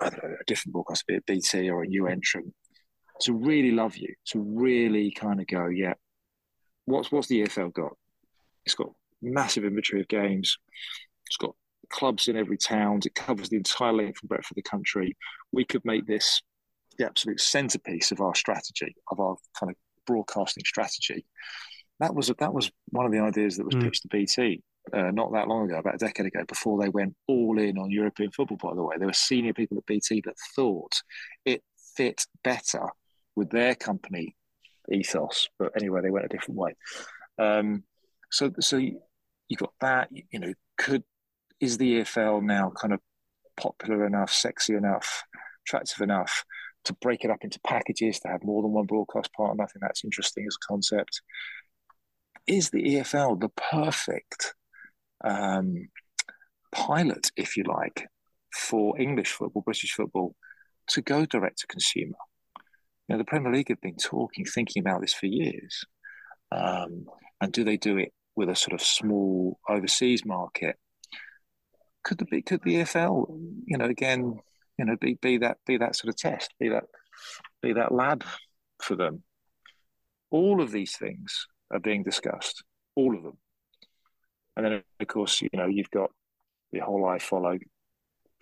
know, 0.00 0.08
a 0.40 0.44
different 0.46 0.72
broadcast, 0.72 1.06
be 1.06 1.14
it 1.14 1.26
BT 1.26 1.70
or 1.70 1.82
a 1.82 1.86
new 1.86 2.06
entrant, 2.06 2.52
to 3.20 3.32
really 3.32 3.70
love 3.70 3.96
you, 3.96 4.14
to 4.26 4.40
really 4.40 5.10
kind 5.10 5.40
of 5.40 5.46
go, 5.46 5.66
yeah, 5.66 5.94
what's 6.86 7.10
what's 7.12 7.28
the 7.28 7.42
EFL 7.42 7.72
got? 7.72 7.92
It's 8.64 8.74
got 8.74 8.90
massive 9.22 9.64
inventory 9.64 10.00
of 10.00 10.08
games. 10.08 10.56
It's 11.26 11.36
got 11.36 11.54
clubs 11.90 12.28
in 12.28 12.36
every 12.36 12.58
town. 12.58 13.00
It 13.04 13.14
covers 13.14 13.48
the 13.48 13.56
entire 13.56 13.92
length 13.92 14.20
and 14.22 14.28
breadth 14.28 14.50
of 14.50 14.56
the 14.56 14.62
country. 14.62 15.16
We 15.52 15.64
could 15.64 15.84
make 15.84 16.06
this 16.06 16.42
the 16.98 17.06
absolute 17.06 17.40
centerpiece 17.40 18.12
of 18.12 18.20
our 18.20 18.34
strategy, 18.34 18.94
of 19.10 19.20
our 19.20 19.36
kind 19.58 19.70
of 19.70 19.76
broadcasting 20.06 20.64
strategy. 20.64 21.26
That 22.00 22.14
was 22.14 22.32
that 22.38 22.54
was 22.54 22.70
one 22.90 23.06
of 23.06 23.12
the 23.12 23.20
ideas 23.20 23.56
that 23.56 23.64
was 23.64 23.74
mm. 23.74 23.82
pitched 23.82 24.02
to 24.02 24.08
BT 24.08 24.62
uh, 24.92 25.10
not 25.10 25.32
that 25.32 25.48
long 25.48 25.64
ago, 25.64 25.78
about 25.78 25.94
a 25.94 25.98
decade 25.98 26.26
ago, 26.26 26.44
before 26.46 26.82
they 26.82 26.88
went 26.88 27.14
all 27.26 27.58
in 27.58 27.78
on 27.78 27.90
European 27.90 28.30
football. 28.30 28.58
By 28.70 28.74
the 28.74 28.82
way, 28.82 28.96
there 28.98 29.06
were 29.06 29.14
senior 29.14 29.54
people 29.54 29.78
at 29.78 29.86
BT 29.86 30.22
that 30.26 30.36
thought 30.54 30.92
it 31.44 31.62
fit 31.96 32.26
better 32.42 32.86
with 33.34 33.50
their 33.50 33.74
company 33.74 34.36
ethos. 34.92 35.48
But 35.58 35.72
anyway, 35.76 36.02
they 36.02 36.10
went 36.10 36.26
a 36.26 36.28
different 36.28 36.58
way. 36.58 36.74
Um, 37.38 37.84
so 38.30 38.52
so 38.60 38.76
you, 38.76 39.00
you 39.48 39.56
got 39.56 39.72
that. 39.80 40.08
You, 40.10 40.22
you 40.30 40.38
know, 40.38 40.52
could 40.76 41.04
is 41.60 41.78
the 41.78 42.00
EFL 42.00 42.42
now 42.42 42.70
kind 42.78 42.92
of 42.92 43.00
popular 43.56 44.06
enough, 44.06 44.30
sexy 44.30 44.74
enough, 44.74 45.22
attractive 45.66 46.00
enough 46.00 46.44
to 46.84 46.92
break 47.00 47.24
it 47.24 47.30
up 47.30 47.38
into 47.42 47.58
packages 47.60 48.20
to 48.20 48.28
have 48.28 48.44
more 48.44 48.60
than 48.62 48.72
one 48.72 48.86
broadcast 48.86 49.32
partner? 49.32 49.64
I 49.64 49.66
think 49.66 49.80
that's 49.80 50.04
interesting 50.04 50.44
as 50.46 50.56
a 50.62 50.66
concept. 50.66 51.22
Is 52.46 52.68
the 52.68 52.82
EFL 52.82 53.40
the 53.40 53.48
perfect 53.48 54.54
um, 55.22 55.88
pilot, 56.72 57.30
if 57.36 57.56
you 57.56 57.64
like, 57.64 58.06
for 58.52 58.98
English 59.00 59.32
football, 59.32 59.62
British 59.62 59.92
football, 59.92 60.34
to 60.88 61.02
go 61.02 61.24
direct 61.24 61.58
to 61.60 61.66
consumer? 61.66 62.16
You 63.08 63.14
know, 63.14 63.18
the 63.18 63.24
Premier 63.24 63.52
League 63.52 63.68
have 63.68 63.80
been 63.80 63.96
talking, 63.96 64.44
thinking 64.44 64.80
about 64.80 65.00
this 65.00 65.14
for 65.14 65.26
years. 65.26 65.84
Um, 66.50 67.06
and 67.40 67.52
do 67.52 67.64
they 67.64 67.76
do 67.76 67.98
it 67.98 68.12
with 68.36 68.48
a 68.48 68.56
sort 68.56 68.72
of 68.72 68.80
small 68.80 69.58
overseas 69.68 70.24
market? 70.24 70.76
Could 72.02 72.18
the 72.18 72.42
could 72.42 72.60
the 72.64 72.76
EFL, 72.76 73.26
you 73.66 73.78
know, 73.78 73.86
again, 73.86 74.38
you 74.78 74.84
know, 74.84 74.96
be 75.00 75.18
be 75.20 75.38
that 75.38 75.58
be 75.66 75.78
that 75.78 75.96
sort 75.96 76.10
of 76.10 76.16
test, 76.16 76.52
be 76.58 76.68
that 76.68 76.84
be 77.62 77.72
that 77.72 77.92
lab 77.92 78.24
for 78.82 78.96
them. 78.96 79.22
All 80.30 80.60
of 80.60 80.70
these 80.70 80.96
things 80.96 81.46
are 81.70 81.80
being 81.80 82.02
discussed, 82.02 82.62
all 82.94 83.16
of 83.16 83.22
them. 83.22 83.38
And 84.56 84.64
then, 84.64 84.82
of 85.00 85.06
course, 85.06 85.42
you 85.42 85.48
know, 85.52 85.66
you've 85.66 85.90
got 85.90 86.10
the 86.72 86.80
whole 86.80 87.02
iFollow 87.02 87.58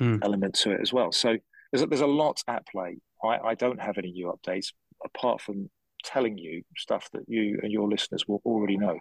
mm. 0.01 0.19
element 0.23 0.55
to 0.55 0.73
it 0.73 0.81
as 0.81 0.93
well. 0.93 1.13
So 1.13 1.37
there's 1.71 1.83
a, 1.83 1.87
there's 1.87 2.01
a 2.01 2.07
lot 2.07 2.43
at 2.49 2.67
play. 2.67 2.99
I, 3.25 3.39
I 3.39 3.55
don't 3.55 3.81
have 3.81 3.99
any 3.99 4.13
new 4.13 4.33
updates 4.33 4.73
apart 5.05 5.41
from 5.41 5.71
telling 6.05 6.37
you 6.39 6.63
stuff 6.77 7.09
that 7.13 7.23
you 7.29 7.61
and 7.63 7.73
your 7.73 7.89
listeners 7.89 8.27
will 8.27 8.43
already 8.45 8.77
know. 8.77 8.99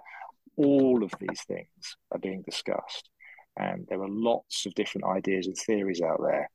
All 0.58 1.04
of 1.04 1.14
these 1.20 1.44
things 1.48 1.98
are 2.12 2.20
being 2.20 2.44
discussed, 2.44 3.10
and 3.58 3.86
there 3.90 4.02
are 4.02 4.10
lots 4.10 4.66
of 4.66 4.76
different 4.76 5.06
ideas 5.06 5.48
and 5.48 5.58
theories 5.58 6.02
out 6.02 6.20
there. 6.22 6.50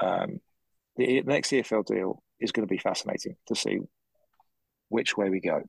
Um, 0.00 0.40
the, 0.96 1.20
the 1.20 1.30
next 1.32 1.50
EFL 1.50 1.84
deal 1.84 2.22
is 2.40 2.52
going 2.52 2.66
to 2.66 2.72
be 2.72 2.78
fascinating 2.78 3.36
to 3.48 3.54
see 3.54 3.78
which 4.88 5.16
way 5.16 5.28
we 5.28 5.40
go. 5.40 5.62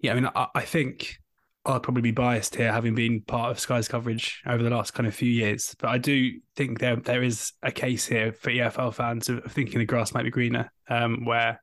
Yeah, 0.00 0.12
I 0.12 0.14
mean, 0.14 0.28
I, 0.34 0.48
I 0.54 0.60
think 0.62 1.18
I'll 1.66 1.80
probably 1.80 2.02
be 2.02 2.10
biased 2.10 2.56
here, 2.56 2.70
having 2.70 2.94
been 2.94 3.22
part 3.22 3.50
of 3.50 3.58
Sky's 3.58 3.88
coverage 3.88 4.42
over 4.46 4.62
the 4.62 4.70
last 4.70 4.92
kind 4.92 5.06
of 5.06 5.14
few 5.14 5.30
years. 5.30 5.74
But 5.78 5.88
I 5.88 5.98
do 5.98 6.32
think 6.56 6.78
there 6.78 6.96
there 6.96 7.22
is 7.22 7.52
a 7.62 7.72
case 7.72 8.06
here 8.06 8.32
for 8.32 8.50
EFL 8.50 8.92
fans 8.92 9.28
of 9.30 9.44
thinking 9.50 9.78
the 9.78 9.86
grass 9.86 10.12
might 10.12 10.24
be 10.24 10.30
greener, 10.30 10.70
um, 10.88 11.24
where 11.24 11.60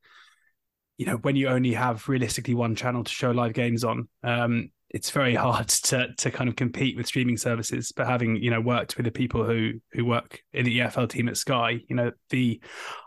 you 0.97 1.05
know 1.05 1.17
when 1.17 1.35
you 1.35 1.49
only 1.49 1.73
have 1.73 2.09
realistically 2.09 2.55
one 2.55 2.75
channel 2.75 3.03
to 3.03 3.11
show 3.11 3.29
live 3.29 3.53
games 3.53 3.83
on, 3.83 4.07
um, 4.23 4.71
it's 4.89 5.11
very 5.11 5.35
hard 5.47 5.67
to 5.67 6.07
to 6.17 6.31
kind 6.31 6.49
of 6.49 6.55
compete 6.55 6.97
with 6.97 7.05
streaming 7.05 7.37
services. 7.37 7.91
But 7.95 8.07
having 8.07 8.37
you 8.37 8.49
know 8.49 8.61
worked 8.61 8.97
with 8.97 9.05
the 9.05 9.11
people 9.11 9.43
who 9.43 9.73
who 9.91 10.03
work 10.03 10.41
in 10.51 10.65
the 10.65 10.79
EFL 10.79 11.09
team 11.09 11.29
at 11.29 11.37
Sky, 11.37 11.79
you 11.87 11.95
know 11.95 12.11
the 12.31 12.59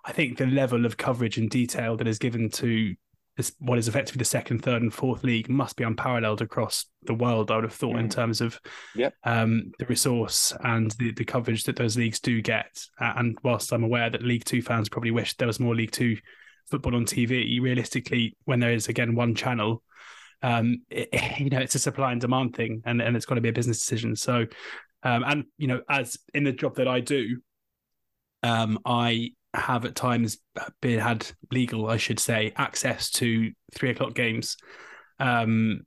I 0.05 0.13
think 0.13 0.39
the 0.39 0.47
level 0.47 0.87
of 0.87 0.97
coverage 0.97 1.39
and 1.39 1.51
detail 1.51 1.97
that 1.97 2.07
is 2.07 2.21
given 2.21 2.51
to 2.51 2.95
this, 3.37 3.53
what 3.59 3.79
is 3.79 3.89
effectively 3.89 4.19
the 4.19 4.25
second, 4.25 4.63
third, 4.63 4.83
and 4.83 4.95
fourth 4.95 5.25
league 5.25 5.49
must 5.49 5.77
be 5.77 5.85
unparalleled 5.85 6.41
across 6.41 6.87
the 7.03 7.15
world. 7.15 7.51
I 7.51 7.57
would 7.57 7.65
have 7.65 7.73
thought 7.73 7.97
mm. 7.97 8.01
in 8.01 8.09
terms 8.09 8.41
of 8.41 8.61
yep. 8.95 9.15
um, 9.25 9.73
the 9.79 9.87
resource 9.87 10.53
and 10.63 10.93
the, 10.93 11.13
the 11.13 11.25
coverage 11.25 11.65
that 11.65 11.77
those 11.77 11.97
leagues 11.97 12.21
do 12.21 12.41
get. 12.41 12.87
and 12.99 13.37
whilst 13.43 13.73
I'm 13.73 13.85
aware 13.85 14.09
that 14.09 14.23
League 14.23 14.45
Two 14.45 14.63
fans 14.63 14.89
probably 14.89 15.11
wish 15.11 15.37
there 15.37 15.49
was 15.49 15.59
more 15.59 15.75
League 15.75 15.91
Two 15.91 16.17
football 16.71 16.95
on 16.95 17.05
TV, 17.05 17.61
realistically, 17.61 18.37
when 18.45 18.61
there 18.61 18.73
is 18.73 18.89
again 18.89 19.15
one 19.15 19.35
channel, 19.35 19.83
um, 20.43 20.83
it, 20.91 21.09
you 21.41 21.51
know, 21.51 21.59
it's 21.59 21.75
a 21.75 21.81
supply 21.81 22.13
and 22.13 22.21
demand 22.21 22.55
thing, 22.55 22.83
and 22.85 23.03
and 23.03 23.17
it's 23.17 23.27
got 23.27 23.35
to 23.35 23.41
be 23.41 23.49
a 23.49 23.53
business 23.53 23.81
decision. 23.81 24.15
So, 24.15 24.47
um, 25.03 25.25
and 25.27 25.45
you 25.59 25.67
know, 25.67 25.81
as 25.89 26.19
in 26.33 26.45
the 26.45 26.53
job 26.53 26.77
that 26.77 26.89
I 26.89 27.01
do, 27.01 27.41
um, 28.43 28.79
I 28.85 29.31
have 29.55 29.85
at 29.85 29.95
times 29.95 30.39
been 30.81 30.99
had 30.99 31.27
legal, 31.51 31.89
I 31.89 31.97
should 31.97 32.19
say, 32.19 32.53
access 32.57 33.11
to 33.13 33.53
three 33.73 33.91
o'clock 33.91 34.15
games. 34.15 34.57
Um, 35.19 35.83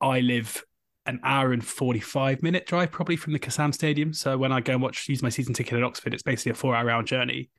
I 0.00 0.20
live 0.20 0.62
an 1.06 1.20
hour 1.22 1.52
and 1.52 1.64
45 1.64 2.42
minute 2.42 2.66
drive 2.66 2.90
probably 2.90 3.16
from 3.16 3.32
the 3.32 3.38
Kassam 3.38 3.72
Stadium. 3.72 4.12
So 4.12 4.36
when 4.36 4.52
I 4.52 4.60
go 4.60 4.74
and 4.74 4.82
watch, 4.82 5.08
use 5.08 5.22
my 5.22 5.28
season 5.28 5.54
ticket 5.54 5.74
at 5.74 5.84
Oxford, 5.84 6.14
it's 6.14 6.22
basically 6.22 6.52
a 6.52 6.54
four 6.54 6.74
hour 6.74 6.84
round 6.84 7.06
journey. 7.06 7.50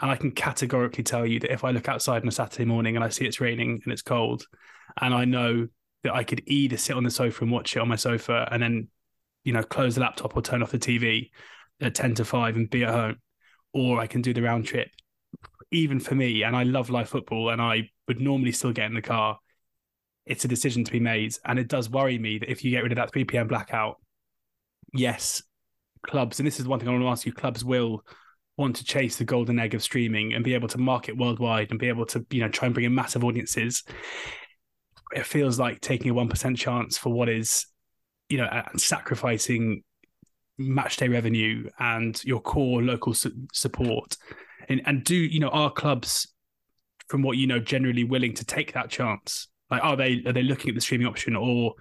And 0.00 0.10
I 0.10 0.16
can 0.16 0.32
categorically 0.32 1.04
tell 1.04 1.26
you 1.26 1.38
that 1.40 1.52
if 1.52 1.64
I 1.64 1.70
look 1.70 1.88
outside 1.88 2.22
on 2.22 2.28
a 2.28 2.32
Saturday 2.32 2.64
morning 2.64 2.96
and 2.96 3.04
I 3.04 3.08
see 3.08 3.24
it's 3.24 3.40
raining 3.40 3.80
and 3.84 3.92
it's 3.92 4.02
cold, 4.02 4.46
and 5.00 5.14
I 5.14 5.24
know 5.24 5.68
that 6.02 6.14
I 6.14 6.24
could 6.24 6.42
either 6.46 6.76
sit 6.76 6.96
on 6.96 7.04
the 7.04 7.10
sofa 7.10 7.44
and 7.44 7.52
watch 7.52 7.76
it 7.76 7.80
on 7.80 7.88
my 7.88 7.96
sofa 7.96 8.48
and 8.50 8.62
then, 8.62 8.88
you 9.44 9.52
know, 9.52 9.62
close 9.62 9.94
the 9.94 10.00
laptop 10.00 10.36
or 10.36 10.42
turn 10.42 10.62
off 10.62 10.72
the 10.72 10.78
TV 10.78 11.30
at 11.80 11.94
10 11.94 12.16
to 12.16 12.24
5 12.24 12.56
and 12.56 12.68
be 12.68 12.82
at 12.82 12.90
home 12.90 13.16
or 13.72 14.00
I 14.00 14.06
can 14.06 14.22
do 14.22 14.34
the 14.34 14.42
round 14.42 14.66
trip. 14.66 14.90
Even 15.70 16.00
for 16.00 16.14
me, 16.14 16.42
and 16.42 16.54
I 16.54 16.64
love 16.64 16.90
live 16.90 17.08
football, 17.08 17.50
and 17.50 17.60
I 17.60 17.90
would 18.06 18.20
normally 18.20 18.52
still 18.52 18.72
get 18.72 18.86
in 18.86 18.94
the 18.94 19.02
car. 19.02 19.38
It's 20.26 20.44
a 20.44 20.48
decision 20.48 20.84
to 20.84 20.92
be 20.92 21.00
made, 21.00 21.34
and 21.46 21.58
it 21.58 21.68
does 21.68 21.88
worry 21.88 22.18
me 22.18 22.38
that 22.38 22.50
if 22.50 22.62
you 22.62 22.70
get 22.70 22.82
rid 22.82 22.92
of 22.92 22.96
that 22.96 23.12
3 23.12 23.24
p.m. 23.24 23.48
blackout, 23.48 23.96
yes, 24.92 25.42
clubs, 26.02 26.38
and 26.38 26.46
this 26.46 26.60
is 26.60 26.68
one 26.68 26.78
thing 26.78 26.88
I 26.88 26.92
want 26.92 27.04
to 27.04 27.08
ask 27.08 27.26
you: 27.26 27.32
clubs 27.32 27.64
will 27.64 28.04
want 28.58 28.76
to 28.76 28.84
chase 28.84 29.16
the 29.16 29.24
golden 29.24 29.58
egg 29.58 29.74
of 29.74 29.82
streaming 29.82 30.34
and 30.34 30.44
be 30.44 30.52
able 30.52 30.68
to 30.68 30.78
market 30.78 31.16
worldwide 31.16 31.70
and 31.70 31.80
be 31.80 31.88
able 31.88 32.04
to, 32.04 32.24
you 32.30 32.40
know, 32.40 32.48
try 32.48 32.66
and 32.66 32.74
bring 32.74 32.84
in 32.84 32.94
massive 32.94 33.24
audiences. 33.24 33.82
It 35.14 35.24
feels 35.24 35.58
like 35.58 35.80
taking 35.80 36.10
a 36.10 36.14
one 36.14 36.28
percent 36.28 36.58
chance 36.58 36.98
for 36.98 37.10
what 37.10 37.30
is, 37.30 37.66
you 38.28 38.36
know, 38.36 38.62
sacrificing 38.76 39.82
match 40.58 40.96
day 40.96 41.08
revenue 41.08 41.68
and 41.78 42.22
your 42.24 42.40
core 42.40 42.82
local 42.82 43.14
su- 43.14 43.34
support. 43.52 44.16
And 44.68 44.82
and 44.86 45.04
do 45.04 45.14
you 45.14 45.40
know 45.40 45.48
are 45.48 45.70
clubs 45.70 46.28
from 47.08 47.22
what 47.22 47.36
you 47.36 47.46
know 47.46 47.58
generally 47.58 48.04
willing 48.04 48.34
to 48.34 48.44
take 48.44 48.72
that 48.74 48.90
chance? 48.90 49.48
Like 49.70 49.82
are 49.82 49.96
they 49.96 50.22
are 50.26 50.32
they 50.32 50.42
looking 50.42 50.70
at 50.70 50.74
the 50.74 50.80
streaming 50.80 51.06
option 51.06 51.36
or 51.36 51.74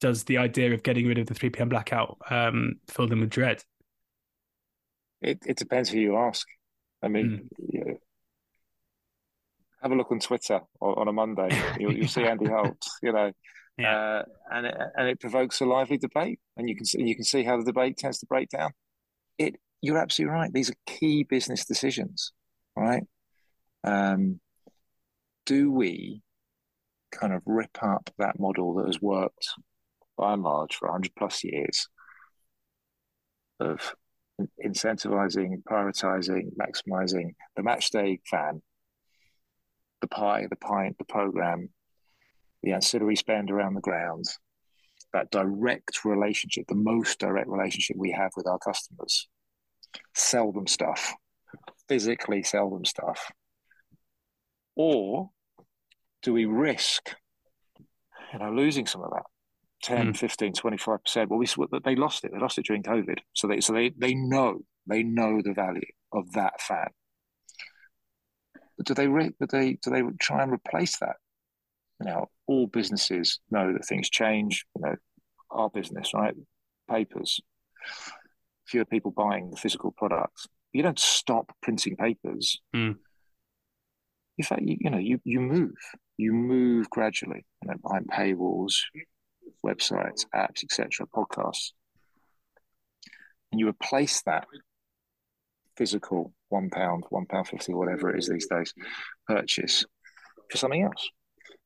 does 0.00 0.24
the 0.24 0.38
idea 0.38 0.72
of 0.72 0.82
getting 0.82 1.06
rid 1.06 1.18
of 1.18 1.26
the 1.26 1.34
3 1.34 1.50
p.m 1.50 1.68
blackout 1.68 2.18
um, 2.30 2.76
fill 2.88 3.06
them 3.06 3.20
with 3.20 3.30
dread? 3.30 3.62
It, 5.20 5.38
it 5.46 5.58
depends 5.58 5.90
who 5.90 5.98
you 5.98 6.16
ask. 6.16 6.46
I 7.02 7.08
mean 7.08 7.48
mm. 7.72 7.96
have 9.82 9.92
a 9.92 9.94
look 9.94 10.10
on 10.10 10.20
twitter 10.20 10.60
on, 10.80 11.08
a 11.08 11.12
monday. 11.12 11.48
You'll, 11.78 11.94
you'll 11.94 12.08
see 12.08 12.24
andy 12.24 12.46
holt 12.46 12.84
you 13.02 13.12
know 13.12 13.32
yeah. 13.80 13.96
Uh, 13.96 14.22
and 14.52 14.66
it, 14.66 14.76
and 14.96 15.08
it 15.08 15.20
provokes 15.20 15.60
a 15.60 15.64
lively 15.64 15.98
debate, 15.98 16.40
and 16.56 16.68
you 16.68 16.76
can 16.76 16.84
see 16.84 17.02
you 17.02 17.14
can 17.14 17.24
see 17.24 17.42
how 17.42 17.56
the 17.56 17.64
debate 17.64 17.96
tends 17.96 18.18
to 18.18 18.26
break 18.26 18.48
down. 18.48 18.72
It 19.38 19.56
you're 19.80 19.98
absolutely 19.98 20.34
right. 20.34 20.52
These 20.52 20.70
are 20.70 20.74
key 20.86 21.24
business 21.24 21.64
decisions, 21.64 22.32
right? 22.76 23.04
Um, 23.84 24.40
do 25.46 25.72
we 25.72 26.22
kind 27.10 27.32
of 27.32 27.42
rip 27.46 27.82
up 27.82 28.10
that 28.18 28.38
model 28.38 28.74
that 28.74 28.86
has 28.86 29.00
worked 29.00 29.48
by 30.16 30.34
and 30.34 30.42
large 30.42 30.76
for 30.76 30.88
100 30.88 31.12
plus 31.16 31.42
years 31.42 31.88
of 33.58 33.94
incentivizing, 34.64 35.62
prioritizing, 35.68 36.50
maximizing 36.60 37.34
the 37.56 37.62
match 37.62 37.90
day 37.90 38.20
fan, 38.30 38.62
the 40.00 40.08
pie, 40.08 40.46
the 40.48 40.56
pint, 40.56 40.96
the 40.98 41.04
program, 41.04 41.68
the 42.62 42.72
ancillary 42.72 43.16
spend 43.16 43.50
around 43.50 43.74
the 43.74 43.80
grounds, 43.80 44.38
that 45.12 45.30
direct 45.30 46.04
relationship, 46.04 46.66
the 46.68 46.74
most 46.74 47.18
direct 47.18 47.48
relationship 47.48 47.96
we 47.98 48.12
have 48.12 48.30
with 48.36 48.46
our 48.46 48.58
customers. 48.58 49.28
Sell 50.14 50.52
them 50.52 50.66
stuff, 50.66 51.12
physically 51.88 52.42
sell 52.42 52.70
them 52.70 52.84
stuff. 52.84 53.30
Or 54.76 55.30
do 56.22 56.32
we 56.32 56.44
risk 56.44 57.14
you 58.32 58.38
know 58.38 58.50
losing 58.50 58.86
some 58.86 59.02
of 59.02 59.10
that 59.10 59.24
10 59.82 60.12
mm. 60.12 60.16
15 60.16 60.52
25% 60.52 61.28
well 61.28 61.38
we 61.38 61.46
they 61.84 61.96
lost 61.96 62.24
it 62.24 62.32
they 62.32 62.38
lost 62.38 62.58
it 62.58 62.66
during 62.66 62.82
covid 62.82 63.18
so 63.32 63.46
they 63.46 63.60
so 63.60 63.72
they 63.72 63.90
they 63.96 64.14
know 64.14 64.60
they 64.86 65.02
know 65.02 65.40
the 65.42 65.52
value 65.52 65.80
of 66.12 66.30
that 66.32 66.60
fan 66.60 66.88
but 68.76 68.86
do 68.86 68.94
they 68.94 69.06
do 69.06 69.32
they 69.50 69.78
do 69.82 69.90
they 69.90 70.02
try 70.20 70.42
and 70.42 70.52
replace 70.52 70.98
that 70.98 71.16
now 72.00 72.28
all 72.46 72.66
businesses 72.66 73.40
know 73.50 73.72
that 73.72 73.84
things 73.84 74.08
change 74.08 74.64
you 74.76 74.82
know 74.82 74.96
our 75.50 75.70
business 75.70 76.12
right 76.14 76.34
papers 76.88 77.40
fewer 78.66 78.84
people 78.84 79.10
buying 79.10 79.50
the 79.50 79.56
physical 79.56 79.92
products 79.96 80.46
you 80.72 80.82
don't 80.82 80.98
stop 80.98 81.52
printing 81.62 81.96
papers 81.96 82.60
mm. 82.74 82.96
in 84.38 84.44
fact 84.44 84.62
you, 84.62 84.76
you 84.80 84.90
know 84.90 84.98
you 84.98 85.20
you 85.24 85.40
move 85.40 85.74
you 86.20 86.32
move 86.32 86.90
gradually 86.90 87.44
you 87.62 87.70
know, 87.70 87.76
behind 87.82 88.06
paywalls, 88.08 88.74
websites, 89.64 90.26
apps, 90.34 90.62
etc., 90.62 91.06
podcasts, 91.06 91.72
and 93.50 93.58
you 93.58 93.68
replace 93.68 94.22
that 94.22 94.46
physical 95.76 96.32
one 96.50 96.68
pound, 96.68 97.04
one 97.08 97.26
pound 97.26 97.48
fifty, 97.48 97.72
whatever 97.72 98.10
it 98.10 98.18
is 98.18 98.28
these 98.28 98.46
days, 98.48 98.74
purchase 99.26 99.84
for 100.50 100.58
something 100.58 100.82
else. 100.82 101.08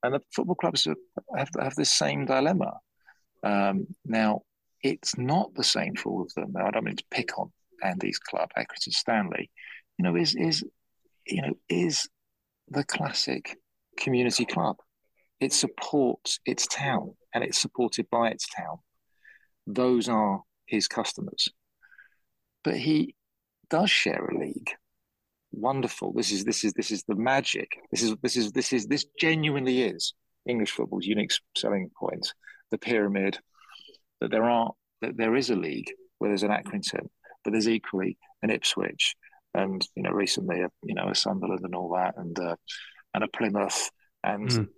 And 0.04 0.14
the 0.14 0.20
football 0.34 0.54
clubs 0.54 0.86
have 1.34 1.48
have 1.58 1.74
this 1.76 1.90
same 1.90 2.26
dilemma. 2.26 2.74
Um, 3.42 3.86
now, 4.04 4.42
it's 4.82 5.16
not 5.16 5.54
the 5.54 5.64
same 5.64 5.94
for 5.94 6.10
all 6.10 6.22
of 6.22 6.34
them. 6.34 6.52
Now, 6.52 6.66
I 6.66 6.70
don't 6.70 6.84
mean 6.84 6.96
to 6.96 7.04
pick 7.10 7.38
on 7.38 7.50
Andy's 7.82 8.18
club, 8.18 8.50
Accrington 8.54 8.92
Stanley. 8.92 9.50
You 9.96 10.02
know, 10.02 10.14
is 10.14 10.34
is 10.34 10.62
you 11.26 11.40
know 11.40 11.54
is 11.70 12.06
the 12.68 12.84
classic 12.84 13.56
community 13.96 14.44
club. 14.44 14.76
It 15.40 15.54
supports 15.54 16.38
its 16.44 16.66
town 16.66 17.14
and 17.34 17.42
it's 17.42 17.58
supported 17.58 18.08
by 18.10 18.28
its 18.28 18.46
town. 18.46 18.80
Those 19.66 20.10
are 20.10 20.42
his 20.66 20.86
customers. 20.86 21.48
But 22.62 22.76
he 22.76 23.14
does 23.70 23.90
share 23.90 24.26
a 24.26 24.38
league. 24.38 24.70
Wonderful. 25.56 26.12
This 26.12 26.32
is 26.32 26.44
this 26.44 26.64
is 26.64 26.72
this 26.72 26.90
is 26.90 27.04
the 27.04 27.14
magic. 27.14 27.78
This 27.90 28.02
is 28.02 28.14
this 28.22 28.36
is 28.36 28.52
this 28.52 28.72
is 28.72 28.86
this 28.86 29.06
genuinely 29.18 29.82
is 29.82 30.14
English 30.48 30.72
football's 30.72 31.06
unique 31.06 31.32
selling 31.56 31.90
point. 31.98 32.32
The 32.70 32.78
pyramid. 32.78 33.38
That 34.20 34.30
there 34.30 34.44
are 34.44 34.72
that 35.02 35.16
there 35.16 35.36
is 35.36 35.50
a 35.50 35.56
league 35.56 35.92
where 36.18 36.30
there's 36.30 36.44
an 36.44 36.50
Accrington, 36.50 37.08
but 37.42 37.50
there's 37.50 37.68
equally 37.68 38.16
an 38.42 38.50
Ipswich, 38.50 39.16
and 39.52 39.86
you 39.94 40.02
know 40.02 40.10
recently 40.10 40.60
a, 40.60 40.68
you 40.82 40.94
know 40.94 41.08
a 41.08 41.14
Sunderland 41.14 41.60
and 41.64 41.74
all 41.74 41.92
that, 41.94 42.14
and 42.16 42.38
uh, 42.38 42.56
and 43.14 43.24
a 43.24 43.28
Plymouth 43.28 43.90
and 44.24 44.48
mm. 44.48 44.68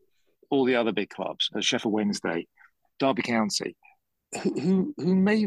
all 0.51 0.65
the 0.65 0.77
other 0.77 0.93
big 0.93 1.11
clubs, 1.11 1.49
uh, 1.55 1.61
Sheffield 1.61 1.95
Wednesday, 1.95 2.47
Derby 2.99 3.23
County, 3.23 3.77
who, 4.43 4.61
who, 4.61 4.95
who 4.97 5.15
may 5.15 5.47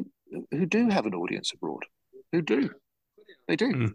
who 0.52 0.66
do 0.66 0.90
have 0.90 1.06
an 1.06 1.14
audience 1.14 1.52
abroad, 1.54 1.84
who 2.32 2.42
do, 2.42 2.70
they 3.48 3.56
do. 3.56 3.72
Mm. 3.72 3.92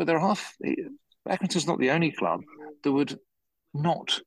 But 0.00 0.06
there 0.06 0.16
are 0.16 0.28
half. 0.28 0.56
Accrington's 1.28 1.66
not 1.66 1.78
the 1.78 1.90
only 1.90 2.10
club 2.10 2.40
that 2.82 2.90
would 2.90 3.18
not 3.74 4.18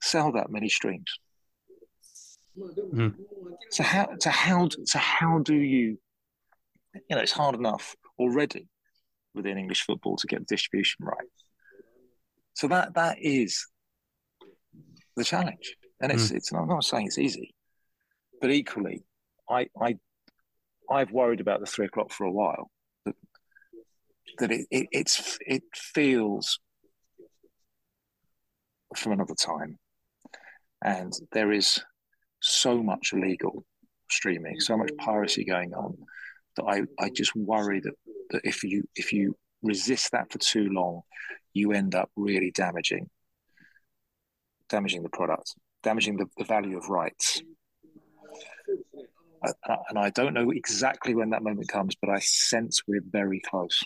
sell 0.00 0.32
that 0.32 0.50
many 0.50 0.68
streams. 0.68 1.16
Mm. 2.58 3.14
So 3.70 3.84
how 3.84 4.08
so 4.18 4.30
how 4.30 4.68
so 4.84 4.98
how 4.98 5.38
do 5.38 5.54
you 5.54 5.96
you 6.92 7.02
know 7.08 7.20
it's 7.20 7.30
hard 7.30 7.54
enough 7.54 7.94
already 8.18 8.66
within 9.32 9.58
English 9.58 9.82
football 9.84 10.16
to 10.16 10.26
get 10.26 10.40
the 10.40 10.56
distribution 10.56 11.04
right. 11.04 11.30
So 12.54 12.66
that 12.66 12.94
that 12.94 13.18
is 13.20 13.68
the 15.14 15.22
challenge, 15.22 15.76
and 16.00 16.10
it's 16.10 16.32
mm. 16.32 16.34
it's. 16.34 16.52
I'm 16.52 16.66
not 16.66 16.82
saying 16.82 17.06
it's 17.06 17.18
easy, 17.18 17.54
but 18.40 18.50
equally, 18.50 19.04
I 19.48 19.68
I 19.80 19.98
I've 20.90 21.12
worried 21.12 21.40
about 21.40 21.60
the 21.60 21.66
three 21.66 21.86
o'clock 21.86 22.10
for 22.10 22.24
a 22.24 22.32
while. 22.32 22.72
That 24.38 24.50
it, 24.50 24.66
it 24.70 24.86
it's 24.92 25.38
it 25.46 25.62
feels 25.74 26.58
from 28.96 29.12
another 29.12 29.34
time, 29.34 29.78
and 30.84 31.12
there 31.32 31.52
is 31.52 31.80
so 32.40 32.82
much 32.82 33.12
illegal 33.12 33.64
streaming, 34.10 34.60
so 34.60 34.76
much 34.76 34.90
piracy 34.98 35.44
going 35.44 35.72
on 35.74 35.96
that 36.56 36.64
I, 36.64 36.82
I 36.98 37.08
just 37.10 37.34
worry 37.34 37.80
that, 37.80 37.94
that 38.30 38.40
if 38.44 38.62
you 38.62 38.82
if 38.96 39.12
you 39.12 39.36
resist 39.62 40.12
that 40.12 40.30
for 40.32 40.38
too 40.38 40.68
long, 40.70 41.02
you 41.54 41.72
end 41.72 41.94
up 41.94 42.10
really 42.16 42.50
damaging 42.50 43.08
damaging 44.72 45.02
the 45.02 45.08
product, 45.10 45.54
damaging 45.82 46.16
the, 46.16 46.26
the 46.38 46.44
value 46.44 46.76
of 46.78 46.88
rights. 46.88 47.42
Uh, 49.44 49.76
and 49.88 49.98
I 49.98 50.10
don't 50.10 50.34
know 50.34 50.50
exactly 50.50 51.14
when 51.14 51.30
that 51.30 51.42
moment 51.42 51.68
comes, 51.68 51.94
but 52.00 52.10
I 52.10 52.20
sense 52.20 52.80
we're 52.88 53.02
very 53.04 53.40
close. 53.40 53.82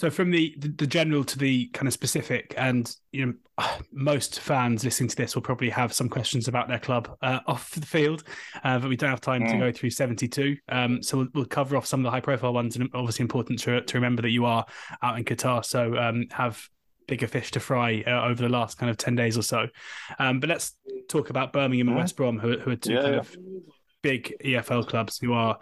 So 0.00 0.08
from 0.08 0.30
the, 0.30 0.54
the, 0.56 0.68
the 0.68 0.86
general 0.86 1.24
to 1.24 1.38
the 1.38 1.66
kind 1.74 1.86
of 1.86 1.92
specific, 1.92 2.54
and 2.56 2.90
you 3.12 3.26
know, 3.26 3.34
most 3.92 4.40
fans 4.40 4.82
listening 4.82 5.10
to 5.10 5.16
this 5.16 5.34
will 5.34 5.42
probably 5.42 5.68
have 5.68 5.92
some 5.92 6.08
questions 6.08 6.48
about 6.48 6.68
their 6.68 6.78
club 6.78 7.14
uh, 7.20 7.40
off 7.46 7.70
the 7.72 7.84
field, 7.84 8.24
uh, 8.64 8.78
but 8.78 8.88
we 8.88 8.96
don't 8.96 9.10
have 9.10 9.20
time 9.20 9.42
mm. 9.42 9.50
to 9.50 9.58
go 9.58 9.70
through 9.70 9.90
seventy 9.90 10.26
two. 10.26 10.56
Um, 10.70 11.02
so 11.02 11.18
we'll, 11.18 11.28
we'll, 11.34 11.44
cover 11.44 11.76
off 11.76 11.84
some 11.84 12.00
of 12.00 12.04
the 12.04 12.10
high 12.10 12.22
profile 12.22 12.54
ones, 12.54 12.76
and 12.76 12.88
obviously 12.94 13.24
important 13.24 13.58
to 13.58 13.82
to 13.82 13.98
remember 13.98 14.22
that 14.22 14.30
you 14.30 14.46
are 14.46 14.64
out 15.02 15.18
in 15.18 15.24
Qatar, 15.26 15.62
so 15.62 15.94
um, 15.98 16.24
have 16.30 16.66
bigger 17.06 17.26
fish 17.26 17.50
to 17.50 17.60
fry 17.60 18.02
uh, 18.06 18.24
over 18.24 18.40
the 18.42 18.48
last 18.48 18.78
kind 18.78 18.88
of 18.88 18.96
10 18.96 19.16
days 19.16 19.36
or 19.36 19.42
so. 19.42 19.66
Um, 20.18 20.38
but 20.40 20.48
let's 20.48 20.76
talk 21.08 21.28
about 21.28 21.52
Birmingham 21.52 21.88
and 21.88 21.96
West 21.96 22.16
Brom, 22.16 22.38
who, 22.38 22.56
who 22.56 22.70
are 22.70 22.76
two 22.76 22.92
yeah, 22.92 23.02
kind 23.02 23.14
yeah. 23.14 23.20
of 23.20 23.36
big 24.02 24.34
EFL 24.44 24.86
clubs 24.86 25.18
who 25.18 25.32
are 25.32 25.58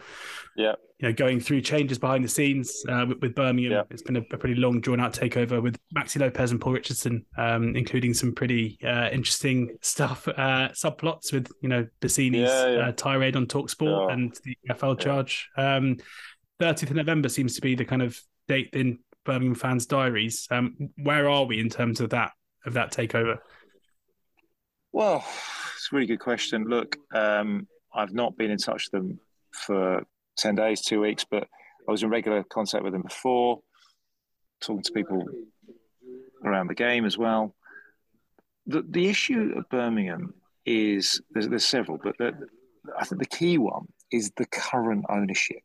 yeah. 0.56 0.74
you 0.98 1.08
know, 1.08 1.14
going 1.14 1.40
through 1.40 1.60
changes 1.60 1.98
behind 1.98 2.24
the 2.24 2.28
scenes 2.28 2.84
uh, 2.88 3.04
with, 3.08 3.20
with, 3.20 3.34
Birmingham. 3.34 3.72
Yeah. 3.72 3.82
It's 3.90 4.02
been 4.02 4.16
a, 4.16 4.22
a, 4.32 4.38
pretty 4.38 4.54
long, 4.54 4.80
drawn 4.80 5.00
out 5.00 5.12
takeover 5.12 5.62
with 5.62 5.78
Maxi 5.94 6.20
Lopez 6.20 6.50
and 6.50 6.60
Paul 6.60 6.74
Richardson, 6.74 7.24
um, 7.36 7.74
including 7.76 8.14
some 8.14 8.34
pretty 8.34 8.78
uh, 8.84 9.08
interesting 9.10 9.76
stuff, 9.82 10.26
uh, 10.28 10.68
subplots 10.70 11.32
with, 11.32 11.50
you 11.60 11.68
know, 11.68 11.86
Bassini's 12.00 12.48
uh, 12.48 12.92
tirade 12.96 13.36
on 13.36 13.46
Talksport 13.46 14.12
and 14.12 14.36
the 14.44 14.56
EFL 14.68 14.98
charge. 14.98 15.48
Um, 15.56 15.96
30th 16.60 16.90
of 16.90 16.96
November 16.96 17.28
seems 17.28 17.54
to 17.54 17.60
be 17.60 17.74
the 17.74 17.84
kind 17.84 18.02
of 18.02 18.20
date 18.48 18.70
in 18.72 18.98
Birmingham 19.24 19.54
fans' 19.54 19.86
diaries. 19.86 20.48
Um, 20.50 20.90
where 20.96 21.28
are 21.28 21.44
we 21.44 21.60
in 21.60 21.68
terms 21.68 22.00
of 22.00 22.10
that 22.10 22.32
of 22.66 22.74
that 22.74 22.92
takeover? 22.92 23.38
Well, 24.92 25.24
it's 25.76 25.88
a 25.92 25.94
really 25.94 26.06
good 26.06 26.20
question. 26.20 26.64
Look, 26.64 26.96
um, 27.14 27.68
I've 27.98 28.14
not 28.14 28.36
been 28.36 28.50
in 28.50 28.58
touch 28.58 28.88
with 28.90 29.02
them 29.02 29.20
for 29.52 30.04
ten 30.36 30.54
days, 30.54 30.80
two 30.80 31.00
weeks, 31.00 31.24
but 31.28 31.48
I 31.88 31.90
was 31.90 32.02
in 32.02 32.10
regular 32.10 32.44
contact 32.44 32.84
with 32.84 32.92
them 32.92 33.02
before, 33.02 33.60
talking 34.60 34.82
to 34.82 34.92
people 34.92 35.26
around 36.44 36.68
the 36.68 36.74
game 36.74 37.04
as 37.04 37.18
well. 37.18 37.54
The 38.66 38.82
the 38.88 39.08
issue 39.08 39.54
of 39.56 39.68
Birmingham 39.68 40.34
is 40.64 41.20
there's, 41.32 41.48
there's 41.48 41.64
several, 41.64 41.98
but 42.02 42.16
the, 42.18 42.32
I 42.98 43.04
think 43.04 43.20
the 43.20 43.36
key 43.36 43.58
one 43.58 43.88
is 44.12 44.30
the 44.36 44.46
current 44.46 45.04
ownership, 45.08 45.62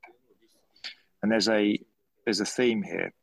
and 1.22 1.32
there's 1.32 1.50
a 1.50 1.80
there's 2.26 2.40
a 2.42 2.46
theme 2.46 2.82
here 2.82 3.14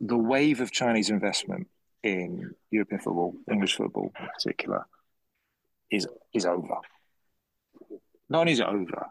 the 0.00 0.16
wave 0.16 0.60
of 0.60 0.70
Chinese 0.70 1.10
investment 1.10 1.68
in 2.02 2.54
European 2.70 3.00
football, 3.00 3.34
English 3.50 3.76
football 3.76 4.12
in 4.20 4.26
particular, 4.26 4.86
is 5.90 6.06
is 6.34 6.46
over. 6.46 6.76
Not 8.28 8.40
only 8.40 8.52
is 8.52 8.60
it 8.60 8.66
over, 8.66 9.06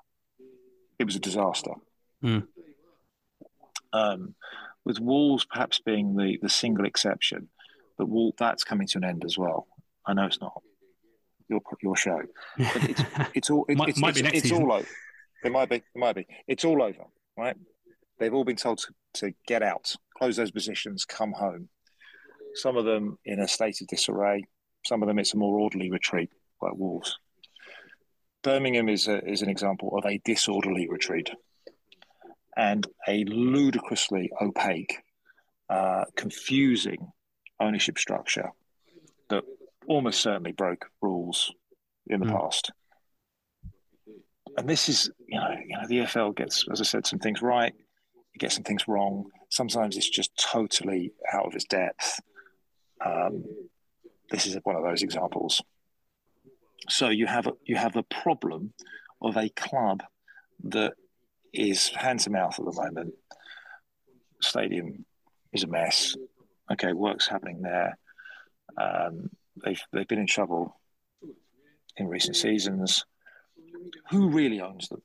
it 0.99 1.05
was 1.05 1.15
a 1.15 1.19
disaster. 1.19 1.71
Mm. 2.23 2.47
Um, 3.93 4.35
with 4.83 4.99
Wolves 4.99 5.45
perhaps 5.45 5.79
being 5.79 6.15
the, 6.15 6.37
the 6.41 6.49
single 6.49 6.85
exception, 6.85 7.49
but 7.97 8.09
Wall, 8.09 8.33
that's 8.37 8.63
coming 8.63 8.87
to 8.87 8.97
an 8.97 9.05
end 9.05 9.23
as 9.25 9.37
well. 9.37 9.67
I 10.05 10.13
know 10.13 10.25
it's 10.25 10.41
not 10.41 10.61
your 11.49 11.61
your 11.81 11.95
show, 11.95 12.21
but 12.57 12.89
it's 12.89 13.01
it's 13.33 13.49
all 13.49 13.65
it, 13.69 13.77
might, 13.77 13.89
it's, 13.89 13.99
might 13.99 14.17
it's, 14.17 14.45
it's 14.45 14.51
all 14.51 14.71
over. 14.71 14.87
It 15.43 15.51
might 15.51 15.69
be. 15.69 15.77
It 15.77 15.83
might 15.95 16.15
be. 16.15 16.27
It's 16.47 16.65
all 16.65 16.81
over, 16.81 17.05
right? 17.37 17.55
they've 18.19 18.33
all 18.33 18.45
been 18.45 18.55
told 18.55 18.79
to, 18.79 18.93
to 19.15 19.33
get 19.47 19.63
out, 19.63 19.95
close 20.17 20.37
those 20.37 20.51
positions, 20.51 21.05
come 21.05 21.33
home. 21.33 21.69
Some 22.53 22.77
of 22.77 22.85
them 22.85 23.17
in 23.25 23.39
a 23.39 23.47
state 23.47 23.81
of 23.81 23.87
disarray. 23.87 24.45
Some 24.85 25.01
of 25.01 25.07
them 25.07 25.19
it's 25.19 25.33
a 25.33 25.37
more 25.37 25.59
orderly 25.59 25.89
retreat, 25.89 26.29
like 26.61 26.75
Wolves. 26.75 27.17
Birmingham 28.45 28.89
is 28.89 29.07
a, 29.07 29.27
is 29.27 29.41
an 29.41 29.49
example 29.49 29.97
of 29.97 30.05
a 30.05 30.19
disorderly 30.19 30.87
retreat 30.87 31.31
and 32.55 32.85
a 33.07 33.23
ludicrously 33.25 34.29
opaque, 34.39 34.99
uh, 35.67 36.05
confusing 36.15 37.11
ownership 37.59 37.97
structure 37.97 38.51
that 39.29 39.43
almost 39.87 40.21
certainly 40.21 40.51
broke 40.51 40.85
rules 41.01 41.51
in 42.05 42.19
the 42.19 42.27
mm. 42.27 42.39
past. 42.39 42.71
And 44.57 44.69
this 44.69 44.89
is, 44.89 45.09
you 45.27 45.39
know, 45.39 45.49
you 45.67 45.75
know, 45.75 45.87
the 45.87 45.97
EFL 46.01 46.35
gets, 46.35 46.65
as 46.71 46.79
I 46.79 46.83
said, 46.83 47.07
some 47.07 47.19
things 47.19 47.41
right, 47.41 47.73
it 48.35 48.37
gets 48.37 48.53
some 48.53 48.63
things 48.63 48.87
wrong. 48.87 49.25
Sometimes 49.49 49.97
it's 49.97 50.09
just 50.09 50.31
totally 50.37 51.13
out 51.33 51.47
of 51.47 51.55
its 51.55 51.65
depth. 51.65 52.19
Um, 53.03 53.43
this 54.29 54.45
is 54.45 54.55
one 54.63 54.75
of 54.75 54.83
those 54.83 55.01
examples. 55.01 55.63
So 56.89 57.09
you 57.09 57.25
have 57.25 57.47
a, 57.47 57.53
you 57.63 57.75
have 57.75 57.95
a 57.95 58.03
problem 58.03 58.73
of 59.21 59.37
a 59.37 59.49
club 59.49 60.03
that 60.65 60.93
is 61.53 61.89
hand 61.89 62.19
to 62.21 62.29
mouth 62.29 62.59
at 62.59 62.65
the 62.65 62.81
moment. 62.81 63.13
Stadium 64.41 65.05
is 65.53 65.63
a 65.63 65.67
mess. 65.67 66.15
Okay, 66.71 66.93
work's 66.93 67.27
happening 67.27 67.61
there. 67.61 67.97
Um, 68.77 69.29
they've 69.63 69.81
they've 69.91 70.07
been 70.07 70.19
in 70.19 70.27
trouble 70.27 70.79
in 71.97 72.07
recent 72.07 72.35
seasons. 72.35 73.05
Who 74.11 74.29
really 74.29 74.61
owns 74.61 74.89
them? 74.89 75.01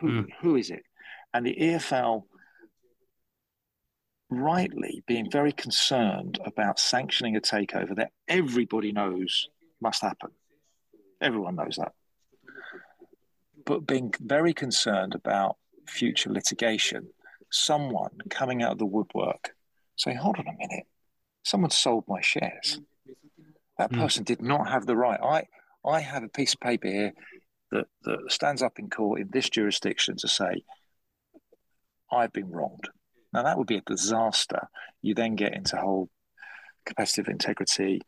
Who, 0.00 0.08
mm. 0.08 0.26
who 0.40 0.56
is 0.56 0.70
it? 0.70 0.82
And 1.32 1.46
the 1.46 1.54
EFL 1.54 2.24
rightly 4.30 5.02
being 5.06 5.30
very 5.30 5.52
concerned 5.52 6.38
about 6.44 6.78
sanctioning 6.78 7.36
a 7.36 7.40
takeover 7.40 7.94
that 7.96 8.12
everybody 8.28 8.92
knows 8.92 9.48
must 9.80 10.02
happen. 10.02 10.30
Everyone 11.20 11.56
knows 11.56 11.76
that. 11.76 11.92
But 13.64 13.86
being 13.86 14.12
very 14.20 14.54
concerned 14.54 15.14
about 15.14 15.56
future 15.86 16.30
litigation, 16.30 17.08
someone 17.50 18.16
coming 18.30 18.62
out 18.62 18.72
of 18.72 18.78
the 18.78 18.86
woodwork 18.86 19.54
saying, 19.96 20.16
hold 20.16 20.38
on 20.38 20.46
a 20.48 20.56
minute, 20.56 20.86
someone 21.42 21.70
sold 21.70 22.04
my 22.08 22.20
shares. 22.20 22.80
That 23.78 23.90
hmm. 23.90 24.00
person 24.00 24.24
mm. 24.24 24.26
did 24.26 24.42
not 24.42 24.68
have 24.68 24.86
the 24.86 24.96
right. 24.96 25.20
I, 25.22 25.88
I 25.88 26.00
have 26.00 26.22
a 26.22 26.28
piece 26.28 26.54
of 26.54 26.60
paper 26.60 26.88
here 26.88 27.12
that, 27.70 27.86
that 28.02 28.18
stands 28.28 28.62
up 28.62 28.78
in 28.78 28.90
court 28.90 29.20
in 29.20 29.28
this 29.30 29.48
jurisdiction 29.48 30.16
to 30.18 30.28
say, 30.28 30.62
I've 32.10 32.32
been 32.32 32.50
wronged. 32.50 32.88
Now 33.32 33.44
that 33.44 33.58
would 33.58 33.66
be 33.66 33.76
a 33.76 33.82
disaster. 33.82 34.68
You 35.02 35.14
then 35.14 35.36
get 35.36 35.54
into 35.54 35.76
whole 35.76 36.10
competitive 36.84 37.28
integrity 37.28 38.00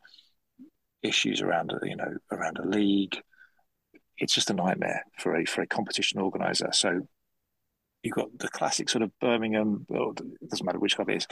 issues 1.02 1.40
around 1.40 1.72
you 1.82 1.96
know 1.96 2.16
around 2.30 2.58
a 2.58 2.66
league. 2.66 3.20
It's 4.18 4.34
just 4.34 4.50
a 4.50 4.54
nightmare 4.54 5.04
for 5.18 5.36
a 5.36 5.44
for 5.44 5.62
a 5.62 5.66
competition 5.66 6.20
organizer. 6.20 6.70
So 6.72 7.06
you've 8.02 8.14
got 8.14 8.36
the 8.38 8.48
classic 8.48 8.88
sort 8.88 9.02
of 9.02 9.10
Birmingham, 9.20 9.86
or 9.88 10.12
it 10.12 10.50
doesn't 10.50 10.66
matter 10.66 10.78
which 10.78 10.96
club 10.96 11.10
it 11.10 11.16
is, 11.16 11.26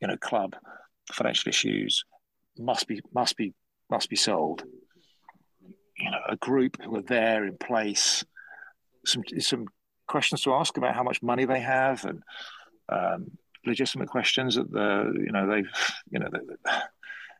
you 0.00 0.08
know, 0.08 0.16
club 0.16 0.56
financial 1.12 1.48
issues 1.48 2.04
must 2.58 2.86
be 2.86 3.00
must 3.14 3.36
be 3.36 3.52
must 3.90 4.08
be 4.08 4.16
sold. 4.16 4.64
You 5.98 6.10
know, 6.10 6.18
a 6.28 6.36
group 6.36 6.76
who 6.82 6.96
are 6.96 7.02
there 7.02 7.46
in 7.46 7.56
place, 7.56 8.24
some 9.06 9.22
some 9.38 9.66
questions 10.06 10.42
to 10.42 10.54
ask 10.54 10.76
about 10.76 10.94
how 10.94 11.02
much 11.02 11.22
money 11.22 11.44
they 11.44 11.60
have 11.60 12.04
and 12.04 12.22
um, 12.88 13.30
legitimate 13.64 14.08
questions 14.08 14.56
that 14.56 14.70
the 14.70 15.12
you 15.24 15.32
know 15.32 15.48
they've 15.48 15.92
you 16.10 16.18
know 16.18 16.28
they, 16.32 16.72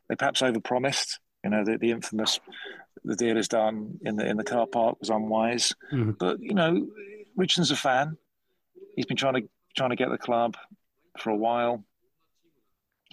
they 0.09 0.15
perhaps 0.15 0.41
overpromised. 0.41 1.17
You 1.45 1.51
know 1.51 1.63
the, 1.63 1.77
the 1.77 1.91
infamous 1.91 2.39
the 3.03 3.15
deal 3.15 3.37
is 3.37 3.47
done 3.47 3.99
in 4.03 4.15
the 4.15 4.27
in 4.27 4.35
the 4.35 4.43
car 4.43 4.65
park 4.65 4.99
was 4.99 5.11
unwise. 5.11 5.73
Mm-hmm. 5.93 6.13
But 6.19 6.39
you 6.39 6.55
know 6.55 6.87
Richardson's 7.35 7.69
a 7.69 7.75
fan. 7.75 8.17
He's 8.95 9.05
been 9.05 9.15
trying 9.15 9.35
to 9.35 9.49
trying 9.77 9.91
to 9.91 9.95
get 9.95 10.09
the 10.09 10.17
club 10.17 10.57
for 11.19 11.29
a 11.29 11.35
while. 11.35 11.83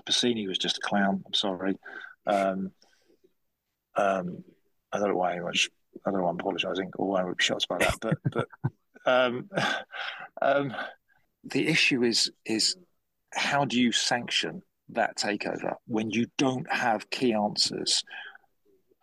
Bassini 0.06 0.48
was 0.48 0.56
just 0.56 0.78
a 0.78 0.80
clown. 0.80 1.22
I'm 1.26 1.34
sorry. 1.34 1.76
Um, 2.26 2.72
um, 3.96 4.42
I 4.90 4.98
don't 4.98 5.08
know 5.08 5.16
why 5.16 5.38
much. 5.38 5.68
I 6.06 6.10
don't 6.10 6.20
know 6.20 6.24
why 6.24 6.30
I'm 6.30 6.40
apologising 6.40 6.90
or 6.96 7.08
why 7.08 7.20
I 7.20 7.24
would 7.24 7.36
be 7.36 7.44
shocked 7.44 7.68
by 7.68 7.76
that. 7.76 7.98
But 8.00 8.16
but 8.32 8.48
um, 9.04 9.50
um, 10.40 10.74
the 11.44 11.68
issue 11.68 12.02
is 12.02 12.32
is 12.46 12.76
how 13.34 13.66
do 13.66 13.78
you 13.78 13.92
sanction 13.92 14.62
that 14.94 15.16
takeover 15.16 15.74
when 15.86 16.10
you 16.10 16.26
don't 16.38 16.70
have 16.72 17.10
key 17.10 17.32
answers? 17.32 18.02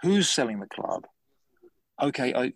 Who's 0.02 0.30
selling 0.30 0.60
the 0.60 0.68
club? 0.68 1.06
Okay, 2.02 2.34
I, 2.34 2.54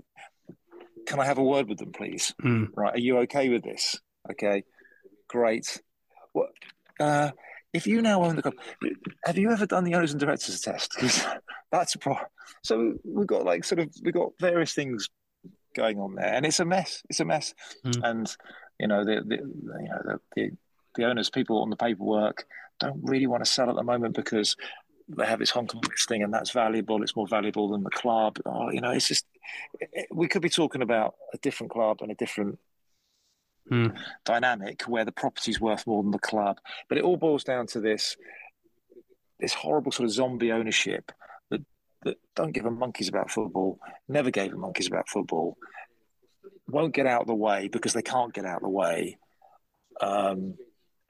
can 1.05 1.19
I 1.19 1.25
have 1.25 1.37
a 1.37 1.43
word 1.43 1.67
with 1.67 1.79
them, 1.79 1.91
please? 1.91 2.33
Mm. 2.41 2.69
Right, 2.75 2.95
are 2.95 2.99
you 2.99 3.17
okay 3.19 3.49
with 3.49 3.63
this? 3.63 3.99
Okay, 4.31 4.63
great. 5.27 5.81
What? 6.31 6.49
Uh, 6.99 7.31
if 7.73 7.87
you 7.87 8.01
now 8.01 8.23
own 8.23 8.35
the 8.35 8.41
club, 8.43 8.55
have 9.25 9.37
you 9.37 9.51
ever 9.51 9.65
done 9.65 9.83
the 9.83 9.95
owners 9.95 10.11
and 10.11 10.19
directors 10.19 10.61
test? 10.61 10.91
Because 10.95 11.25
that's 11.71 11.95
a 11.95 11.99
problem. 11.99 12.27
So 12.63 12.93
we've 13.03 13.27
got 13.27 13.45
like 13.45 13.63
sort 13.65 13.79
of 13.79 13.89
we've 14.03 14.13
got 14.13 14.31
various 14.39 14.73
things 14.73 15.09
going 15.75 15.99
on 15.99 16.15
there, 16.15 16.33
and 16.33 16.45
it's 16.45 16.59
a 16.59 16.65
mess. 16.65 17.01
It's 17.09 17.19
a 17.19 17.25
mess, 17.25 17.53
mm. 17.85 17.99
and 18.03 18.35
you 18.79 18.87
know 18.87 19.03
the, 19.03 19.23
the 19.25 19.35
you 19.37 19.89
know 19.89 20.01
the, 20.05 20.19
the, 20.35 20.51
the 20.95 21.05
owners, 21.05 21.29
people 21.29 21.61
on 21.61 21.69
the 21.69 21.75
paperwork, 21.75 22.45
don't 22.87 23.03
really 23.03 23.27
want 23.27 23.43
to 23.43 23.51
sell 23.51 23.69
at 23.69 23.75
the 23.75 23.83
moment 23.83 24.15
because 24.15 24.55
they 25.09 25.25
have 25.25 25.39
this 25.39 25.49
Hong 25.51 25.67
Kong 25.67 25.81
listing, 25.89 26.23
and 26.23 26.33
that's 26.33 26.51
valuable. 26.51 27.01
It's 27.03 27.15
more 27.15 27.27
valuable 27.27 27.69
than 27.69 27.83
the 27.83 27.89
club. 27.89 28.39
Oh, 28.45 28.69
you 28.71 28.81
know, 28.81 28.91
it's 28.91 29.07
just 29.07 29.25
it, 29.79 30.07
we 30.11 30.27
could 30.27 30.41
be 30.41 30.49
talking 30.49 30.81
about 30.81 31.15
a 31.33 31.37
different 31.37 31.71
club 31.71 31.97
and 32.01 32.11
a 32.11 32.15
different 32.15 32.59
hmm. 33.67 33.87
dynamic 34.25 34.83
where 34.83 35.05
the 35.05 35.11
property's 35.11 35.59
worth 35.59 35.85
more 35.87 36.01
than 36.03 36.11
the 36.11 36.19
club. 36.19 36.59
But 36.89 36.97
it 36.97 37.03
all 37.03 37.17
boils 37.17 37.43
down 37.43 37.67
to 37.67 37.79
this 37.79 38.15
this 39.39 39.53
horrible 39.53 39.91
sort 39.91 40.05
of 40.05 40.13
zombie 40.13 40.51
ownership 40.51 41.11
that 41.49 41.61
that 42.03 42.17
don't 42.35 42.53
give 42.53 42.65
a 42.65 42.71
monkeys 42.71 43.09
about 43.09 43.31
football, 43.31 43.79
never 44.07 44.31
gave 44.31 44.53
a 44.53 44.57
monkeys 44.57 44.87
about 44.87 45.09
football, 45.09 45.57
won't 46.67 46.93
get 46.93 47.07
out 47.07 47.21
of 47.21 47.27
the 47.27 47.35
way 47.35 47.67
because 47.67 47.93
they 47.93 48.01
can't 48.01 48.33
get 48.33 48.45
out 48.45 48.57
of 48.57 48.63
the 48.63 48.69
way, 48.69 49.17
um, 49.99 50.55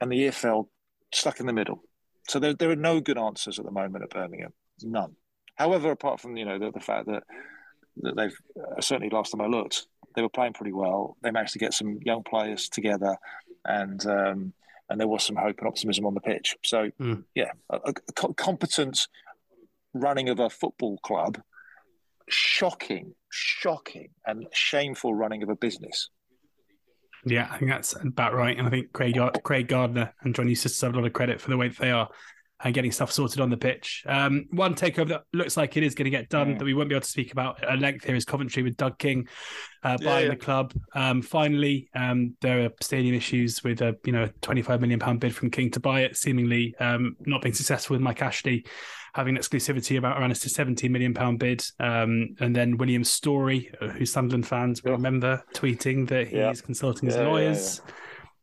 and 0.00 0.10
the 0.10 0.26
EFL 0.26 0.68
stuck 1.14 1.40
in 1.40 1.46
the 1.46 1.52
middle. 1.52 1.82
So 2.28 2.38
there, 2.38 2.54
there 2.54 2.70
are 2.70 2.76
no 2.76 3.00
good 3.00 3.18
answers 3.18 3.58
at 3.58 3.64
the 3.64 3.70
moment 3.70 4.04
at 4.04 4.10
Birmingham, 4.10 4.52
none. 4.82 5.16
However, 5.56 5.90
apart 5.90 6.20
from 6.20 6.36
you 6.36 6.44
know 6.44 6.58
the, 6.58 6.70
the 6.70 6.80
fact 6.80 7.06
that 7.06 7.22
that 7.98 8.16
they've 8.16 8.36
uh, 8.58 8.80
certainly 8.80 9.10
last 9.10 9.32
time 9.32 9.40
I 9.40 9.46
looked, 9.46 9.86
they 10.16 10.22
were 10.22 10.28
playing 10.28 10.54
pretty 10.54 10.72
well. 10.72 11.16
They 11.22 11.30
managed 11.30 11.52
to 11.52 11.58
get 11.58 11.74
some 11.74 11.98
young 12.02 12.22
players 12.22 12.68
together, 12.68 13.16
and 13.64 14.04
um, 14.06 14.52
and 14.88 15.00
there 15.00 15.08
was 15.08 15.24
some 15.24 15.36
hope 15.36 15.58
and 15.58 15.68
optimism 15.68 16.06
on 16.06 16.14
the 16.14 16.20
pitch. 16.20 16.56
So 16.64 16.90
mm. 17.00 17.24
yeah, 17.34 17.52
a, 17.70 17.78
a 17.86 18.34
competent 18.34 19.08
running 19.92 20.28
of 20.28 20.40
a 20.40 20.50
football 20.50 20.98
club, 20.98 21.40
shocking, 22.28 23.14
shocking, 23.30 24.10
and 24.26 24.46
shameful 24.52 25.14
running 25.14 25.42
of 25.42 25.48
a 25.48 25.56
business. 25.56 26.10
Yeah, 27.26 27.48
I 27.50 27.58
think 27.58 27.70
that's 27.70 27.94
about 27.94 28.34
right. 28.34 28.56
And 28.56 28.66
I 28.66 28.70
think 28.70 28.92
Craig 28.92 29.18
Craig 29.42 29.68
Gardner 29.68 30.12
and 30.22 30.34
John 30.34 30.48
Eustace 30.48 30.80
have 30.80 30.94
a 30.94 30.96
lot 30.96 31.06
of 31.06 31.12
credit 31.12 31.40
for 31.40 31.50
the 31.50 31.56
way 31.56 31.68
that 31.68 31.78
they 31.78 31.90
are 31.90 32.08
and 32.64 32.72
getting 32.72 32.92
stuff 32.92 33.12
sorted 33.12 33.40
on 33.40 33.50
the 33.50 33.56
pitch. 33.56 34.04
Um, 34.06 34.46
one 34.50 34.74
takeover 34.74 35.08
that 35.08 35.24
looks 35.32 35.56
like 35.56 35.76
it 35.76 35.82
is 35.82 35.94
going 35.94 36.04
to 36.04 36.10
get 36.10 36.30
done 36.30 36.56
that 36.56 36.64
we 36.64 36.72
won't 36.72 36.88
be 36.88 36.94
able 36.94 37.02
to 37.02 37.10
speak 37.10 37.32
about 37.32 37.62
at 37.62 37.78
length 37.78 38.04
here 38.04 38.14
is 38.14 38.24
Coventry 38.24 38.62
with 38.62 38.76
Doug 38.76 38.98
King 38.98 39.28
uh, 39.82 39.98
buying 39.98 40.06
yeah, 40.06 40.18
yeah. 40.20 40.28
the 40.30 40.36
club. 40.36 40.72
Um, 40.94 41.20
finally, 41.20 41.90
um, 41.94 42.36
there 42.40 42.64
are 42.64 42.70
stadium 42.80 43.14
issues 43.14 43.62
with 43.62 43.82
a 43.82 43.96
you 44.04 44.12
know 44.12 44.30
25 44.40 44.80
million 44.80 44.98
pound 44.98 45.20
bid 45.20 45.34
from 45.34 45.50
King 45.50 45.70
to 45.72 45.80
buy 45.80 46.00
it, 46.00 46.16
seemingly 46.16 46.74
um, 46.80 47.16
not 47.20 47.42
being 47.42 47.54
successful 47.54 47.94
with 47.94 48.02
Mike 48.02 48.22
Ashley 48.22 48.64
having 49.14 49.36
exclusivity 49.36 49.96
about 49.96 50.20
around 50.20 50.32
a 50.32 50.34
17 50.34 50.90
million 50.90 51.14
pound 51.14 51.38
bid. 51.38 51.64
Um, 51.78 52.34
and 52.40 52.54
then 52.54 52.76
William 52.76 53.04
Storey, 53.04 53.70
uh, 53.80 53.88
who 53.88 54.04
Sunderland 54.04 54.46
fans 54.46 54.82
will 54.82 54.92
remember, 54.92 55.42
tweeting 55.54 56.08
that 56.08 56.28
he's 56.28 56.60
consulting 56.60 57.06
his 57.08 57.16
lawyers. 57.16 57.80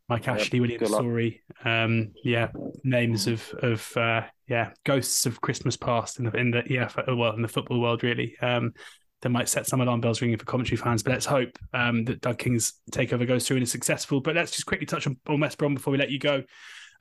Mike 0.10 0.28
Ashley, 0.28 0.60
William 0.60 0.86
Storey, 0.86 1.42
um, 1.64 2.12
yeah, 2.24 2.50
names 2.84 3.28
of 3.28 3.48
of 3.62 3.96
uh, 3.96 4.24
yeah 4.48 4.72
ghosts 4.84 5.26
of 5.26 5.40
Christmas 5.40 5.78
past 5.78 6.20
in 6.20 6.26
the 6.26 6.32
in 6.38 6.52
the 6.52 6.64
yeah 6.68 6.90
well 7.08 7.34
in 7.34 7.42
the 7.42 7.48
football 7.48 7.80
world 7.80 8.04
really. 8.04 8.36
Um, 8.42 8.74
that 9.22 9.30
might 9.30 9.48
set 9.48 9.68
some 9.68 9.82
alarm 9.82 10.02
bells 10.02 10.20
ringing 10.20 10.38
for 10.38 10.46
Coventry 10.46 10.78
fans. 10.78 11.04
But 11.04 11.12
let's 11.12 11.28
hope 11.28 11.58
um, 11.74 12.06
that 12.06 12.22
Doug 12.22 12.40
King's 12.40 12.74
takeover 12.92 13.28
goes 13.28 13.48
through 13.48 13.58
and 13.58 13.64
is 13.64 13.72
successful. 13.72 14.20
But 14.20 14.36
let's 14.36 14.52
just 14.52 14.66
quickly 14.66 14.88
touch 14.88 15.06
on, 15.06 15.16
on 15.28 15.40
West 15.40 15.60
Brom 15.60 15.76
before 15.76 15.92
we 15.92 16.00
let 16.00 16.10
you 16.10 16.18
go. 16.18 16.42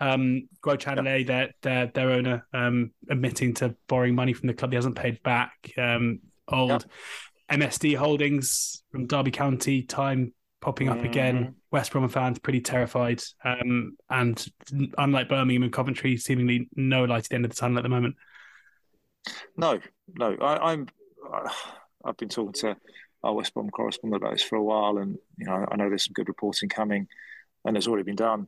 Um, 0.00 0.48
Guochuan 0.62 1.04
Lai, 1.04 1.24
their, 1.24 1.50
their 1.62 1.86
their 1.86 2.10
owner, 2.10 2.46
um, 2.54 2.92
admitting 3.08 3.54
to 3.54 3.76
borrowing 3.86 4.14
money 4.14 4.32
from 4.32 4.46
the 4.46 4.54
club 4.54 4.72
he 4.72 4.76
hasn't 4.76 4.96
paid 4.96 5.22
back. 5.22 5.52
Um, 5.76 6.20
old 6.48 6.86
MSD 7.50 7.96
Holdings 7.96 8.82
from 8.90 9.06
Derby 9.06 9.30
County 9.30 9.82
time 9.82 10.32
popping 10.60 10.88
up 10.88 11.02
again. 11.04 11.36
Mhm. 11.36 11.54
West 11.70 11.92
Brom 11.92 12.08
fans 12.08 12.38
pretty 12.38 12.60
terrified, 12.60 13.22
um, 13.44 13.96
and 14.08 14.46
unlike 14.98 15.28
Birmingham 15.28 15.62
and 15.62 15.72
Coventry, 15.72 16.16
seemingly 16.16 16.68
no 16.74 17.04
light 17.04 17.24
at 17.24 17.28
the 17.28 17.34
end 17.36 17.44
of 17.44 17.50
the 17.50 17.56
tunnel 17.56 17.78
at 17.78 17.82
the 17.82 17.88
moment. 17.88 18.16
No, 19.56 19.80
no. 20.14 20.36
I, 20.40 20.72
I'm. 20.72 20.88
I, 21.32 21.52
I've 22.04 22.16
been 22.16 22.28
talking 22.28 22.54
to 22.54 22.76
our 23.22 23.34
West 23.34 23.54
Brom 23.54 23.70
correspondent 23.70 24.22
about 24.22 24.32
this 24.32 24.42
for 24.42 24.56
a 24.56 24.62
while, 24.62 24.98
and 24.98 25.16
you 25.36 25.46
know, 25.46 25.66
I 25.70 25.76
know 25.76 25.88
there's 25.88 26.06
some 26.06 26.14
good 26.14 26.28
reporting 26.28 26.68
coming, 26.68 27.06
and 27.64 27.76
it's 27.76 27.86
already 27.86 28.04
been 28.04 28.16
done. 28.16 28.46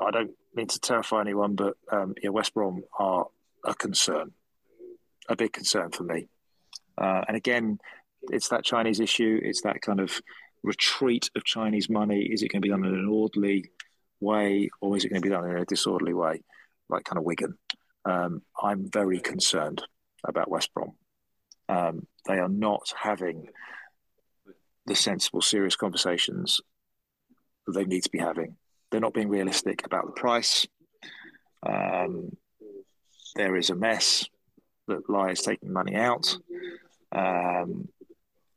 I 0.00 0.10
don't 0.10 0.32
mean 0.54 0.66
to 0.66 0.80
terrify 0.80 1.20
anyone, 1.20 1.54
but 1.54 1.74
um, 1.90 2.14
yeah, 2.22 2.30
West 2.30 2.54
Brom 2.54 2.82
are 2.98 3.26
a 3.64 3.74
concern, 3.74 4.32
a 5.28 5.36
big 5.36 5.52
concern 5.52 5.90
for 5.90 6.04
me. 6.04 6.28
Uh, 6.98 7.22
and 7.26 7.36
again, 7.36 7.78
it's 8.30 8.48
that 8.48 8.64
Chinese 8.64 9.00
issue. 9.00 9.40
It's 9.42 9.62
that 9.62 9.82
kind 9.82 10.00
of 10.00 10.20
retreat 10.62 11.30
of 11.36 11.44
Chinese 11.44 11.88
money. 11.88 12.22
Is 12.22 12.42
it 12.42 12.48
going 12.48 12.62
to 12.62 12.66
be 12.66 12.70
done 12.70 12.84
in 12.84 12.94
an 12.94 13.08
orderly 13.08 13.70
way, 14.20 14.70
or 14.80 14.96
is 14.96 15.04
it 15.04 15.08
going 15.08 15.22
to 15.22 15.28
be 15.28 15.32
done 15.32 15.48
in 15.48 15.56
a 15.56 15.64
disorderly 15.64 16.14
way, 16.14 16.42
like 16.88 17.04
kind 17.04 17.18
of 17.18 17.24
Wigan? 17.24 17.58
Um, 18.04 18.42
I'm 18.60 18.90
very 18.90 19.20
concerned 19.20 19.82
about 20.26 20.50
West 20.50 20.72
Brom. 20.74 20.92
Um, 21.68 22.06
they 22.26 22.38
are 22.38 22.48
not 22.48 22.92
having 23.00 23.48
the 24.86 24.94
sensible, 24.94 25.40
serious 25.40 25.76
conversations 25.76 26.60
that 27.66 27.72
they 27.72 27.84
need 27.84 28.02
to 28.02 28.10
be 28.10 28.18
having. 28.18 28.56
They're 28.94 29.00
not 29.00 29.12
being 29.12 29.28
realistic 29.28 29.84
about 29.84 30.06
the 30.06 30.12
price. 30.12 30.68
Um, 31.66 32.36
there 33.34 33.56
is 33.56 33.70
a 33.70 33.74
mess 33.74 34.24
that 34.86 35.10
lies 35.10 35.42
taking 35.42 35.72
money 35.72 35.96
out, 35.96 36.38
um, 37.10 37.88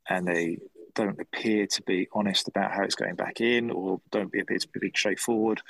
and 0.08 0.28
they 0.28 0.58
don't 0.94 1.20
appear 1.20 1.66
to 1.66 1.82
be 1.82 2.06
honest 2.12 2.46
about 2.46 2.70
how 2.70 2.84
it's 2.84 2.94
going 2.94 3.16
back 3.16 3.40
in, 3.40 3.72
or 3.72 4.00
don't 4.12 4.26
appear 4.32 4.58
to 4.60 4.68
be 4.78 4.92
straightforward 4.94 5.60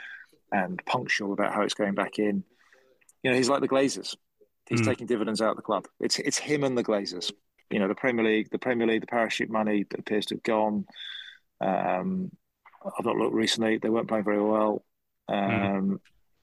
and 0.52 0.84
punctual 0.84 1.32
about 1.32 1.54
how 1.54 1.62
it's 1.62 1.72
going 1.72 1.94
back 1.94 2.18
in. 2.18 2.44
You 3.22 3.30
know, 3.30 3.36
he's 3.38 3.48
like 3.48 3.62
the 3.62 3.68
Glazers. 3.68 4.16
He's 4.68 4.82
Mm. 4.82 4.84
taking 4.84 5.06
dividends 5.06 5.40
out 5.40 5.52
of 5.52 5.56
the 5.56 5.62
club. 5.62 5.88
It's 5.98 6.18
it's 6.18 6.36
him 6.36 6.62
and 6.62 6.76
the 6.76 6.84
Glazers. 6.84 7.32
You 7.70 7.78
know, 7.78 7.88
the 7.88 7.94
Premier 7.94 8.26
League, 8.26 8.50
the 8.50 8.58
Premier 8.58 8.86
League, 8.86 9.00
the 9.00 9.06
parachute 9.06 9.48
money 9.48 9.86
that 9.88 9.98
appears 10.00 10.26
to 10.26 10.34
have 10.34 10.42
gone. 10.42 10.84
Um, 11.62 12.32
I've 12.98 13.04
not 13.04 13.16
looked 13.16 13.34
recently; 13.34 13.78
they 13.78 13.88
weren't 13.88 14.08
playing 14.08 14.24
very 14.24 14.42
well. 14.42 14.84
Um, 15.28 16.00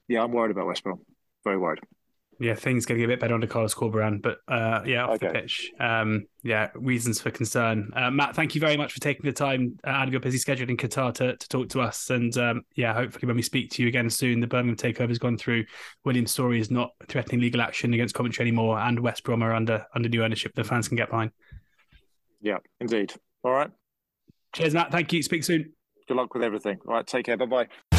Yeah, 0.08 0.22
I'm 0.22 0.32
worried 0.32 0.52
about 0.52 0.66
West 0.66 0.84
Brom. 0.84 1.00
Very 1.44 1.58
worried. 1.58 1.80
Yeah, 2.38 2.54
things 2.54 2.84
going 2.84 3.00
to 3.00 3.06
get 3.06 3.10
a 3.10 3.14
bit 3.14 3.20
better 3.20 3.34
under 3.34 3.46
Carlos 3.46 3.74
Corberan, 3.74 4.20
but 4.20 4.38
uh, 4.46 4.82
yeah, 4.84 5.06
off 5.06 5.20
the 5.20 5.30
pitch. 5.30 5.72
Um, 5.80 6.26
yeah, 6.42 6.68
reasons 6.74 7.18
for 7.18 7.30
concern. 7.30 7.90
Uh, 7.96 8.10
Matt, 8.10 8.36
thank 8.36 8.54
you 8.54 8.60
very 8.60 8.76
much 8.76 8.92
for 8.92 9.00
taking 9.00 9.24
the 9.24 9.32
time 9.32 9.78
uh, 9.86 9.90
out 9.90 10.06
of 10.06 10.12
your 10.12 10.20
busy 10.20 10.36
schedule 10.36 10.68
in 10.68 10.76
Qatar 10.76 11.14
to, 11.14 11.34
to 11.34 11.48
talk 11.48 11.70
to 11.70 11.80
us. 11.80 12.10
And 12.10 12.36
um, 12.36 12.62
yeah, 12.74 12.92
hopefully 12.92 13.26
when 13.26 13.36
we 13.36 13.42
speak 13.42 13.70
to 13.70 13.82
you 13.82 13.88
again 13.88 14.10
soon, 14.10 14.40
the 14.40 14.46
Birmingham 14.46 14.76
takeover 14.76 15.08
has 15.08 15.18
gone 15.18 15.38
through. 15.38 15.64
William 16.04 16.26
Storey 16.26 16.60
is 16.60 16.70
not 16.70 16.90
threatening 17.08 17.40
legal 17.40 17.62
action 17.62 17.94
against 17.94 18.14
Coventry 18.14 18.42
anymore, 18.42 18.78
and 18.80 19.00
West 19.00 19.24
Brom 19.24 19.42
are 19.42 19.54
under 19.54 19.86
under 19.94 20.10
new 20.10 20.22
ownership. 20.22 20.52
The 20.54 20.64
fans 20.64 20.88
can 20.88 20.98
get 20.98 21.08
behind. 21.08 21.30
Yeah, 22.42 22.58
indeed. 22.80 23.14
All 23.44 23.52
right. 23.52 23.70
Cheers, 24.54 24.74
Matt. 24.74 24.92
Thank 24.92 25.12
you. 25.14 25.22
Speak 25.22 25.42
soon. 25.42 25.72
Good 26.08 26.16
luck 26.16 26.32
with 26.34 26.42
everything. 26.42 26.78
All 26.86 26.94
right. 26.94 27.06
Take 27.06 27.26
care. 27.26 27.36
Bye 27.36 27.46
bye. 27.46 27.95